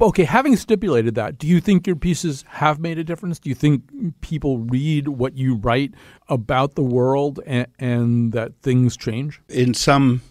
Okay, 0.00 0.24
having 0.24 0.56
stipulated 0.56 1.14
that, 1.14 1.38
do 1.38 1.46
you 1.46 1.60
think 1.60 1.86
your 1.86 1.94
pieces 1.94 2.44
have 2.48 2.80
made 2.80 2.98
a 2.98 3.04
difference? 3.04 3.38
Do 3.38 3.48
you 3.48 3.54
think 3.54 3.84
people 4.20 4.58
read 4.58 5.06
what 5.06 5.36
you 5.36 5.54
write 5.54 5.94
about 6.28 6.74
the 6.74 6.82
world 6.82 7.38
and, 7.46 7.68
and 7.78 8.32
that 8.32 8.56
things 8.62 8.96
change? 8.96 9.40
In 9.48 9.74
some 9.74 10.22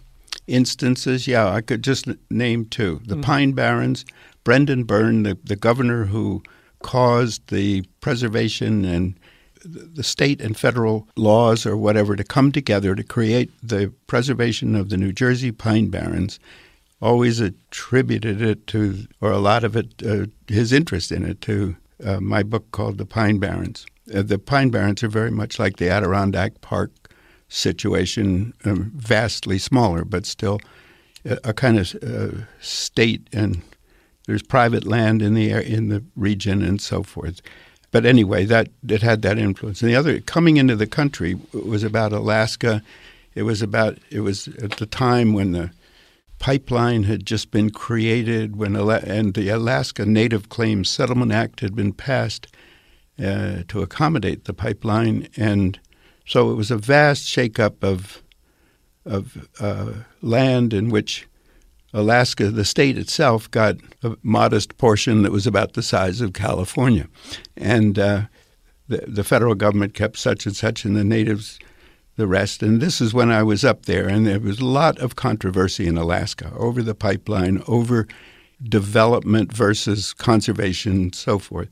instances, 0.46 1.26
yeah. 1.26 1.48
I 1.48 1.62
could 1.62 1.82
just 1.82 2.06
name 2.30 2.66
two: 2.66 3.00
the 3.06 3.16
mm. 3.16 3.22
Pine 3.22 3.52
Barrens, 3.52 4.04
Brendan 4.44 4.84
Byrne, 4.84 5.22
the, 5.22 5.38
the 5.42 5.56
governor 5.56 6.04
who 6.04 6.42
caused 6.82 7.48
the 7.48 7.84
preservation 8.00 8.84
and 8.84 9.18
the 9.64 10.02
state 10.02 10.40
and 10.40 10.56
federal 10.56 11.08
laws 11.16 11.66
or 11.66 11.76
whatever 11.76 12.16
to 12.16 12.24
come 12.24 12.52
together 12.52 12.94
to 12.94 13.04
create 13.04 13.50
the 13.62 13.92
preservation 14.06 14.74
of 14.74 14.88
the 14.88 14.96
New 14.96 15.12
Jersey 15.12 15.52
pine 15.52 15.88
barrens 15.88 16.38
always 17.00 17.40
attributed 17.40 18.40
it 18.40 18.66
to, 18.68 19.06
or 19.20 19.32
a 19.32 19.38
lot 19.38 19.64
of 19.64 19.76
it, 19.76 20.02
uh, 20.06 20.26
his 20.46 20.72
interest 20.72 21.10
in 21.10 21.24
it 21.24 21.40
to 21.42 21.76
uh, 22.04 22.20
my 22.20 22.42
book 22.42 22.70
called 22.70 22.98
The 22.98 23.04
Pine 23.04 23.38
Barrens. 23.38 23.86
Uh, 24.14 24.22
the 24.22 24.38
Pine 24.38 24.70
Barrens 24.70 25.02
are 25.02 25.08
very 25.08 25.30
much 25.30 25.58
like 25.58 25.76
the 25.76 25.90
Adirondack 25.90 26.60
Park 26.60 26.90
situation, 27.48 28.54
um, 28.64 28.92
vastly 28.94 29.58
smaller, 29.58 30.04
but 30.04 30.26
still 30.26 30.60
a, 31.24 31.38
a 31.44 31.52
kind 31.52 31.78
of 31.78 31.94
uh, 32.02 32.44
state, 32.60 33.28
and 33.32 33.62
there's 34.26 34.42
private 34.42 34.86
land 34.86 35.22
in 35.22 35.34
the 35.34 35.50
in 35.50 35.88
the 35.88 36.02
region 36.16 36.62
and 36.62 36.80
so 36.80 37.02
forth. 37.02 37.42
But 37.92 38.06
anyway, 38.06 38.46
that 38.46 38.68
it 38.88 39.02
had 39.02 39.22
that 39.22 39.38
influence. 39.38 39.82
And 39.82 39.90
the 39.90 39.96
other 39.96 40.18
coming 40.20 40.56
into 40.56 40.74
the 40.74 40.86
country 40.86 41.38
was 41.52 41.84
about 41.84 42.12
Alaska. 42.12 42.82
It 43.34 43.42
was 43.42 43.62
about 43.62 43.98
it 44.10 44.20
was 44.20 44.48
at 44.48 44.72
the 44.72 44.86
time 44.86 45.34
when 45.34 45.52
the 45.52 45.70
pipeline 46.38 47.04
had 47.04 47.24
just 47.24 47.52
been 47.52 47.70
created, 47.70 48.56
when 48.56 48.74
and 48.74 49.34
the 49.34 49.48
Alaska 49.50 50.04
Native 50.04 50.48
Claims 50.48 50.90
Settlement 50.90 51.30
Act 51.30 51.60
had 51.60 51.76
been 51.76 51.92
passed 51.92 52.48
uh, 53.22 53.62
to 53.68 53.82
accommodate 53.82 54.44
the 54.44 54.54
pipeline, 54.54 55.28
and 55.36 55.78
so 56.26 56.50
it 56.50 56.54
was 56.54 56.70
a 56.70 56.76
vast 56.78 57.28
shakeup 57.28 57.84
of 57.84 58.22
of 59.04 59.48
uh, 59.60 59.92
land 60.22 60.72
in 60.72 60.88
which 60.88 61.26
Alaska, 61.92 62.50
the 62.50 62.64
state 62.64 62.96
itself, 62.96 63.50
got 63.50 63.76
a 64.02 64.16
modest 64.22 64.78
portion 64.78 65.22
that 65.22 65.32
was 65.32 65.46
about 65.46 65.74
the 65.74 65.82
size 65.82 66.20
of 66.20 66.32
California. 66.32 67.08
And 67.56 67.98
uh, 67.98 68.22
the, 68.88 69.04
the 69.06 69.24
federal 69.24 69.54
government 69.54 69.94
kept 69.94 70.18
such 70.18 70.46
and 70.46 70.56
such, 70.56 70.84
and 70.84 70.96
the 70.96 71.04
natives 71.04 71.58
the 72.16 72.26
rest. 72.26 72.62
And 72.62 72.80
this 72.80 73.00
is 73.00 73.14
when 73.14 73.30
I 73.30 73.42
was 73.42 73.64
up 73.64 73.86
there, 73.86 74.08
and 74.08 74.26
there 74.26 74.40
was 74.40 74.60
a 74.60 74.66
lot 74.66 74.98
of 74.98 75.16
controversy 75.16 75.86
in 75.86 75.96
Alaska 75.96 76.52
over 76.56 76.82
the 76.82 76.94
pipeline, 76.94 77.62
over 77.66 78.06
development 78.62 79.52
versus 79.52 80.12
conservation, 80.12 80.92
and 80.92 81.14
so 81.14 81.38
forth. 81.38 81.70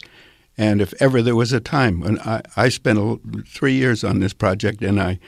And 0.57 0.81
if 0.81 0.93
ever 1.01 1.23
there 1.23 1.37
was 1.37 1.53
a 1.53 1.61
time 1.61 2.01
when 2.01 2.19
I, 2.21 2.43
I 2.57 2.69
spent 2.69 3.47
three 3.47 3.75
years 3.75 4.03
on 4.03 4.21
this 4.21 4.33
project, 4.33 4.83
and 4.83 5.01
I 5.01 5.19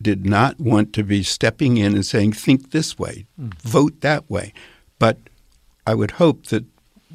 did 0.00 0.26
not 0.26 0.60
want 0.60 0.92
to 0.92 1.02
be 1.02 1.22
stepping 1.22 1.76
in 1.76 1.94
and 1.94 2.04
saying, 2.04 2.32
think 2.32 2.70
this 2.70 2.98
way, 2.98 3.26
mm-hmm. 3.40 3.50
vote 3.68 4.00
that 4.02 4.28
way. 4.30 4.52
But 4.98 5.18
I 5.86 5.94
would 5.94 6.12
hope 6.12 6.46
that 6.46 6.64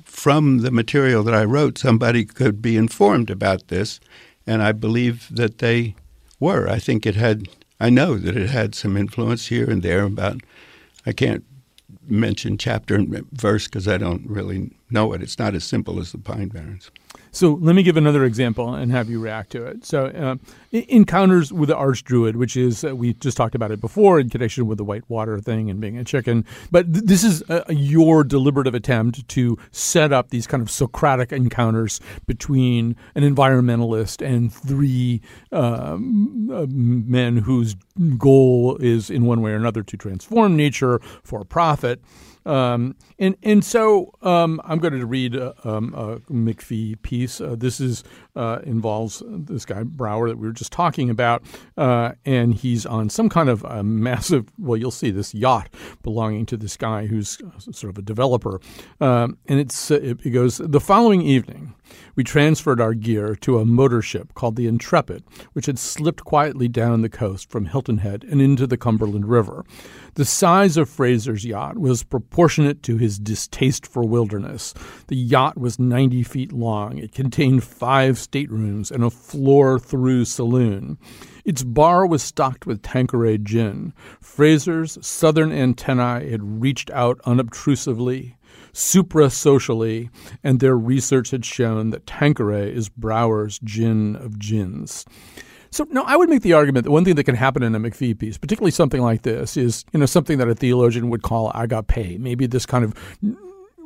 from 0.03 0.59
the 0.59 0.71
material 0.71 1.23
that 1.23 1.33
I 1.33 1.43
wrote, 1.43 1.77
somebody 1.77 2.25
could 2.25 2.61
be 2.61 2.77
informed 2.77 3.29
about 3.29 3.67
this. 3.67 3.99
And 4.47 4.63
I 4.63 4.71
believe 4.71 5.27
that 5.31 5.59
they 5.59 5.95
were. 6.39 6.67
I 6.67 6.79
think 6.79 7.05
it 7.05 7.15
had, 7.15 7.47
I 7.79 7.89
know 7.89 8.17
that 8.17 8.35
it 8.35 8.49
had 8.49 8.75
some 8.75 8.97
influence 8.97 9.47
here 9.47 9.69
and 9.69 9.83
there 9.83 10.03
about, 10.03 10.41
I 11.05 11.13
can't 11.13 11.45
mention 12.07 12.57
chapter 12.57 12.95
and 12.95 13.25
verse 13.31 13.65
because 13.65 13.87
I 13.87 13.97
don't 13.97 14.27
really 14.27 14.71
know 14.91 15.13
it. 15.13 15.21
It's 15.21 15.39
not 15.39 15.55
as 15.55 15.63
simple 15.63 15.99
as 15.99 16.11
the 16.11 16.17
Pine 16.17 16.49
Barrens. 16.49 16.91
So 17.33 17.57
let 17.61 17.75
me 17.75 17.83
give 17.83 17.95
another 17.95 18.25
example 18.25 18.73
and 18.73 18.91
have 18.91 19.09
you 19.09 19.19
react 19.19 19.51
to 19.51 19.65
it. 19.65 19.85
So, 19.85 20.07
uh, 20.07 20.35
encounters 20.71 21.53
with 21.53 21.69
the 21.69 21.75
archdruid, 21.75 22.35
which 22.35 22.57
is 22.57 22.83
uh, 22.83 22.95
we 22.95 23.13
just 23.13 23.37
talked 23.37 23.55
about 23.55 23.71
it 23.71 23.79
before 23.79 24.19
in 24.19 24.29
connection 24.29 24.67
with 24.67 24.77
the 24.77 24.83
white 24.83 25.09
water 25.09 25.39
thing 25.39 25.69
and 25.69 25.79
being 25.79 25.97
a 25.97 26.03
chicken. 26.03 26.45
But 26.71 26.93
th- 26.93 27.05
this 27.05 27.23
is 27.23 27.41
uh, 27.49 27.63
your 27.69 28.25
deliberative 28.25 28.75
attempt 28.75 29.27
to 29.29 29.57
set 29.71 30.11
up 30.11 30.29
these 30.29 30.45
kind 30.45 30.61
of 30.61 30.69
Socratic 30.69 31.31
encounters 31.31 32.01
between 32.27 32.97
an 33.15 33.23
environmentalist 33.23 34.25
and 34.25 34.53
three 34.53 35.21
um, 35.53 36.49
uh, 36.51 36.65
men 36.69 37.37
whose 37.37 37.75
goal 38.17 38.77
is, 38.81 39.09
in 39.09 39.25
one 39.25 39.41
way 39.41 39.51
or 39.51 39.55
another, 39.55 39.83
to 39.83 39.97
transform 39.97 40.57
nature 40.57 40.99
for 41.23 41.45
profit. 41.45 42.01
Um, 42.45 42.95
and 43.19 43.35
and 43.43 43.63
so 43.63 44.13
um, 44.21 44.59
I'm 44.63 44.79
going 44.81 44.99
to 44.99 45.05
read 45.05 45.35
a, 45.35 45.55
um, 45.67 45.93
a 45.95 46.19
McPhee 46.31 47.01
piece. 47.01 47.39
Uh, 47.39 47.55
this 47.57 47.79
is 47.79 48.03
uh, 48.35 48.59
involves 48.63 49.23
this 49.25 49.65
guy 49.65 49.83
Brower 49.83 50.27
that 50.29 50.37
we 50.37 50.47
were 50.47 50.53
just 50.53 50.71
talking 50.71 51.09
about, 51.09 51.43
uh, 51.77 52.11
and 52.25 52.53
he's 52.53 52.85
on 52.85 53.09
some 53.09 53.29
kind 53.29 53.49
of 53.49 53.63
a 53.63 53.83
massive. 53.83 54.51
Well, 54.57 54.77
you'll 54.77 54.91
see 54.91 55.11
this 55.11 55.33
yacht 55.33 55.69
belonging 56.03 56.45
to 56.47 56.57
this 56.57 56.77
guy 56.77 57.07
who's 57.07 57.37
sort 57.59 57.91
of 57.91 57.97
a 57.97 58.01
developer, 58.01 58.59
um, 58.99 59.37
and 59.47 59.59
it's 59.59 59.91
it, 59.91 60.19
it 60.25 60.31
goes 60.31 60.57
the 60.57 60.79
following 60.79 61.21
evening. 61.21 61.73
We 62.15 62.23
transferred 62.23 62.81
our 62.81 62.93
gear 62.93 63.35
to 63.41 63.59
a 63.59 63.65
motor 63.65 64.01
ship 64.01 64.33
called 64.33 64.55
the 64.55 64.67
Intrepid, 64.67 65.23
which 65.53 65.65
had 65.65 65.79
slipped 65.79 66.23
quietly 66.25 66.67
down 66.67 67.01
the 67.01 67.09
coast 67.09 67.49
from 67.49 67.65
Hilton 67.65 67.99
Head 67.99 68.25
and 68.29 68.41
into 68.41 68.67
the 68.67 68.77
Cumberland 68.77 69.27
River. 69.27 69.65
The 70.15 70.25
size 70.25 70.77
of 70.77 70.89
Fraser's 70.89 71.45
yacht 71.45 71.77
was 71.77 72.03
proportionate 72.03 72.83
to 72.83 72.97
his 72.97 73.17
distaste 73.17 73.87
for 73.87 74.03
wilderness. 74.03 74.73
The 75.07 75.15
yacht 75.15 75.57
was 75.57 75.79
90 75.79 76.23
feet 76.23 76.51
long. 76.51 76.97
It 76.97 77.13
contained 77.13 77.63
five 77.63 78.17
staterooms 78.17 78.91
and 78.91 79.03
a 79.03 79.09
floor 79.09 79.79
through 79.79 80.25
saloon. 80.25 80.97
Its 81.45 81.63
bar 81.63 82.05
was 82.05 82.21
stocked 82.21 82.65
with 82.65 82.81
Tanqueray 82.81 83.39
gin. 83.39 83.93
Fraser's 84.19 84.97
southern 85.05 85.51
antennae 85.51 86.29
had 86.29 86.61
reached 86.61 86.91
out 86.91 87.19
unobtrusively 87.25 88.35
supra 88.73 89.29
socially, 89.29 90.09
and 90.43 90.59
their 90.59 90.77
research 90.77 91.31
had 91.31 91.45
shown 91.45 91.89
that 91.91 92.05
Tanqueray 92.05 92.73
is 92.73 92.89
Brower's 92.89 93.59
gin 93.59 94.15
of 94.15 94.39
gins. 94.39 95.05
So, 95.69 95.87
no, 95.89 96.03
I 96.03 96.17
would 96.17 96.29
make 96.29 96.41
the 96.41 96.53
argument 96.53 96.83
that 96.83 96.91
one 96.91 97.05
thing 97.05 97.15
that 97.15 97.23
can 97.23 97.35
happen 97.35 97.63
in 97.63 97.73
a 97.73 97.79
McPhee 97.79 98.17
piece, 98.17 98.37
particularly 98.37 98.71
something 98.71 99.01
like 99.01 99.21
this, 99.21 99.55
is 99.55 99.85
you 99.93 99.99
know 99.99 100.05
something 100.05 100.37
that 100.37 100.49
a 100.49 100.55
theologian 100.55 101.09
would 101.09 101.21
call 101.21 101.51
agape, 101.55 102.19
maybe 102.19 102.45
this 102.45 102.65
kind 102.65 102.83
of 102.83 102.93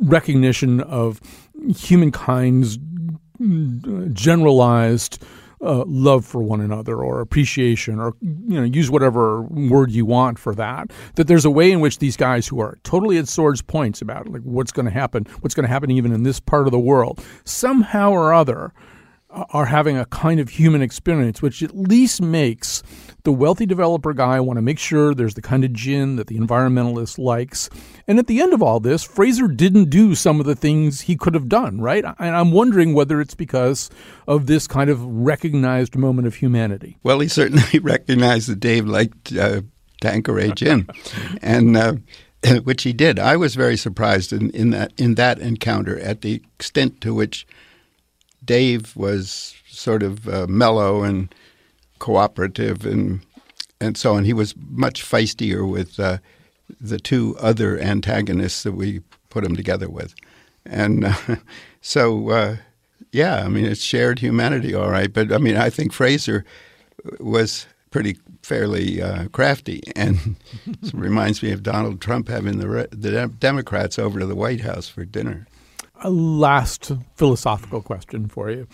recognition 0.01 0.81
of 0.81 1.21
humankind's 1.75 2.79
generalized 4.13 5.23
uh, 5.65 5.83
love 5.87 6.25
for 6.25 6.41
one 6.41 6.61
another 6.61 7.01
or 7.03 7.21
appreciation 7.21 7.99
or 7.99 8.13
you 8.21 8.59
know 8.59 8.63
use 8.63 8.91
whatever 8.91 9.41
word 9.43 9.91
you 9.91 10.05
want 10.05 10.37
for 10.37 10.53
that 10.53 10.91
that 11.15 11.27
there's 11.27 11.45
a 11.45 11.49
way 11.49 11.71
in 11.71 11.79
which 11.79 11.99
these 11.99 12.15
guys 12.15 12.47
who 12.47 12.59
are 12.59 12.77
totally 12.83 13.17
at 13.17 13.27
swords 13.27 13.61
points 13.61 14.01
about 14.01 14.27
like 14.27 14.41
what's 14.43 14.71
going 14.71 14.85
to 14.85 14.91
happen 14.91 15.25
what's 15.41 15.55
going 15.55 15.63
to 15.63 15.69
happen 15.69 15.89
even 15.89 16.11
in 16.11 16.23
this 16.23 16.39
part 16.39 16.67
of 16.67 16.71
the 16.71 16.79
world 16.79 17.23
somehow 17.43 18.11
or 18.11 18.31
other 18.31 18.73
are 19.35 19.65
having 19.65 19.97
a 19.97 20.05
kind 20.05 20.39
of 20.39 20.49
human 20.49 20.81
experience, 20.81 21.41
which 21.41 21.61
at 21.61 21.75
least 21.75 22.21
makes 22.21 22.81
the 23.23 23.31
wealthy 23.31 23.65
developer 23.65 24.13
guy 24.13 24.39
want 24.39 24.57
to 24.57 24.61
make 24.61 24.79
sure 24.79 25.13
there's 25.13 25.33
the 25.33 25.41
kind 25.41 25.63
of 25.65 25.73
gin 25.73 26.15
that 26.15 26.27
the 26.27 26.37
environmentalist 26.37 27.17
likes. 27.17 27.69
And 28.07 28.19
at 28.19 28.27
the 28.27 28.39
end 28.39 28.53
of 28.53 28.61
all 28.61 28.79
this, 28.79 29.03
Fraser 29.03 29.47
didn't 29.47 29.89
do 29.89 30.15
some 30.15 30.39
of 30.39 30.45
the 30.45 30.55
things 30.55 31.01
he 31.01 31.15
could 31.15 31.33
have 31.33 31.49
done, 31.49 31.81
right? 31.81 32.05
And 32.19 32.35
I'm 32.35 32.51
wondering 32.51 32.93
whether 32.93 33.19
it's 33.19 33.35
because 33.35 33.89
of 34.27 34.45
this 34.45 34.67
kind 34.67 34.89
of 34.89 35.03
recognized 35.03 35.95
moment 35.95 36.27
of 36.27 36.35
humanity. 36.35 36.97
Well, 37.03 37.19
he 37.19 37.27
certainly 37.27 37.79
recognized 37.81 38.47
that 38.49 38.59
Dave 38.59 38.85
liked 38.85 39.35
uh, 39.35 39.61
Tanqueray 40.01 40.51
gin, 40.51 40.87
and. 41.41 41.75
Uh, 41.75 41.93
which 42.63 42.83
he 42.83 42.93
did. 42.93 43.17
I 43.17 43.37
was 43.37 43.55
very 43.55 43.75
surprised 43.75 44.31
in, 44.31 44.51
in 44.51 44.69
that 44.69 44.93
in 44.97 45.15
that 45.15 45.39
encounter 45.39 45.99
at 45.99 46.21
the 46.21 46.43
extent 46.59 47.01
to 47.01 47.11
which 47.11 47.47
Dave 48.45 48.95
was 48.95 49.55
sort 49.67 50.03
of 50.03 50.27
uh, 50.27 50.47
mellow 50.47 51.03
and 51.03 51.33
cooperative 51.99 52.85
and 52.85 53.21
and 53.81 53.97
so 53.97 54.15
on. 54.15 54.23
He 54.23 54.33
was 54.33 54.55
much 54.69 55.03
feistier 55.03 55.69
with 55.69 55.99
uh, 55.99 56.19
the 56.79 56.97
two 56.97 57.35
other 57.39 57.77
antagonists 57.79 58.63
that 58.63 58.71
we 58.71 59.01
put 59.29 59.43
him 59.43 59.55
together 59.55 59.89
with, 59.89 60.15
and 60.65 61.05
uh, 61.05 61.15
so 61.81 62.29
uh, 62.29 62.57
yeah, 63.11 63.43
I 63.43 63.47
mean 63.49 63.65
it's 63.65 63.81
shared 63.81 64.19
humanity, 64.19 64.73
all 64.73 64.89
right. 64.89 65.11
But 65.11 65.31
I 65.31 65.37
mean 65.37 65.57
I 65.57 65.69
think 65.69 65.93
Fraser 65.93 66.45
was 67.19 67.67
pretty 67.91 68.17
fairly 68.41 69.01
uh, 69.01 69.27
crafty, 69.29 69.81
and 69.95 70.35
reminds 70.93 71.41
me 71.43 71.51
of 71.51 71.63
Donald 71.63 72.01
Trump 72.01 72.27
having 72.27 72.59
the 72.59 72.87
the 72.91 73.27
Democrats 73.39 73.99
over 73.99 74.19
to 74.19 74.25
the 74.25 74.35
White 74.35 74.61
House 74.61 74.87
for 74.87 75.05
dinner 75.05 75.47
a 76.03 76.09
last 76.09 76.91
philosophical 77.15 77.81
question 77.81 78.27
for 78.27 78.49
you. 78.49 78.67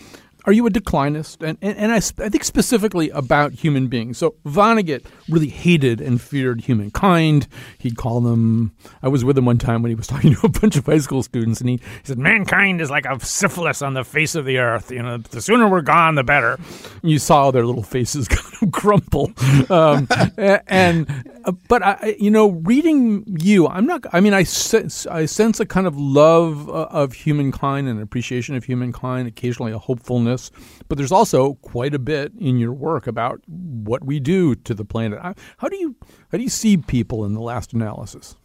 Are 0.45 0.51
you 0.51 0.65
a 0.65 0.71
declinist? 0.71 1.47
And, 1.47 1.57
and, 1.61 1.77
and 1.77 1.91
I, 1.91 1.97
I, 1.97 2.29
think 2.29 2.43
specifically 2.43 3.11
about 3.11 3.51
human 3.51 3.87
beings. 3.87 4.17
So 4.17 4.35
Vonnegut 4.43 5.05
really 5.29 5.49
hated 5.49 6.01
and 6.01 6.19
feared 6.19 6.61
humankind. 6.61 7.47
He'd 7.77 7.95
call 7.95 8.21
them, 8.21 8.71
I 9.03 9.07
was 9.07 9.23
with 9.23 9.37
him 9.37 9.45
one 9.45 9.59
time 9.59 9.83
when 9.83 9.91
he 9.91 9.95
was 9.95 10.07
talking 10.07 10.33
to 10.33 10.47
a 10.47 10.49
bunch 10.49 10.75
of 10.77 10.85
high 10.85 10.97
school 10.97 11.21
students, 11.21 11.61
and 11.61 11.69
he, 11.69 11.75
he 11.75 11.81
said, 12.03 12.17
Mankind 12.17 12.81
is 12.81 12.89
like 12.89 13.05
a 13.05 13.23
syphilis 13.23 13.83
on 13.83 13.93
the 13.93 14.03
face 14.03 14.33
of 14.33 14.45
the 14.45 14.57
earth. 14.57 14.89
You 14.89 15.03
know, 15.03 15.17
the 15.17 15.41
sooner 15.41 15.67
we're 15.67 15.81
gone, 15.81 16.15
the 16.15 16.23
better. 16.23 16.57
And 17.01 17.11
you 17.11 17.19
saw 17.19 17.51
their 17.51 17.65
little 17.65 17.83
faces 17.83 18.27
kind 18.27 18.55
of 18.63 18.71
crumple. 18.71 19.31
Um, 19.69 20.07
and, 20.67 21.07
uh, 21.45 21.51
but 21.67 21.83
I, 21.83 22.15
you 22.19 22.31
know, 22.31 22.49
reading 22.49 23.23
you, 23.27 23.67
I'm 23.67 23.85
not. 23.85 24.05
I 24.13 24.19
mean, 24.19 24.33
I 24.33 24.43
sense 24.43 25.05
I 25.07 25.25
sense 25.25 25.59
a 25.59 25.65
kind 25.65 25.87
of 25.87 25.97
love 25.97 26.69
uh, 26.69 26.87
of 26.91 27.13
humankind 27.13 27.87
and 27.87 28.01
appreciation 28.01 28.55
of 28.55 28.63
humankind, 28.63 29.27
occasionally 29.27 29.71
a 29.71 29.77
hopefulness. 29.77 30.51
But 30.87 30.97
there's 30.97 31.11
also 31.11 31.55
quite 31.55 31.93
a 31.93 31.99
bit 31.99 32.31
in 32.39 32.57
your 32.57 32.73
work 32.73 33.07
about 33.07 33.41
what 33.47 34.03
we 34.03 34.19
do 34.19 34.55
to 34.55 34.73
the 34.73 34.85
planet. 34.85 35.19
How 35.57 35.67
do 35.67 35.77
you 35.77 35.95
how 36.31 36.37
do 36.37 36.43
you 36.43 36.49
see 36.49 36.77
people 36.77 37.25
in 37.25 37.33
the 37.33 37.41
last 37.41 37.73
analysis? 37.73 38.35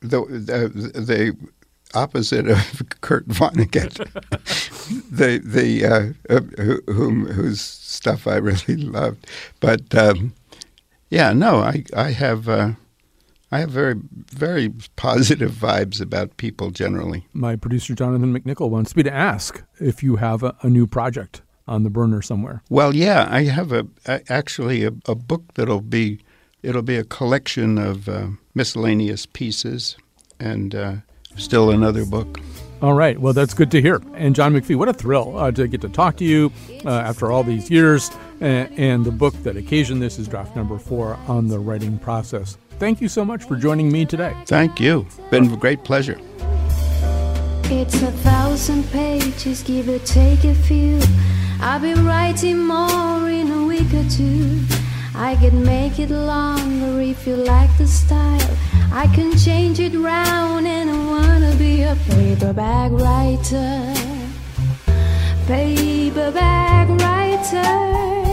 The 0.00 0.24
the, 0.24 1.00
the 1.00 1.36
opposite 1.94 2.48
of 2.48 2.82
Kurt 3.00 3.26
Vonnegut, 3.28 3.96
the 5.10 5.40
the 5.44 5.84
uh, 5.84 6.34
uh, 6.34 6.92
whom 6.92 7.26
whose 7.26 7.60
stuff 7.60 8.26
I 8.26 8.36
really 8.36 8.76
loved, 8.76 9.26
but. 9.60 9.94
Um, 9.94 10.32
yeah, 11.10 11.32
no, 11.32 11.58
I 11.58 11.84
I 11.94 12.10
have 12.12 12.48
uh, 12.48 12.72
I 13.52 13.60
have 13.60 13.70
very 13.70 13.94
very 14.12 14.70
positive 14.96 15.52
vibes 15.52 16.00
about 16.00 16.36
people 16.36 16.70
generally. 16.70 17.26
My 17.32 17.56
producer 17.56 17.94
Jonathan 17.94 18.36
McNicol 18.38 18.70
wants 18.70 18.96
me 18.96 19.02
to 19.02 19.12
ask 19.12 19.62
if 19.80 20.02
you 20.02 20.16
have 20.16 20.42
a, 20.42 20.56
a 20.62 20.68
new 20.68 20.86
project 20.86 21.42
on 21.68 21.82
the 21.82 21.90
burner 21.90 22.22
somewhere. 22.22 22.62
Well, 22.70 22.94
yeah, 22.94 23.26
I 23.30 23.44
have 23.44 23.72
a, 23.72 23.86
a 24.06 24.20
actually 24.28 24.84
a, 24.84 24.92
a, 25.06 25.14
book 25.14 25.54
that'll 25.54 25.80
be 25.80 26.20
it'll 26.62 26.82
be 26.82 26.96
a 26.96 27.04
collection 27.04 27.78
of 27.78 28.08
uh, 28.08 28.28
miscellaneous 28.54 29.26
pieces 29.26 29.96
and 30.38 30.74
uh, 30.74 30.96
still 31.36 31.70
another 31.70 32.04
book. 32.04 32.40
All 32.82 32.92
right. 32.94 33.18
Well, 33.18 33.32
that's 33.32 33.54
good 33.54 33.70
to 33.70 33.80
hear. 33.80 34.02
And 34.14 34.34
John 34.34 34.52
McPhee, 34.52 34.76
what 34.76 34.88
a 34.88 34.92
thrill 34.92 35.38
uh, 35.38 35.50
to 35.52 35.66
get 35.66 35.80
to 35.80 35.88
talk 35.88 36.16
to 36.18 36.24
you 36.24 36.52
uh, 36.84 36.90
after 36.90 37.32
all 37.32 37.42
these 37.42 37.70
years. 37.70 38.10
And, 38.40 38.70
and 38.78 39.04
the 39.04 39.12
book 39.12 39.34
that 39.44 39.56
occasioned 39.56 40.02
this 40.02 40.18
is 40.18 40.28
draft 40.28 40.54
number 40.54 40.78
four 40.78 41.18
on 41.26 41.48
the 41.48 41.58
writing 41.58 41.98
process. 41.98 42.58
Thank 42.78 43.00
you 43.00 43.08
so 43.08 43.24
much 43.24 43.44
for 43.44 43.56
joining 43.56 43.90
me 43.90 44.04
today. 44.04 44.36
Thank 44.44 44.78
you. 44.78 45.06
Been 45.30 45.50
a 45.50 45.56
great 45.56 45.84
pleasure. 45.84 46.20
It's 47.68 48.02
a 48.02 48.12
thousand 48.12 48.84
pages, 48.90 49.62
give 49.62 49.88
or 49.88 49.98
take 50.00 50.44
a 50.44 50.54
few. 50.54 51.00
I'll 51.60 51.80
be 51.80 51.94
writing 51.94 52.58
more 52.58 53.28
in 53.28 53.50
a 53.50 53.64
week 53.66 53.92
or 53.94 54.08
two. 54.10 54.60
I 55.14 55.34
can 55.36 55.64
make 55.64 55.98
it 55.98 56.10
longer 56.10 57.00
if 57.00 57.26
you 57.26 57.36
like 57.36 57.76
the 57.78 57.86
style. 57.86 58.56
I 58.92 59.06
can 59.14 59.36
change 59.36 59.80
it 59.80 59.94
round 59.94 60.66
and 60.66 60.90
I 60.90 60.98
wanna 61.06 61.54
be 61.56 61.82
a 61.82 61.96
paperback 62.08 62.92
writer. 62.92 63.94
Paperback 65.46 66.88
writer. 67.00 68.25